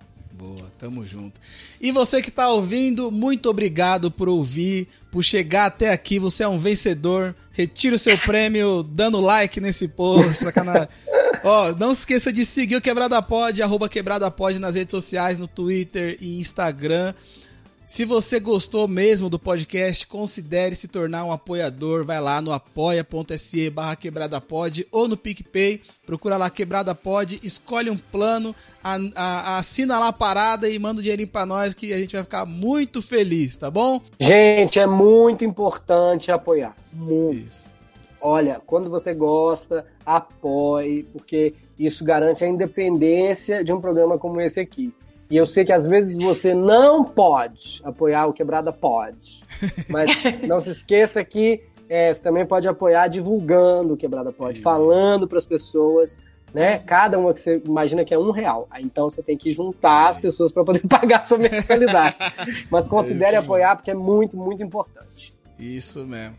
[0.82, 1.40] Tamo junto.
[1.80, 6.18] E você que tá ouvindo, muito obrigado por ouvir, por chegar até aqui.
[6.18, 7.36] Você é um vencedor.
[7.52, 10.88] Retira o seu prêmio dando like nesse post, sacanagem.
[11.44, 15.46] Ó, não esqueça de seguir o Quebrada Pod, arroba Quebrada Pod nas redes sociais, no
[15.46, 17.14] Twitter e Instagram.
[17.92, 22.06] Se você gostou mesmo do podcast, considere se tornar um apoiador.
[22.06, 25.78] Vai lá no apoia.se barra quebradapod ou no PicPay.
[26.06, 30.94] Procura lá Quebrada Pod, escolhe um plano, a, a, assina lá a parada e manda
[30.94, 34.00] o um dinheirinho pra nós que a gente vai ficar muito feliz, tá bom?
[34.18, 36.74] Gente, é muito importante apoiar.
[36.94, 37.46] Muito.
[37.46, 37.74] Isso.
[38.22, 44.60] Olha, quando você gosta, apoie, porque isso garante a independência de um programa como esse
[44.60, 44.94] aqui.
[45.32, 49.42] E eu sei que às vezes você não pode apoiar o Quebrada Pode.
[49.88, 50.10] Mas
[50.46, 55.38] não se esqueça que é, você também pode apoiar divulgando o Quebrada Pode, falando para
[55.38, 56.20] as pessoas,
[56.52, 56.80] né?
[56.80, 58.68] Cada uma que você imagina que é um real.
[58.70, 62.14] Aí, então você tem que juntar as pessoas para poder pagar a sua mensalidade.
[62.70, 65.34] Mas considere apoiar porque é muito, muito importante.
[65.58, 66.36] Isso mesmo.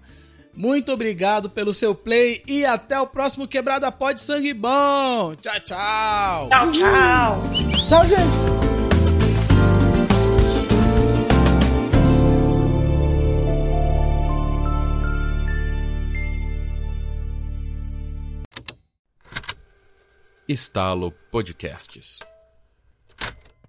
[0.54, 5.34] Muito obrigado pelo seu play e até o próximo Quebrada Pode Sangue Bom.
[5.42, 6.50] Tchau, tchau.
[6.50, 7.42] Tchau, tchau.
[7.90, 8.73] Tchau, gente.
[20.48, 22.33] Estalo Podcasts.